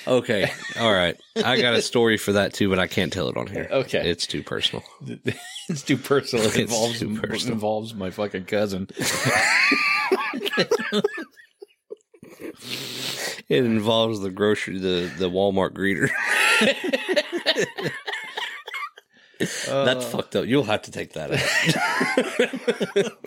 okay, 0.07 0.49
all 0.79 0.93
right. 0.93 1.19
I 1.35 1.59
got 1.59 1.73
a 1.73 1.81
story 1.81 2.15
for 2.17 2.31
that 2.33 2.53
too, 2.53 2.69
but 2.69 2.79
I 2.79 2.87
can't 2.87 3.11
tell 3.11 3.27
it 3.27 3.35
on 3.35 3.47
here. 3.47 3.67
Okay. 3.69 4.09
it's 4.09 4.25
too 4.25 4.43
personal. 4.43 4.83
it's 5.69 5.81
too 5.81 5.97
personal. 5.97 6.45
It 6.45 6.55
involves 6.55 7.03
personal. 7.03 7.53
involves 7.53 7.93
my 7.93 8.11
fucking 8.11 8.45
cousin. 8.45 8.87
It 13.49 13.65
involves 13.65 14.21
the 14.21 14.29
grocery, 14.29 14.77
the 14.77 15.11
the 15.17 15.29
Walmart 15.29 15.71
greeter. 15.71 16.09
Uh, 19.41 19.85
That's 19.85 20.05
fucked 20.05 20.35
up. 20.35 20.45
You'll 20.45 20.63
have 20.65 20.81
to 20.83 20.91
take 20.91 21.13
that 21.13 21.31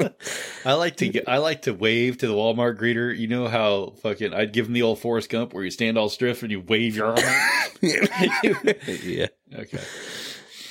out. 0.05 0.15
I 0.67 0.75
like 0.75 0.97
to 0.99 1.09
get, 1.09 1.29
I 1.29 1.39
like 1.39 1.63
to 1.63 1.73
wave 1.73 2.19
to 2.19 2.27
the 2.27 2.35
Walmart 2.35 2.79
greeter. 2.79 3.17
You 3.17 3.29
know 3.29 3.49
how 3.49 3.95
fucking 4.03 4.35
I'd 4.35 4.53
give 4.53 4.67
him 4.67 4.75
the 4.75 4.83
old 4.83 4.99
Forrest 4.99 5.31
Gump 5.31 5.55
where 5.55 5.65
you 5.65 5.71
stand 5.71 5.97
all 5.97 6.11
stiff 6.11 6.43
and 6.43 6.51
you 6.51 6.61
wave 6.61 6.97
your 6.97 7.07
arm. 7.07 7.19
yeah, 7.83 9.29
okay. 9.55 9.81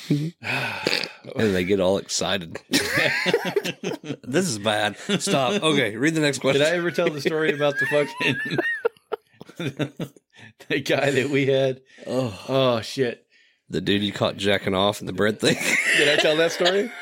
and 1.36 1.56
they 1.56 1.64
get 1.64 1.80
all 1.80 1.98
excited. 1.98 2.60
this 2.70 4.48
is 4.48 4.60
bad. 4.60 4.98
Stop. 5.20 5.64
Okay, 5.64 5.96
read 5.96 6.14
the 6.16 6.22
next 6.22 6.40
question. 6.40 6.62
Did 6.62 6.72
I 6.72 6.76
ever 6.78 6.92
tell 6.92 7.10
the 7.10 7.22
story 7.22 7.54
about 7.54 7.76
the 7.80 7.86
fucking 7.88 8.58
the 10.68 10.80
guy 10.82 11.12
that 11.12 11.30
we 11.30 11.46
had? 11.48 11.82
oh, 12.08 12.46
Oh 12.50 12.82
shit! 12.82 13.26
The 13.72 13.82
dude 13.82 14.04
you 14.04 14.12
caught 14.12 14.38
jacking 14.38 14.76
off 14.76 15.02
in 15.02 15.08
the 15.08 15.14
bread 15.14 15.40
thing. 15.40 15.56
Did 15.98 16.20
I 16.20 16.22
tell 16.22 16.36
that 16.38 16.52
story? 16.52 16.92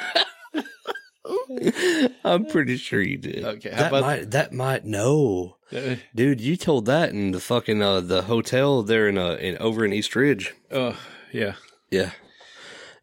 I'm 2.23 2.45
pretty 2.45 2.77
sure 2.77 3.01
you 3.01 3.17
did. 3.17 3.43
Okay, 3.43 3.69
how 3.71 3.77
that 3.77 3.87
about- 3.89 4.01
might 4.01 4.31
that 4.31 4.53
might 4.53 4.85
no, 4.85 5.57
Uh, 5.75 5.95
dude. 6.15 6.41
You 6.41 6.55
told 6.55 6.85
that 6.85 7.09
in 7.09 7.31
the 7.31 7.39
fucking 7.39 7.81
uh, 7.81 8.01
the 8.01 8.23
hotel 8.23 8.83
there 8.83 9.07
in 9.07 9.17
uh 9.17 9.35
in 9.35 9.57
over 9.57 9.83
in 9.85 9.93
East 9.93 10.15
Ridge. 10.15 10.53
oh 10.71 10.97
yeah. 11.31 11.55
Yeah, 11.91 12.11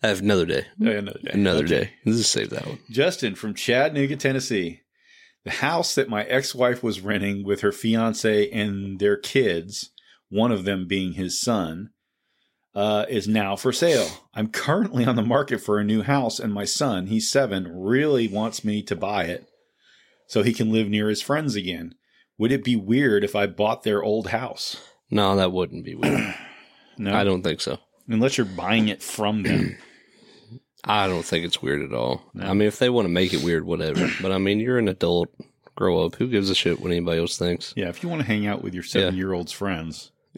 I 0.02 0.08
have 0.08 0.20
another 0.20 0.46
day. 0.46 0.66
Oh, 0.80 0.86
Another 0.86 1.18
day. 1.20 1.30
Another 1.32 1.64
Okay. 1.64 1.68
day. 1.84 1.90
Let's 2.04 2.18
just 2.18 2.30
save 2.32 2.50
that 2.50 2.66
one. 2.66 2.78
Justin 2.90 3.34
from 3.34 3.54
Chattanooga, 3.54 4.14
Tennessee. 4.16 4.82
The 5.44 5.50
house 5.50 5.94
that 5.96 6.08
my 6.08 6.22
ex-wife 6.24 6.82
was 6.84 7.00
renting 7.00 7.44
with 7.44 7.60
her 7.62 7.72
fiance 7.72 8.48
and 8.50 8.98
their 9.00 9.16
kids, 9.16 9.90
one 10.28 10.50
of 10.52 10.64
them 10.64 10.86
being 10.88 11.12
his 11.14 11.40
son, 11.40 11.90
uh, 12.76 13.06
is 13.08 13.26
now 13.26 13.56
for 13.56 13.72
sale. 13.72 14.06
I'm 14.34 14.48
currently 14.48 15.04
on 15.06 15.16
the 15.16 15.22
market 15.22 15.58
for 15.60 15.78
a 15.80 15.84
new 15.84 16.02
house, 16.02 16.38
and 16.38 16.52
my 16.52 16.64
son, 16.66 17.06
he's 17.06 17.28
seven, 17.28 17.66
really 17.74 18.28
wants 18.28 18.62
me 18.64 18.82
to 18.82 18.94
buy 18.94 19.24
it 19.24 19.48
so 20.28 20.42
he 20.42 20.52
can 20.52 20.70
live 20.70 20.88
near 20.88 21.08
his 21.08 21.22
friends 21.22 21.56
again. 21.56 21.94
Would 22.38 22.52
it 22.52 22.62
be 22.62 22.76
weird 22.76 23.24
if 23.24 23.34
I 23.34 23.46
bought 23.46 23.82
their 23.82 24.02
old 24.02 24.28
house? 24.28 24.76
No, 25.10 25.34
that 25.36 25.52
wouldn't 25.52 25.84
be 25.84 25.94
weird. 25.96 26.34
No, 26.98 27.14
I 27.14 27.24
don't 27.24 27.42
think 27.42 27.60
so. 27.60 27.76
Unless 28.08 28.38
you're 28.38 28.46
buying 28.46 28.88
it 28.88 29.02
from 29.02 29.42
them. 29.42 29.76
I 30.84 31.06
don't 31.06 31.26
think 31.26 31.44
it's 31.44 31.60
weird 31.60 31.82
at 31.82 31.92
all. 31.92 32.22
I 32.40 32.54
mean, 32.54 32.66
if 32.68 32.78
they 32.78 32.88
want 32.88 33.04
to 33.04 33.10
make 33.10 33.34
it 33.34 33.42
weird, 33.44 33.66
whatever. 33.66 34.08
But 34.22 34.32
I 34.32 34.38
mean, 34.38 34.60
you're 34.60 34.78
an 34.78 34.88
adult. 34.88 35.28
Grow 35.74 36.06
up. 36.06 36.14
Who 36.14 36.26
gives 36.26 36.48
a 36.48 36.54
shit 36.54 36.80
what 36.80 36.90
anybody 36.90 37.20
else 37.20 37.36
thinks? 37.36 37.74
yeah, 37.76 37.90
if 37.90 38.02
you 38.02 38.08
want 38.08 38.22
to 38.22 38.26
hang 38.26 38.46
out 38.46 38.62
with 38.62 38.72
your 38.72 38.82
seven 38.82 39.14
year 39.14 39.34
old's 39.34 39.52
friends, 39.52 40.10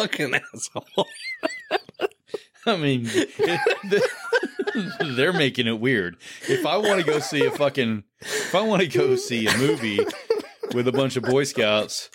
fucking 0.00 0.34
asshole. 0.34 1.06
I 2.66 2.76
mean, 2.76 3.08
they're 5.16 5.32
making 5.32 5.66
it 5.68 5.78
weird. 5.80 6.16
If 6.48 6.66
I 6.66 6.76
want 6.78 7.00
to 7.00 7.06
go 7.06 7.20
see 7.20 7.44
a 7.46 7.50
fucking, 7.50 8.02
if 8.20 8.54
I 8.54 8.60
want 8.62 8.82
to 8.82 8.88
go 8.88 9.14
see 9.16 9.46
a 9.46 9.56
movie 9.56 10.00
with 10.74 10.88
a 10.88 10.92
bunch 10.92 11.16
of 11.16 11.22
Boy 11.22 11.44
Scouts, 11.44 12.10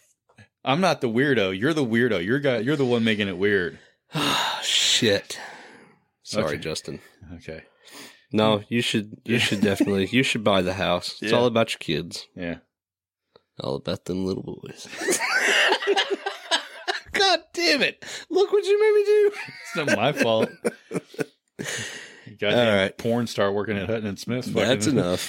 I'm 0.66 0.82
not 0.82 1.00
the 1.02 1.08
weirdo. 1.10 1.58
You're 1.58 1.74
the 1.74 1.86
weirdo. 1.86 2.24
You're 2.26 2.40
guy. 2.40 2.58
You're 2.58 2.76
the 2.76 2.86
one 2.86 3.04
making 3.04 3.28
it 3.30 3.38
weird. 3.38 3.80
Oh, 4.14 4.60
Shit. 4.64 5.40
Sorry, 6.24 6.46
Okay. 6.56 6.58
Justin. 6.58 7.00
Okay. 7.36 7.64
No, 8.34 8.64
you 8.70 8.82
should. 8.82 9.22
You 9.26 9.40
should 9.40 9.62
definitely. 9.62 10.08
You 10.12 10.24
should 10.24 10.44
buy 10.44 10.62
the 10.62 10.74
house. 10.74 11.18
It's 11.22 11.32
Yeah. 11.32 11.38
all 11.38 11.46
about 11.46 11.72
your 11.74 11.80
kids. 11.80 12.28
Yeah. 12.36 12.58
All 13.60 13.76
about 13.76 14.06
them 14.06 14.26
little 14.26 14.44
boys. 14.44 14.88
God 17.62 17.72
damn 17.72 17.82
it! 17.84 18.04
Look 18.30 18.52
what 18.52 18.64
you 18.66 18.80
made 18.80 18.94
me 19.00 19.06
do. 19.06 19.32
It's 19.64 19.76
not 19.88 19.98
my 19.98 20.12
fault. 20.12 20.50
Goddamn 22.40 22.68
All 22.70 22.76
right. 22.76 22.98
porn 22.98 23.28
star 23.28 23.52
working 23.52 23.78
at 23.78 23.88
Hutton 23.88 24.06
and 24.08 24.20
Smith. 24.20 24.46
fucking- 24.46 24.62
That's 24.68 24.88
enough. 24.88 25.20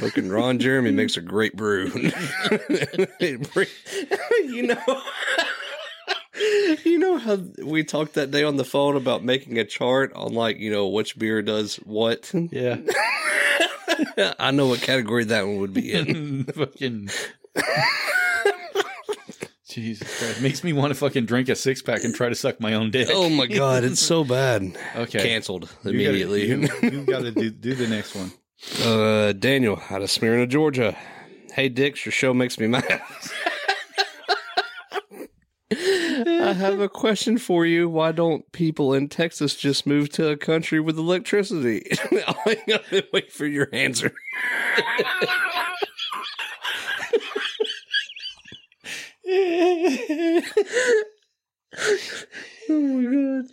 Fucking 0.00 0.28
Ron 0.30 0.58
Jeremy 0.58 0.90
makes 0.92 1.16
a 1.16 1.20
great 1.20 1.54
brew. 1.56 1.90
you 3.20 4.62
know, 4.66 5.02
you 6.84 6.98
know 6.98 7.18
how 7.18 7.36
we 7.64 7.84
talked 7.84 8.14
that 8.14 8.30
day 8.30 8.42
on 8.44 8.56
the 8.56 8.64
phone 8.64 8.96
about 8.96 9.22
making 9.24 9.58
a 9.58 9.64
chart 9.64 10.12
on 10.14 10.32
like 10.34 10.58
you 10.58 10.70
know 10.70 10.88
which 10.88 11.18
beer 11.18 11.42
does 11.42 11.76
what. 11.76 12.32
Yeah. 12.50 12.78
I 14.38 14.50
know 14.50 14.66
what 14.66 14.80
category 14.80 15.24
that 15.24 15.46
one 15.46 15.58
would 15.58 15.72
be 15.74 15.92
in. 15.92 16.44
fucking. 16.44 17.10
Jesus 19.80 20.18
Christ. 20.18 20.40
Makes 20.40 20.62
me 20.64 20.72
want 20.72 20.90
to 20.92 20.94
fucking 20.94 21.26
drink 21.26 21.48
a 21.48 21.54
six 21.56 21.82
pack 21.82 22.04
and 22.04 22.14
try 22.14 22.28
to 22.28 22.34
suck 22.34 22.60
my 22.60 22.74
own 22.74 22.90
dick. 22.90 23.08
oh 23.10 23.28
my 23.28 23.46
god, 23.46 23.84
it's 23.84 24.00
so 24.00 24.24
bad. 24.24 24.76
okay. 24.96 25.22
Canceled 25.22 25.64
You 25.84 25.92
gotta- 25.92 26.08
immediately. 26.08 26.48
You, 26.48 26.68
you 26.82 27.04
got 27.04 27.22
to 27.22 27.30
do, 27.30 27.50
do 27.50 27.74
the 27.74 27.86
next 27.88 28.14
one. 28.14 28.32
Uh, 28.82 29.32
Daniel 29.32 29.78
out 29.90 30.00
of 30.00 30.10
Smyrna, 30.10 30.46
Georgia. 30.46 30.96
Hey, 31.52 31.68
Dix, 31.68 32.06
your 32.06 32.12
show 32.12 32.32
makes 32.32 32.58
me 32.58 32.66
mad. 32.66 33.02
I 35.70 36.52
have 36.56 36.80
a 36.80 36.88
question 36.88 37.36
for 37.36 37.66
you. 37.66 37.88
Why 37.90 38.12
don't 38.12 38.50
people 38.52 38.94
in 38.94 39.08
Texas 39.08 39.54
just 39.54 39.86
move 39.86 40.08
to 40.10 40.28
a 40.28 40.36
country 40.36 40.80
with 40.80 40.96
electricity? 40.96 41.84
I'll 42.26 42.34
hang 42.44 42.72
up 42.72 42.82
and 42.90 43.04
wait 43.12 43.32
for 43.32 43.44
your 43.46 43.68
answer. 43.72 44.12
oh 52.68 52.80
my 52.80 53.04
god. 53.12 53.44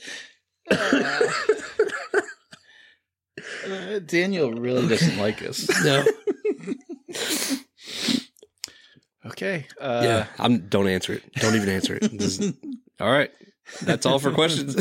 Uh, 3.67 3.99
Daniel 4.05 4.51
really 4.53 4.88
doesn't 4.88 5.17
like 5.17 5.41
us. 5.43 5.67
No. 5.84 6.05
Okay. 9.25 9.65
Uh, 9.79 10.01
yeah, 10.03 10.27
I'm. 10.39 10.67
Don't 10.67 10.88
answer 10.88 11.13
it. 11.13 11.23
Don't 11.36 11.55
even 11.55 11.69
answer 11.69 11.97
it. 12.01 12.55
All 12.99 13.11
right. 13.11 13.32
that's 13.82 14.05
all 14.05 14.19
for 14.19 14.32
questions. 14.32 14.75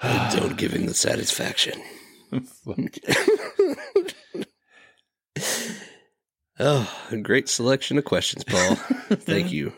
don't 0.00 0.56
give 0.56 0.72
him 0.72 0.86
the 0.86 0.94
satisfaction. 0.94 1.80
Oh, 6.58 6.90
a 7.10 7.16
great 7.18 7.48
selection 7.48 7.98
of 7.98 8.04
questions, 8.04 8.42
Paul. 8.44 8.74
thank 9.10 9.52
you, 9.52 9.72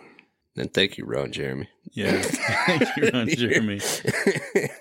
and 0.57 0.73
thank 0.73 0.97
you, 0.97 1.05
Ron 1.05 1.33
Jeremy. 1.33 1.69
Yeah. 1.91 2.21
Thank 2.67 2.97
you, 2.97 3.11
Ron 3.13 3.29
Jeremy. 3.37 3.81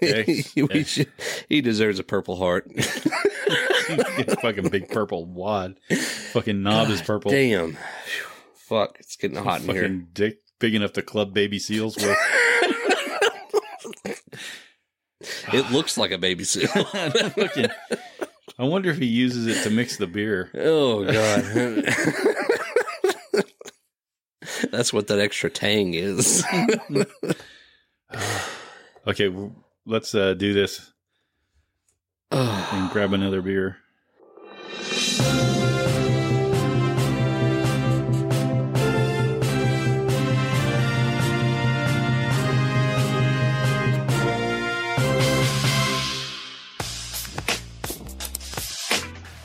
Yes, 0.01 0.53
We 0.55 0.67
yes. 0.73 0.87
should- 0.87 1.11
he 1.47 1.61
deserves 1.61 1.97
a 1.99 2.03
Purple 2.03 2.35
Heart. 2.35 2.67
Get 2.75 4.27
a 4.27 4.35
fucking 4.41 4.67
big 4.69 4.89
purple 4.89 5.25
wad. 5.25 5.77
Fucking 6.33 6.61
knob 6.61 6.89
is 6.89 7.01
purple. 7.01 7.31
Damn. 7.31 7.73
Phew. 7.73 8.25
Fuck, 8.55 8.97
it's 8.99 9.15
getting 9.15 9.37
hot 9.37 9.61
in 9.63 9.69
here. 9.69 9.87
Dick 9.87 10.39
big 10.59 10.75
enough 10.75 10.93
to 10.93 11.01
club 11.01 11.33
baby 11.33 11.57
seals 11.59 11.95
with. 11.95 12.17
It 15.53 15.71
looks 15.71 15.97
like 15.97 16.11
a 16.11 16.17
baby 16.17 16.43
seal. 16.43 16.67
Fucking- 16.67 17.69
I 18.59 18.63
wonder 18.63 18.89
if 18.89 18.97
he 18.97 19.05
uses 19.05 19.45
it 19.47 19.63
to 19.63 19.69
mix 19.69 19.97
the 19.97 20.07
beer. 20.07 20.49
Oh 20.55 21.03
god. 21.05 21.43
That's 24.71 24.91
what 24.91 25.07
that 25.07 25.19
extra 25.19 25.49
tang 25.49 25.93
is. 25.93 26.43
Okay, 29.05 29.27
w- 29.29 29.53
let's 29.85 30.13
uh, 30.13 30.33
do 30.33 30.53
this 30.53 30.91
and 32.31 32.89
grab 32.91 33.13
another 33.13 33.41
beer. 33.41 33.77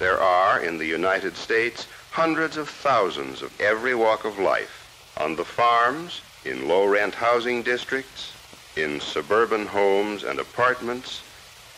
There 0.02 0.20
are 0.20 0.58
in 0.58 0.78
the 0.78 0.84
United 0.84 1.36
States 1.36 1.86
hundreds 2.10 2.56
of 2.56 2.68
thousands 2.68 3.40
of 3.40 3.52
every 3.60 3.94
walk 3.94 4.24
of 4.24 4.36
life 4.36 5.14
on 5.16 5.36
the 5.36 5.44
farms, 5.44 6.22
in 6.44 6.66
low 6.66 6.86
rent 6.86 7.14
housing 7.14 7.62
districts, 7.62 8.32
in 8.74 8.98
suburban 8.98 9.64
homes 9.64 10.24
and 10.24 10.40
apartments, 10.40 11.22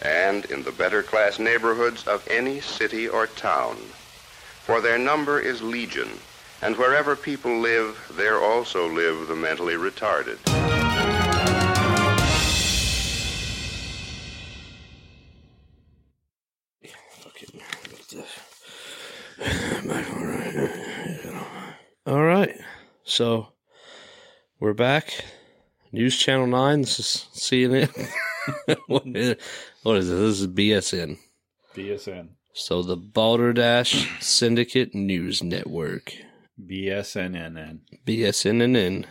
and 0.00 0.46
in 0.46 0.62
the 0.62 0.72
better 0.72 1.02
class 1.02 1.38
neighborhoods 1.38 2.06
of 2.06 2.26
any 2.30 2.62
city 2.62 3.06
or 3.06 3.26
town. 3.26 3.76
For 4.62 4.80
their 4.80 4.96
number 4.96 5.38
is 5.38 5.60
legion, 5.60 6.08
and 6.62 6.78
wherever 6.78 7.14
people 7.16 7.58
live, 7.58 8.10
there 8.16 8.40
also 8.40 8.88
live 8.88 9.28
the 9.28 9.36
mentally 9.36 9.74
retarded. 9.74 10.73
All 22.06 22.22
right. 22.22 22.54
So 23.04 23.48
we're 24.60 24.74
back. 24.74 25.24
News 25.90 26.18
Channel 26.18 26.46
9. 26.46 26.82
This 26.82 27.00
is 27.00 27.26
CNN. 27.32 27.88
what, 28.88 29.06
is, 29.06 29.36
what 29.84 29.96
is 29.96 30.10
it? 30.10 30.14
This 30.14 30.40
is 30.40 30.46
BSN. 30.46 31.16
BSN. 31.74 32.28
So 32.52 32.82
the 32.82 32.98
Balderdash 32.98 34.22
Syndicate 34.22 34.94
News 34.94 35.42
Network. 35.42 36.12
BSNNN. 36.62 37.78
BSNNN. 38.06 39.06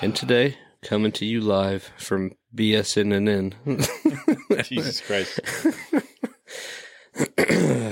And 0.00 0.16
today, 0.16 0.56
coming 0.82 1.12
to 1.12 1.26
you 1.26 1.42
live 1.42 1.90
from 1.98 2.32
BSNNN. 2.56 3.52
Jesus 4.64 5.02
Christ. 5.02 5.38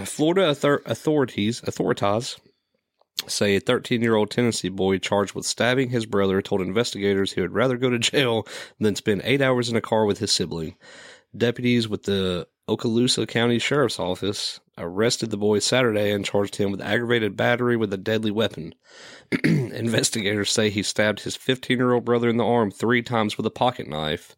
Florida 0.09 0.49
author- 0.49 0.82
authorities 0.86 1.62
authorities 1.64 2.38
say 3.26 3.56
a 3.56 3.60
13 3.60 4.02
year 4.02 4.14
old 4.14 4.30
Tennessee 4.30 4.68
boy 4.68 4.98
charged 4.98 5.34
with 5.34 5.46
stabbing 5.46 5.90
his 5.90 6.06
brother 6.06 6.42
told 6.42 6.60
investigators 6.60 7.32
he 7.32 7.40
would 7.40 7.52
rather 7.52 7.76
go 7.76 7.90
to 7.90 7.98
jail 7.98 8.46
than 8.80 8.96
spend 8.96 9.22
eight 9.24 9.40
hours 9.40 9.68
in 9.68 9.76
a 9.76 9.80
car 9.80 10.04
with 10.04 10.18
his 10.18 10.32
sibling. 10.32 10.76
Deputies 11.36 11.88
with 11.88 12.02
the 12.04 12.46
Okaloosa 12.68 13.26
County 13.26 13.58
Sheriff's 13.58 13.98
Office 13.98 14.60
arrested 14.78 15.30
the 15.30 15.36
boy 15.36 15.58
Saturday 15.58 16.12
and 16.12 16.24
charged 16.24 16.56
him 16.56 16.70
with 16.70 16.80
aggravated 16.80 17.36
battery 17.36 17.76
with 17.76 17.92
a 17.92 17.98
deadly 17.98 18.30
weapon. 18.30 18.74
investigators 19.44 20.50
say 20.50 20.70
he 20.70 20.82
stabbed 20.82 21.20
his 21.20 21.36
15 21.36 21.78
year 21.78 21.92
old 21.92 22.04
brother 22.04 22.28
in 22.28 22.36
the 22.36 22.44
arm 22.44 22.70
three 22.70 23.02
times 23.02 23.36
with 23.36 23.46
a 23.46 23.50
pocket 23.50 23.88
knife 23.88 24.36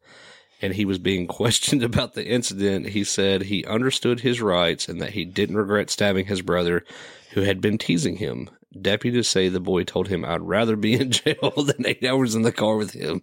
and 0.63 0.75
he 0.75 0.85
was 0.85 0.99
being 0.99 1.27
questioned 1.29 1.83
about 1.83 2.15
the 2.15 2.27
incident, 2.27 2.89
he 2.89 3.05
said 3.05 3.43
he 3.43 3.65
understood 3.67 4.21
his 4.21 4.41
rights 4.41 4.89
and 4.89 5.01
that 5.01 5.13
he 5.13 5.25
didn't 5.25 5.57
regret 5.57 5.91
stabbing 5.91 6.27
his 6.27 6.43
brother, 6.43 6.85
who 7.33 7.43
had 7.43 7.61
been 7.61 7.79
teasing 7.79 8.17
him. 8.17 8.49
Deputies 8.81 9.29
say 9.29 9.49
the 9.49 9.61
boy 9.61 9.85
told 9.85 10.09
him, 10.09 10.25
I'd 10.25 10.41
rather 10.43 10.77
be 10.77 10.95
in 10.95 11.11
jail 11.13 11.53
than 11.57 11.87
eight 11.87 12.05
hours 12.05 12.35
in 12.35 12.43
the 12.43 12.53
car 12.53 12.77
with 12.77 12.93
him. 12.93 13.23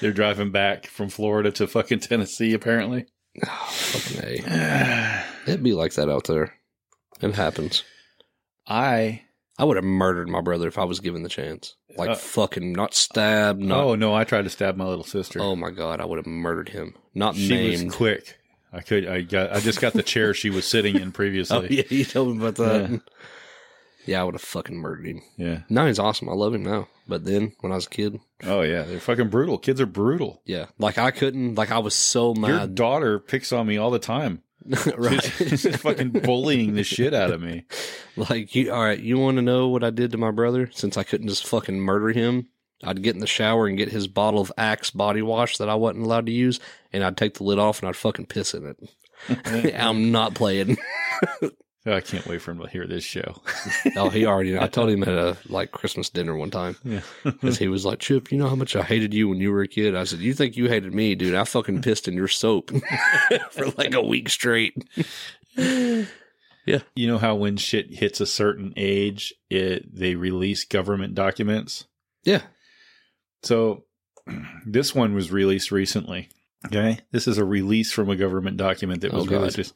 They're 0.00 0.12
driving 0.12 0.50
back 0.52 0.86
from 0.86 1.08
Florida 1.08 1.50
to 1.52 1.66
fucking 1.66 2.00
Tennessee, 2.00 2.54
apparently. 2.54 3.06
Fucking 3.44 4.22
A. 4.48 5.24
It'd 5.46 5.62
be 5.62 5.74
like 5.74 5.94
that 5.94 6.08
out 6.08 6.24
there. 6.26 6.54
It 7.20 7.34
happens. 7.34 7.82
I 8.66 9.22
I 9.58 9.64
would 9.64 9.76
have 9.76 9.84
murdered 9.84 10.28
my 10.28 10.40
brother 10.40 10.68
if 10.68 10.78
I 10.78 10.84
was 10.84 11.00
given 11.00 11.22
the 11.22 11.28
chance. 11.28 11.74
Like 11.96 12.10
Uh, 12.10 12.14
fucking 12.14 12.72
not 12.72 12.94
stabbed, 12.94 13.60
not 13.60 13.84
oh 13.84 13.94
no, 13.94 14.14
I 14.14 14.24
tried 14.24 14.42
to 14.44 14.50
stab 14.50 14.76
my 14.76 14.84
little 14.86 15.04
sister. 15.04 15.40
Oh 15.40 15.56
my 15.56 15.70
god, 15.70 16.00
I 16.00 16.04
would 16.04 16.18
have 16.18 16.26
murdered 16.26 16.68
him. 16.68 16.94
Not 17.14 17.36
she 17.36 17.48
named. 17.48 17.86
was 17.86 17.94
quick. 17.94 18.36
I 18.72 18.80
could. 18.80 19.06
I 19.06 19.22
got. 19.22 19.52
I 19.52 19.60
just 19.60 19.80
got 19.80 19.92
the 19.94 20.02
chair 20.02 20.34
she 20.34 20.50
was 20.50 20.66
sitting 20.66 20.96
in 20.96 21.10
previously. 21.20 21.56
Oh 21.56 21.62
yeah, 21.70 21.84
you 21.88 22.04
told 22.04 22.36
me 22.36 22.38
about 22.46 22.56
that. 22.56 22.90
Yeah. 22.90 22.96
Yeah, 24.06 24.20
I 24.20 24.24
would 24.24 24.34
have 24.34 24.40
fucking 24.42 24.76
murdered 24.76 25.06
him. 25.06 25.22
yeah. 25.36 25.60
No, 25.68 25.86
he's 25.86 25.98
awesome. 25.98 26.28
I 26.28 26.32
love 26.32 26.54
him 26.54 26.62
now. 26.62 26.88
But 27.08 27.24
then 27.24 27.52
when 27.60 27.72
I 27.72 27.76
was 27.76 27.86
a 27.86 27.90
kid, 27.90 28.18
Oh 28.44 28.62
yeah, 28.62 28.82
they're 28.82 29.00
fucking 29.00 29.28
brutal. 29.28 29.58
Kids 29.58 29.80
are 29.80 29.86
brutal. 29.86 30.42
yeah, 30.44 30.66
like 30.78 30.98
I 30.98 31.10
couldn't. 31.10 31.54
Like 31.56 31.70
I 31.70 31.78
was 31.78 31.94
so 31.94 32.34
mad. 32.34 32.48
Your 32.48 32.56
mad. 32.58 32.74
daughter 32.74 33.18
picks 33.18 33.52
on 33.52 33.66
me 33.66 33.76
all 33.76 33.90
the 33.90 33.98
time. 33.98 34.42
right. 34.96 35.22
She's 35.22 35.76
fucking 35.76 36.10
bullying 36.10 36.74
the 36.74 36.82
shit 36.82 37.14
out 37.14 37.30
of 37.30 37.40
me. 37.40 37.64
Like 38.16 38.54
you, 38.54 38.72
all 38.72 38.82
right. 38.82 38.98
You 38.98 39.18
want 39.18 39.36
to 39.36 39.42
know 39.42 39.68
what 39.68 39.84
I 39.84 39.90
did 39.90 40.12
to 40.12 40.16
my 40.18 40.30
brother? 40.30 40.70
Since 40.72 40.96
I 40.96 41.02
couldn't 41.02 41.28
just 41.28 41.46
fucking 41.46 41.78
murder 41.78 42.08
him, 42.12 42.48
I'd 42.82 43.02
get 43.02 43.14
in 43.14 43.20
the 43.20 43.26
shower 43.26 43.66
and 43.66 43.76
get 43.76 43.90
his 43.90 44.08
bottle 44.08 44.40
of 44.40 44.50
Axe 44.56 44.90
body 44.90 45.20
wash 45.20 45.58
that 45.58 45.68
I 45.68 45.74
wasn't 45.74 46.06
allowed 46.06 46.24
to 46.24 46.32
use, 46.32 46.58
and 46.94 47.04
I'd 47.04 47.18
take 47.18 47.34
the 47.34 47.44
lid 47.44 47.58
off 47.58 47.80
and 47.80 47.88
I'd 47.90 47.94
fucking 47.96 48.24
piss 48.26 48.54
in 48.54 48.74
it. 49.28 49.74
I'm 49.78 50.12
not 50.12 50.32
playing. 50.34 50.78
Oh, 51.88 51.92
I 51.92 52.00
can't 52.00 52.26
wait 52.26 52.42
for 52.42 52.50
him 52.50 52.58
to 52.60 52.66
hear 52.68 52.86
this 52.86 53.04
show. 53.04 53.40
Oh, 53.96 54.10
he 54.10 54.26
already. 54.26 54.58
I 54.58 54.66
told 54.66 54.90
him 54.90 55.02
at 55.04 55.08
a 55.08 55.36
like 55.48 55.70
Christmas 55.70 56.10
dinner 56.10 56.36
one 56.36 56.50
time 56.50 56.76
Yeah. 56.84 57.00
because 57.24 57.58
he 57.58 57.68
was 57.68 57.84
like, 57.84 58.00
"Chip, 58.00 58.32
you 58.32 58.38
know 58.38 58.48
how 58.48 58.56
much 58.56 58.74
I 58.76 58.82
hated 58.82 59.14
you 59.14 59.28
when 59.28 59.38
you 59.38 59.52
were 59.52 59.62
a 59.62 59.68
kid." 59.68 59.94
I 59.94 60.04
said, 60.04 60.18
"You 60.18 60.34
think 60.34 60.56
you 60.56 60.68
hated 60.68 60.92
me, 60.92 61.14
dude? 61.14 61.34
I 61.36 61.44
fucking 61.44 61.82
pissed 61.82 62.08
in 62.08 62.14
your 62.14 62.28
soap 62.28 62.70
for 63.52 63.66
like 63.78 63.94
a 63.94 64.02
week 64.02 64.28
straight." 64.28 64.74
Yeah, 65.56 66.80
you 66.96 67.06
know 67.06 67.18
how 67.18 67.36
when 67.36 67.56
shit 67.58 67.94
hits 67.94 68.20
a 68.20 68.26
certain 68.26 68.72
age, 68.76 69.32
it 69.48 69.94
they 69.94 70.16
release 70.16 70.64
government 70.64 71.14
documents. 71.14 71.84
Yeah. 72.24 72.42
So 73.44 73.84
this 74.66 74.92
one 74.92 75.14
was 75.14 75.30
released 75.30 75.70
recently. 75.70 76.28
Okay. 76.66 76.98
This 77.12 77.28
is 77.28 77.38
a 77.38 77.44
release 77.44 77.92
from 77.92 78.10
a 78.10 78.16
government 78.16 78.56
document 78.56 79.02
that 79.02 79.12
was 79.12 79.22
Oh, 79.22 79.26
God. 79.26 79.36
released. 79.42 79.74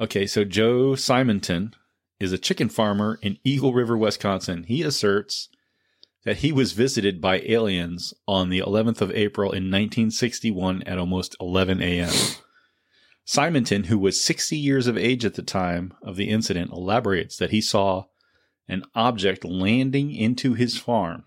Okay. 0.00 0.26
So 0.26 0.44
Joe 0.44 0.94
Simonton 0.94 1.74
is 2.20 2.32
a 2.32 2.38
chicken 2.38 2.68
farmer 2.68 3.18
in 3.22 3.38
Eagle 3.44 3.72
River, 3.72 3.96
Wisconsin. 3.96 4.64
He 4.64 4.82
asserts 4.82 5.48
that 6.24 6.38
he 6.38 6.52
was 6.52 6.72
visited 6.72 7.20
by 7.20 7.40
aliens 7.40 8.14
on 8.26 8.48
the 8.48 8.60
11th 8.60 9.00
of 9.00 9.10
April 9.12 9.50
in 9.50 9.64
1961 9.64 10.82
at 10.84 10.98
almost 10.98 11.36
11 11.40 11.82
a.m. 11.82 12.12
Simonton, 13.24 13.84
who 13.84 13.98
was 13.98 14.22
60 14.22 14.56
years 14.56 14.86
of 14.86 14.98
age 14.98 15.24
at 15.24 15.34
the 15.34 15.42
time 15.42 15.94
of 16.02 16.16
the 16.16 16.30
incident, 16.30 16.70
elaborates 16.72 17.36
that 17.36 17.50
he 17.50 17.60
saw 17.60 18.04
an 18.68 18.84
object 18.94 19.44
landing 19.44 20.14
into 20.14 20.54
his 20.54 20.78
farm. 20.78 21.24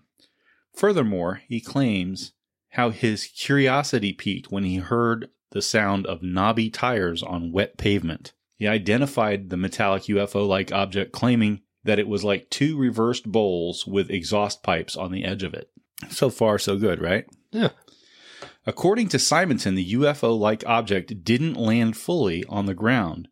Furthermore, 0.74 1.42
he 1.48 1.60
claims 1.60 2.32
how 2.70 2.90
his 2.90 3.26
curiosity 3.26 4.12
peaked 4.12 4.50
when 4.50 4.64
he 4.64 4.76
heard 4.76 5.28
the 5.50 5.62
sound 5.62 6.06
of 6.06 6.22
knobby 6.22 6.70
tires 6.70 7.22
on 7.22 7.52
wet 7.52 7.78
pavement. 7.78 8.32
He 8.58 8.66
identified 8.66 9.50
the 9.50 9.56
metallic 9.56 10.04
UFO 10.04 10.46
like 10.46 10.72
object, 10.72 11.12
claiming 11.12 11.62
that 11.84 12.00
it 12.00 12.08
was 12.08 12.24
like 12.24 12.50
two 12.50 12.76
reversed 12.76 13.24
bowls 13.24 13.86
with 13.86 14.10
exhaust 14.10 14.62
pipes 14.62 14.96
on 14.96 15.12
the 15.12 15.24
edge 15.24 15.44
of 15.44 15.54
it. 15.54 15.70
So 16.10 16.28
far, 16.28 16.58
so 16.58 16.76
good, 16.76 17.00
right? 17.00 17.24
Yeah. 17.52 17.70
According 18.66 19.08
to 19.08 19.18
Simonton, 19.18 19.76
the 19.76 19.92
UFO 19.94 20.38
like 20.38 20.66
object 20.66 21.24
didn't 21.24 21.54
land 21.54 21.96
fully 21.96 22.44
on 22.48 22.66
the 22.66 22.74
ground, 22.74 23.28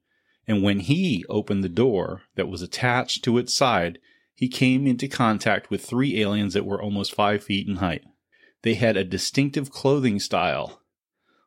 and 0.46 0.62
when 0.62 0.80
he 0.80 1.24
opened 1.28 1.64
the 1.64 1.68
door 1.68 2.22
that 2.36 2.48
was 2.48 2.62
attached 2.62 3.24
to 3.24 3.36
its 3.36 3.52
side, 3.52 3.98
he 4.34 4.48
came 4.48 4.86
into 4.86 5.08
contact 5.08 5.70
with 5.70 5.84
three 5.84 6.20
aliens 6.20 6.54
that 6.54 6.64
were 6.64 6.80
almost 6.80 7.14
five 7.14 7.42
feet 7.42 7.66
in 7.66 7.76
height. 7.76 8.04
They 8.62 8.74
had 8.74 8.96
a 8.96 9.04
distinctive 9.04 9.70
clothing 9.70 10.20
style, 10.20 10.80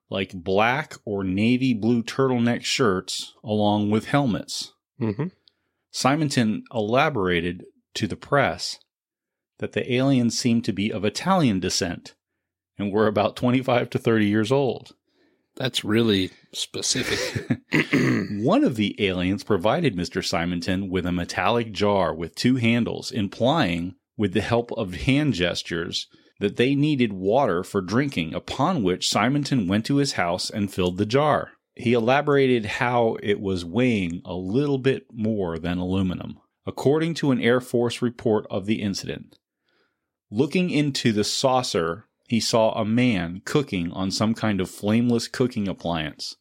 like 0.09 0.33
black 0.33 0.95
or 1.05 1.23
navy 1.23 1.73
blue 1.73 2.03
turtleneck 2.03 2.63
shirts, 2.63 3.33
along 3.43 3.91
with 3.91 4.05
helmets. 4.05 4.73
Mm-hmm. 4.99 5.27
Simonton 5.91 6.63
elaborated 6.73 7.65
to 7.95 8.07
the 8.07 8.15
press 8.15 8.79
that 9.59 9.73
the 9.73 9.93
aliens 9.93 10.37
seemed 10.37 10.65
to 10.65 10.73
be 10.73 10.91
of 10.91 11.05
Italian 11.05 11.59
descent 11.59 12.15
and 12.77 12.91
were 12.91 13.07
about 13.07 13.35
25 13.35 13.89
to 13.91 13.99
30 13.99 14.25
years 14.25 14.51
old. 14.51 14.93
That's 15.55 15.83
really 15.83 16.31
specific. 16.53 17.59
One 18.41 18.63
of 18.63 18.77
the 18.77 18.95
aliens 19.05 19.43
provided 19.43 19.95
Mr. 19.95 20.25
Simonton 20.25 20.89
with 20.89 21.05
a 21.05 21.11
metallic 21.11 21.71
jar 21.73 22.15
with 22.15 22.35
two 22.35 22.55
handles, 22.55 23.11
implying, 23.11 23.95
with 24.17 24.33
the 24.33 24.41
help 24.41 24.71
of 24.73 24.93
hand 24.93 25.33
gestures, 25.33 26.07
that 26.39 26.55
they 26.55 26.73
needed 26.73 27.13
water 27.13 27.63
for 27.63 27.81
drinking, 27.81 28.33
upon 28.33 28.81
which 28.81 29.09
Simonton 29.09 29.67
went 29.67 29.85
to 29.85 29.97
his 29.97 30.13
house 30.13 30.49
and 30.49 30.73
filled 30.73 30.97
the 30.97 31.05
jar. 31.05 31.51
He 31.75 31.93
elaborated 31.93 32.65
how 32.65 33.17
it 33.21 33.39
was 33.39 33.63
weighing 33.63 34.21
a 34.25 34.33
little 34.33 34.77
bit 34.77 35.07
more 35.13 35.59
than 35.59 35.77
aluminum. 35.77 36.39
According 36.65 37.13
to 37.15 37.31
an 37.31 37.39
Air 37.41 37.61
Force 37.61 38.01
report 38.01 38.45
of 38.49 38.65
the 38.65 38.81
incident, 38.81 39.39
looking 40.29 40.69
into 40.69 41.11
the 41.11 41.23
saucer, 41.23 42.05
he 42.27 42.39
saw 42.39 42.73
a 42.73 42.85
man 42.85 43.41
cooking 43.45 43.91
on 43.91 44.11
some 44.11 44.33
kind 44.33 44.61
of 44.61 44.69
flameless 44.69 45.27
cooking 45.27 45.67
appliance. 45.67 46.35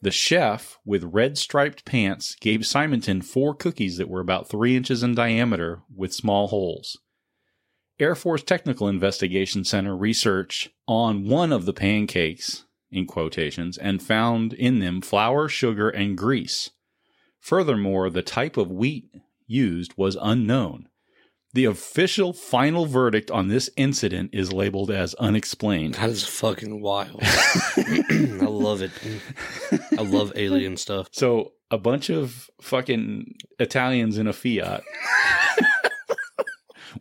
The 0.00 0.12
chef, 0.12 0.78
with 0.84 1.02
red 1.02 1.36
striped 1.36 1.84
pants, 1.84 2.36
gave 2.36 2.64
Simonton 2.64 3.20
four 3.20 3.52
cookies 3.54 3.96
that 3.96 4.08
were 4.08 4.20
about 4.20 4.48
three 4.48 4.76
inches 4.76 5.02
in 5.02 5.16
diameter 5.16 5.82
with 5.92 6.14
small 6.14 6.46
holes. 6.46 6.98
Air 8.00 8.14
Force 8.14 8.42
Technical 8.44 8.86
Investigation 8.86 9.64
Center 9.64 9.96
research 9.96 10.70
on 10.86 11.28
one 11.28 11.52
of 11.52 11.66
the 11.66 11.72
pancakes, 11.72 12.64
in 12.92 13.06
quotations, 13.06 13.76
and 13.76 14.02
found 14.02 14.52
in 14.52 14.78
them 14.78 15.00
flour, 15.00 15.48
sugar, 15.48 15.88
and 15.88 16.16
grease. 16.16 16.70
Furthermore, 17.40 18.08
the 18.08 18.22
type 18.22 18.56
of 18.56 18.70
wheat 18.70 19.10
used 19.46 19.94
was 19.96 20.16
unknown. 20.20 20.88
The 21.54 21.64
official 21.64 22.32
final 22.32 22.86
verdict 22.86 23.30
on 23.30 23.48
this 23.48 23.68
incident 23.76 24.30
is 24.32 24.52
labeled 24.52 24.90
as 24.90 25.14
unexplained. 25.14 25.94
that 25.94 26.10
is 26.10 26.22
fucking 26.24 26.80
wild. 26.80 27.20
I 27.22 28.46
love 28.46 28.82
it. 28.82 28.92
I 29.98 30.02
love 30.02 30.32
alien 30.36 30.76
stuff. 30.76 31.08
So 31.10 31.54
a 31.70 31.78
bunch 31.78 32.10
of 32.10 32.48
fucking 32.60 33.34
Italians 33.58 34.18
in 34.18 34.26
a 34.28 34.32
Fiat 34.32 34.82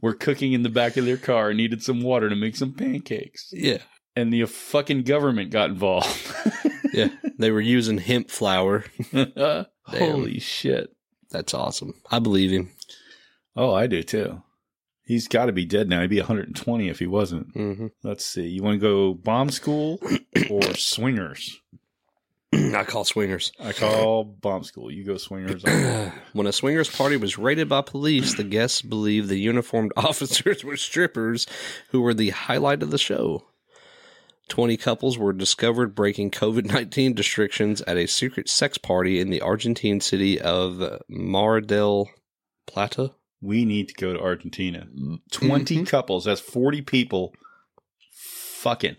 were 0.01 0.13
cooking 0.13 0.53
in 0.53 0.63
the 0.63 0.69
back 0.69 0.97
of 0.97 1.05
their 1.05 1.17
car 1.17 1.49
and 1.49 1.57
needed 1.57 1.83
some 1.83 2.01
water 2.01 2.29
to 2.29 2.35
make 2.35 2.55
some 2.55 2.73
pancakes. 2.73 3.49
Yeah. 3.51 3.79
And 4.15 4.33
the 4.33 4.45
fucking 4.45 5.03
government 5.03 5.51
got 5.51 5.69
involved. 5.69 6.07
Yeah. 6.93 7.09
They 7.37 7.51
were 7.51 7.61
using 7.61 7.99
hemp 7.99 8.31
flour. 8.31 8.85
Holy 9.85 10.39
shit. 10.39 10.89
That's 11.29 11.53
awesome. 11.53 11.93
I 12.09 12.17
believe 12.19 12.49
him. 12.49 12.71
Oh, 13.55 13.73
I 13.73 13.85
do 13.87 14.01
too. 14.01 14.41
He's 15.03 15.27
got 15.27 15.45
to 15.45 15.51
be 15.51 15.65
dead 15.65 15.89
now. 15.89 16.01
He'd 16.01 16.09
be 16.09 16.19
120 16.19 16.89
if 16.89 16.99
he 16.99 17.05
wasn't. 17.07 17.53
Mm-hmm. 17.53 17.87
Let's 18.03 18.25
see. 18.25 18.47
You 18.47 18.63
want 18.63 18.75
to 18.75 18.79
go 18.79 19.13
bomb 19.13 19.49
school 19.51 19.99
or 20.49 20.73
swingers? 20.73 21.59
I 22.53 22.83
call 22.83 23.03
swingers. 23.03 23.51
I 23.59 23.73
call 23.73 24.23
bomb 24.23 24.63
school. 24.63 24.91
You 24.91 25.03
go 25.03 25.17
swingers. 25.17 25.63
When 26.33 26.47
a 26.47 26.51
swingers 26.53 26.89
party 26.89 27.17
was 27.17 27.37
raided 27.37 27.67
by 27.67 27.81
police, 27.81 28.35
the 28.35 28.43
guests 28.43 28.81
believed 28.81 29.27
the 29.27 29.37
uniformed 29.37 29.91
officers 29.97 30.63
were 30.63 30.77
strippers 30.77 31.47
who 31.89 32.01
were 32.01 32.13
the 32.13 32.29
highlight 32.29 32.83
of 32.83 32.91
the 32.91 32.97
show. 32.97 33.43
20 34.49 34.77
couples 34.77 35.17
were 35.17 35.33
discovered 35.33 35.93
breaking 35.93 36.31
COVID 36.31 36.65
19 36.65 37.15
restrictions 37.15 37.81
at 37.81 37.97
a 37.97 38.07
secret 38.07 38.47
sex 38.47 38.77
party 38.77 39.19
in 39.19 39.29
the 39.29 39.41
Argentine 39.41 39.99
city 39.99 40.39
of 40.39 41.01
Mar 41.09 41.59
del 41.59 42.09
Plata. 42.65 43.11
we 43.41 43.65
need 43.65 43.89
to 43.89 43.93
go 43.95 44.13
to 44.13 44.19
Argentina. 44.21 44.87
Mm-hmm. 44.95 45.15
20 45.31 45.83
couples. 45.85 46.25
That's 46.25 46.39
40 46.39 46.81
people. 46.83 47.33
Fucking. 48.11 48.95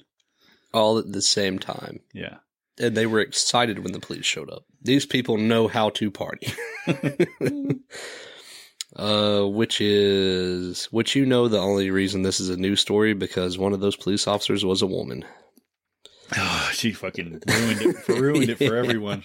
All 0.75 0.99
at 0.99 1.13
the 1.13 1.23
same 1.23 1.59
time. 1.59 2.01
Yeah. 2.13 2.37
And 2.81 2.97
they 2.97 3.07
were 3.07 3.21
excited 3.21 3.81
when 3.81 3.93
the 3.93 4.01
police 4.01 4.25
showed 4.25 4.51
up. 4.51 4.65
These 4.83 5.07
people 5.07 5.37
know 5.37 5.69
how 5.69 5.91
to 5.91 6.11
party. 6.11 6.53
uh, 8.97 9.43
which 9.43 9.81
is, 9.81 10.87
which 10.87 11.17
you 11.17 11.27
know, 11.27 11.49
the 11.49 11.59
only 11.59 11.91
reason 11.91 12.23
this 12.23 12.41
is 12.41 12.49
a 12.51 12.57
news 12.57 12.81
story 12.81 13.15
because 13.15 13.59
one 13.59 13.73
of 13.73 13.81
those 13.81 13.97
police 13.97 14.27
officers 14.27 14.65
was 14.65 14.83
a 14.83 14.87
woman. 14.87 15.25
Oh, 16.37 16.71
she 16.73 16.93
fucking 16.93 17.43
ruined 17.49 17.83
it. 17.83 18.09
Ruined 18.09 18.51
it 18.51 18.59
for 18.59 18.77
everyone. 18.85 19.25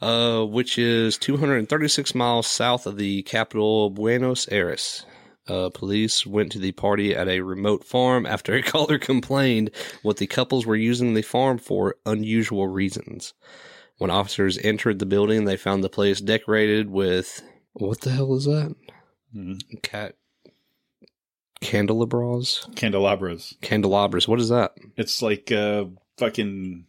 Uh, 0.00 0.44
which 0.44 0.78
is 0.78 1.18
236 1.18 2.14
miles 2.14 2.46
south 2.46 2.86
of 2.86 2.96
the 2.96 3.22
capital, 3.22 3.90
Buenos 3.90 4.48
Aires. 4.50 5.04
Uh, 5.48 5.70
police 5.70 6.26
went 6.26 6.52
to 6.52 6.58
the 6.58 6.72
party 6.72 7.16
at 7.16 7.26
a 7.28 7.40
remote 7.40 7.84
farm 7.84 8.26
after 8.26 8.54
a 8.54 8.62
caller 8.72 8.98
complained 8.98 9.70
what 10.02 10.18
the 10.18 10.26
couples 10.26 10.66
were 10.66 10.76
using 10.76 11.14
the 11.14 11.22
farm 11.22 11.58
for 11.58 11.96
unusual 12.04 12.68
reasons. 12.68 13.32
When 13.96 14.10
officers 14.10 14.58
entered 14.58 14.98
the 14.98 15.06
building, 15.06 15.44
they 15.44 15.56
found 15.56 15.82
the 15.82 15.88
place 15.88 16.20
decorated 16.20 16.90
with 16.90 17.42
what 17.72 18.02
the 18.02 18.10
hell 18.10 18.34
is 18.34 18.44
that? 18.44 18.74
Cat 19.82 20.14
candelabras, 21.60 22.68
Candelabras. 22.76 23.54
candelabras. 23.60 24.28
What 24.28 24.40
is 24.40 24.48
that? 24.50 24.74
It's 24.96 25.20
like 25.22 25.50
uh, 25.50 25.86
fucking 26.16 26.86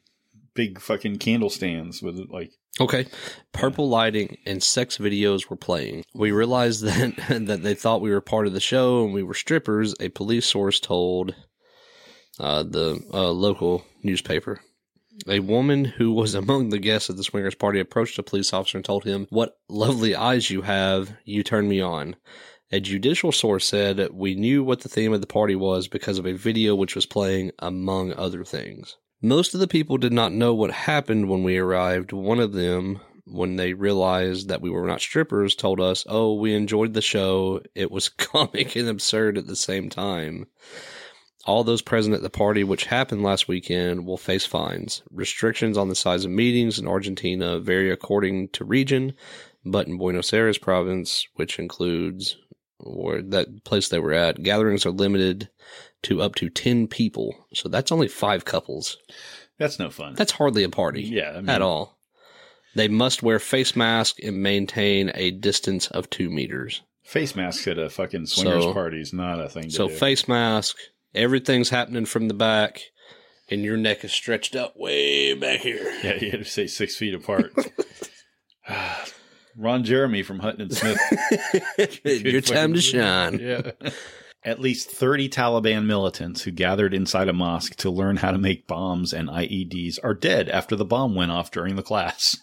big 0.53 0.79
fucking 0.79 1.17
candle 1.17 1.49
stands 1.49 2.01
with 2.03 2.27
like 2.29 2.51
Okay. 2.79 3.07
Purple 3.51 3.89
lighting 3.89 4.37
and 4.45 4.63
sex 4.63 4.97
videos 4.97 5.49
were 5.49 5.57
playing. 5.57 6.03
We 6.13 6.31
realized 6.31 6.81
that 6.83 7.15
that 7.47 7.63
they 7.63 7.75
thought 7.75 8.01
we 8.01 8.11
were 8.11 8.21
part 8.21 8.47
of 8.47 8.53
the 8.53 8.59
show 8.59 9.03
and 9.03 9.13
we 9.13 9.23
were 9.23 9.33
strippers. 9.33 9.93
A 9.99 10.09
police 10.09 10.45
source 10.45 10.79
told 10.79 11.35
uh, 12.39 12.63
the 12.63 13.01
uh, 13.13 13.31
local 13.31 13.85
newspaper. 14.03 14.61
A 15.27 15.41
woman 15.41 15.83
who 15.83 16.13
was 16.13 16.33
among 16.33 16.69
the 16.69 16.79
guests 16.79 17.09
at 17.09 17.17
the 17.17 17.25
swingers 17.25 17.55
party 17.55 17.81
approached 17.81 18.17
a 18.17 18.23
police 18.23 18.53
officer 18.53 18.77
and 18.77 18.85
told 18.85 19.03
him, 19.03 19.27
"What 19.29 19.57
lovely 19.67 20.15
eyes 20.15 20.49
you 20.49 20.61
have! 20.61 21.17
You 21.25 21.43
turn 21.43 21.67
me 21.67 21.81
on." 21.81 22.15
A 22.71 22.79
judicial 22.79 23.33
source 23.33 23.65
said, 23.65 24.09
"We 24.13 24.35
knew 24.35 24.63
what 24.63 24.81
the 24.81 24.89
theme 24.89 25.11
of 25.11 25.19
the 25.19 25.27
party 25.27 25.55
was 25.55 25.89
because 25.89 26.19
of 26.19 26.25
a 26.25 26.31
video 26.31 26.73
which 26.75 26.95
was 26.95 27.05
playing, 27.05 27.51
among 27.59 28.13
other 28.13 28.45
things." 28.45 28.95
Most 29.21 29.53
of 29.53 29.59
the 29.59 29.67
people 29.67 29.97
did 29.97 30.13
not 30.13 30.31
know 30.31 30.53
what 30.53 30.71
happened 30.71 31.29
when 31.29 31.43
we 31.43 31.57
arrived. 31.57 32.13
One 32.13 32.39
of 32.39 32.53
them, 32.53 33.01
when 33.25 33.57
they 33.57 33.73
realized 33.73 34.47
that 34.47 34.61
we 34.61 34.69
were 34.69 34.87
not 34.87 35.01
strippers, 35.01 35.55
told 35.55 35.81
us, 35.81 36.05
Oh, 36.07 36.35
we 36.35 36.53
enjoyed 36.53 36.93
the 36.93 37.01
show. 37.01 37.61
It 37.75 37.91
was 37.91 38.07
comic 38.17 38.77
and 38.77 38.87
absurd 38.87 39.37
at 39.37 39.45
the 39.45 39.57
same 39.57 39.89
time. 39.89 40.47
All 41.45 41.65
those 41.65 41.81
present 41.81 42.15
at 42.15 42.21
the 42.21 42.29
party, 42.29 42.63
which 42.63 42.85
happened 42.85 43.21
last 43.21 43.49
weekend, 43.49 44.05
will 44.05 44.17
face 44.17 44.45
fines. 44.45 45.01
Restrictions 45.11 45.77
on 45.77 45.89
the 45.89 45.95
size 45.95 46.23
of 46.23 46.31
meetings 46.31 46.79
in 46.79 46.87
Argentina 46.87 47.59
vary 47.59 47.91
according 47.91 48.49
to 48.49 48.63
region, 48.63 49.13
but 49.65 49.87
in 49.87 49.97
Buenos 49.97 50.31
Aires 50.31 50.57
province, 50.57 51.27
which 51.35 51.59
includes 51.59 52.37
or 52.79 53.21
that 53.21 53.65
place 53.65 53.89
they 53.89 53.99
were 53.99 54.13
at, 54.13 54.41
gatherings 54.41 54.85
are 54.85 54.91
limited 54.91 55.49
to 56.03 56.21
up 56.21 56.35
to 56.35 56.49
10 56.49 56.87
people. 56.87 57.35
So 57.53 57.69
that's 57.69 57.91
only 57.91 58.07
five 58.07 58.45
couples. 58.45 58.97
that's 59.57 59.79
no 59.79 59.89
fun. 59.89 60.15
That's 60.15 60.31
hardly 60.33 60.63
a 60.63 60.69
party 60.69 61.03
yeah, 61.03 61.31
I 61.31 61.41
mean, 61.41 61.49
at 61.49 61.61
all. 61.61 61.97
They 62.75 62.87
must 62.87 63.23
wear 63.23 63.39
face 63.39 63.75
mask 63.75 64.17
and 64.23 64.41
maintain 64.43 65.11
a 65.15 65.31
distance 65.31 65.87
of 65.87 66.09
two 66.09 66.29
meters. 66.29 66.81
Face 67.03 67.35
masks 67.35 67.67
at 67.67 67.79
a 67.79 67.89
fucking 67.89 68.27
swingers 68.27 68.63
So- 68.65 68.73
party 68.73 69.01
is 69.01 69.11
not 69.13 69.39
a 69.41 69.49
thing 69.49 69.63
to 69.63 69.71
So 69.71 69.87
do. 69.87 69.95
face 69.95 70.27
mask, 70.27 70.77
everything's 71.15 71.69
happening 71.69 72.05
from 72.05 72.27
the 72.27 72.35
back, 72.35 72.83
and 73.49 73.63
your 73.63 73.77
neck 73.77 74.03
is 74.05 74.11
stretched 74.13 74.55
out 74.55 74.79
way 74.79 75.33
back 75.33 75.61
here. 75.61 75.81
yeah, 76.03 76.15
you 76.21 76.29
had 76.29 76.41
to 76.41 76.45
say 76.45 76.67
six 76.67 76.95
feet 76.95 77.15
apart. 77.15 77.51
Ron 79.57 79.83
Jeremy 79.83 80.21
from 80.23 80.39
Hutton 80.39 80.61
and 80.61 80.73
Smith. 80.73 80.99
your 82.23 82.41
time 82.41 82.73
to 82.73 82.81
shine. 82.81 83.39
Yeah. 83.39 83.71
At 84.43 84.61
least 84.61 84.89
30 84.89 85.27
Taliban 85.29 85.85
militants 85.85 86.43
who 86.43 86.51
gathered 86.51 86.93
inside 86.93 87.27
a 87.27 87.33
mosque 87.33 87.75
to 87.77 87.89
learn 87.89 88.17
how 88.17 88.31
to 88.31 88.37
make 88.37 88.67
bombs 88.67 89.11
and 89.11 89.27
IEDs 89.27 89.99
are 90.01 90.13
dead 90.13 90.47
after 90.47 90.75
the 90.75 90.85
bomb 90.85 91.13
went 91.13 91.31
off 91.31 91.51
during 91.51 91.75
the 91.75 91.83
class. 91.83 92.37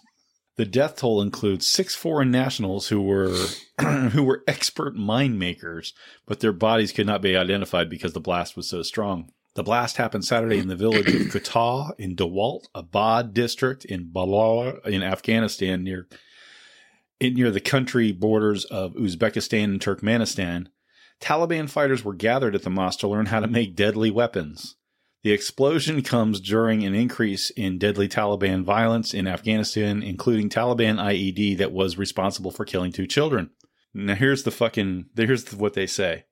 The 0.57 0.67
death 0.67 0.97
toll 0.97 1.21
includes 1.21 1.67
six 1.67 1.95
foreign 1.95 2.31
nationals 2.31 2.89
who 2.89 3.03
were 3.03 3.35
who 4.11 4.23
were 4.23 4.43
expert 4.47 4.95
mine 4.95 5.39
makers, 5.39 5.93
but 6.27 6.41
their 6.41 6.53
bodies 6.53 6.93
could 6.93 7.07
not 7.07 7.23
be 7.23 7.37
identified 7.37 7.91
because 7.91 8.15
the 8.15 8.21
blast 8.21 8.57
was 8.57 8.69
so 8.69 8.83
strong. 8.83 9.31
The 9.55 9.63
blast 9.63 9.97
happened 9.97 10.25
Saturday 10.25 10.59
in 10.59 10.69
the 10.69 10.77
village 10.77 11.09
of 11.09 11.29
Kutah 11.29 11.93
in 11.99 12.15
Dawalt 12.15 12.69
Abad 12.75 13.33
district 13.33 13.87
in 13.87 14.13
Balor 14.13 14.81
in 14.85 15.03
Afghanistan 15.03 15.83
near 15.83 16.09
in 17.21 17.35
near 17.35 17.51
the 17.51 17.61
country 17.61 18.13
borders 18.13 18.67
of 18.67 18.95
Uzbekistan 18.95 19.65
and 19.65 19.81
Turkmenistan. 19.81 20.67
Taliban 21.21 21.69
fighters 21.69 22.05
were 22.05 22.15
gathered 22.15 22.55
at 22.55 22.63
the 22.63 22.71
mosque 22.71 23.01
to 23.01 23.09
learn 23.09 23.27
how 23.27 23.41
to 23.41 23.47
make 23.47 23.75
deadly 23.75 24.11
weapons. 24.11 24.77
The 25.23 25.33
explosion 25.33 26.03
comes 26.03 26.41
during 26.41 26.85
an 26.85 26.95
increase 26.95 27.51
in 27.51 27.79
deadly 27.79 28.09
Taliban 28.09 28.63
violence 28.63 29.13
in 29.13 29.27
Afghanistan, 29.27 30.03
including 30.03 30.49
Taliban 30.49 30.99
IED 30.99 31.59
that 31.59 31.73
was 31.73 31.99
responsible 31.99 32.53
for 32.53 32.65
killing 32.65 32.93
two 32.93 33.07
children. 33.07 33.51
Now 33.93 34.15
here's 34.15 34.45
the 34.45 34.51
fucking 34.51 35.07
here's 35.17 35.53
what 35.53 35.75
they 35.75 35.87
say. 35.87 36.27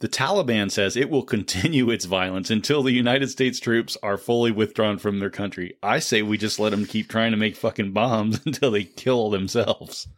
The 0.00 0.08
Taliban 0.08 0.70
says 0.70 0.96
it 0.96 1.10
will 1.10 1.24
continue 1.24 1.90
its 1.90 2.04
violence 2.06 2.50
until 2.50 2.82
the 2.82 2.92
United 2.92 3.30
States 3.30 3.58
troops 3.60 3.98
are 4.02 4.16
fully 4.16 4.50
withdrawn 4.50 4.98
from 4.98 5.18
their 5.18 5.30
country. 5.30 5.76
I 5.82 5.98
say 5.98 6.22
we 6.22 6.38
just 6.38 6.58
let 6.58 6.70
them 6.70 6.86
keep 6.86 7.08
trying 7.08 7.32
to 7.32 7.36
make 7.36 7.56
fucking 7.56 7.92
bombs 7.92 8.40
until 8.46 8.70
they 8.70 8.84
kill 8.84 9.30
themselves. 9.30 10.08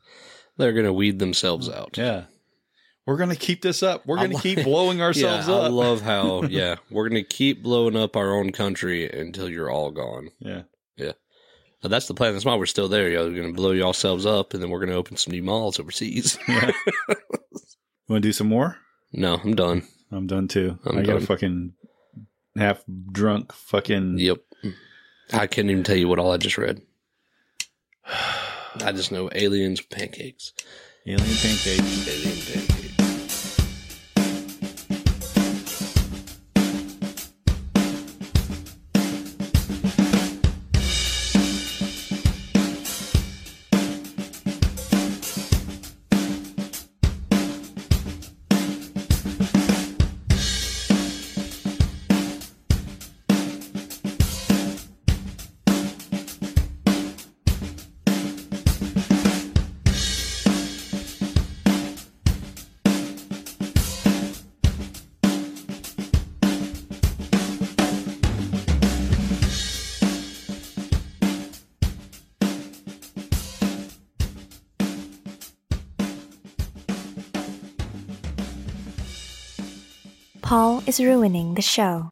They're 0.57 0.73
going 0.73 0.87
to 0.87 0.93
weed 0.93 1.19
themselves 1.19 1.69
out. 1.69 1.97
Yeah. 1.97 2.25
We're 3.07 3.17
going 3.17 3.31
to 3.31 3.37
keep 3.37 3.63
this 3.63 3.83
up. 3.83 4.07
We're 4.07 4.19
going 4.19 4.31
to 4.31 4.39
keep 4.41 4.63
blowing 4.63 5.03
ourselves 5.03 5.49
yeah, 5.49 5.55
I 5.55 5.69
love 5.69 6.03
how, 6.03 6.43
yeah, 6.49 6.77
we're 6.91 7.09
going 7.09 7.23
to 7.23 7.29
keep 7.29 7.63
blowing 7.63 7.97
up 7.97 8.17
our 8.17 8.33
own 8.35 8.53
country 8.53 9.11
until 9.11 9.49
you're 9.49 9.71
all 9.71 9.91
gone. 9.91 10.31
yeah. 10.41 10.63
But 11.81 11.91
that's 11.91 12.07
the 12.07 12.15
plan. 12.15 12.33
That's 12.33 12.45
why 12.45 12.55
we're 12.55 12.67
still 12.67 12.87
there. 12.87 13.09
Y'all 13.09 13.27
are 13.27 13.33
going 13.33 13.49
to 13.49 13.53
blow 13.53 13.73
yourselves 13.73 14.25
up, 14.25 14.55
and 14.55 14.63
then 14.63 14.71
we're 14.71 14.79
going 14.79 14.91
to 14.91 14.95
open 14.95 15.17
some 15.17 15.33
new 15.33 15.43
malls 15.43 15.81
overseas. 15.81 16.39
You 16.47 16.55
want 18.09 18.23
to 18.23 18.29
do 18.29 18.33
some 18.33 18.47
more? 18.47 18.79
no, 19.13 19.41
I'm 19.43 19.57
done. 19.57 19.83
I'm 20.13 20.29
done 20.29 20.47
too. 20.47 20.79
I'm 20.85 20.99
I 20.99 21.03
got 21.03 21.21
a 21.21 21.27
fucking 21.27 21.73
half 22.57 22.85
drunk 23.11 23.53
fucking. 23.53 24.19
Yep. 24.19 24.43
I 25.33 25.47
can't 25.49 25.71
even 25.71 25.83
tell 25.83 25.97
you 25.97 26.07
what 26.07 26.21
all 26.21 26.33
I 26.33 26.37
just 26.37 26.59
read. 26.59 26.83
I 28.07 28.93
just 28.93 29.11
know 29.11 29.29
aliens 29.35 29.81
pancakes. 29.81 30.53
Alien 31.07 31.37
pancakes. 31.37 32.09
Alien 32.09 32.37
pancakes. 32.41 32.82
Is 80.93 81.01
ruining 81.01 81.55
the 81.55 81.63
show. 81.63 82.11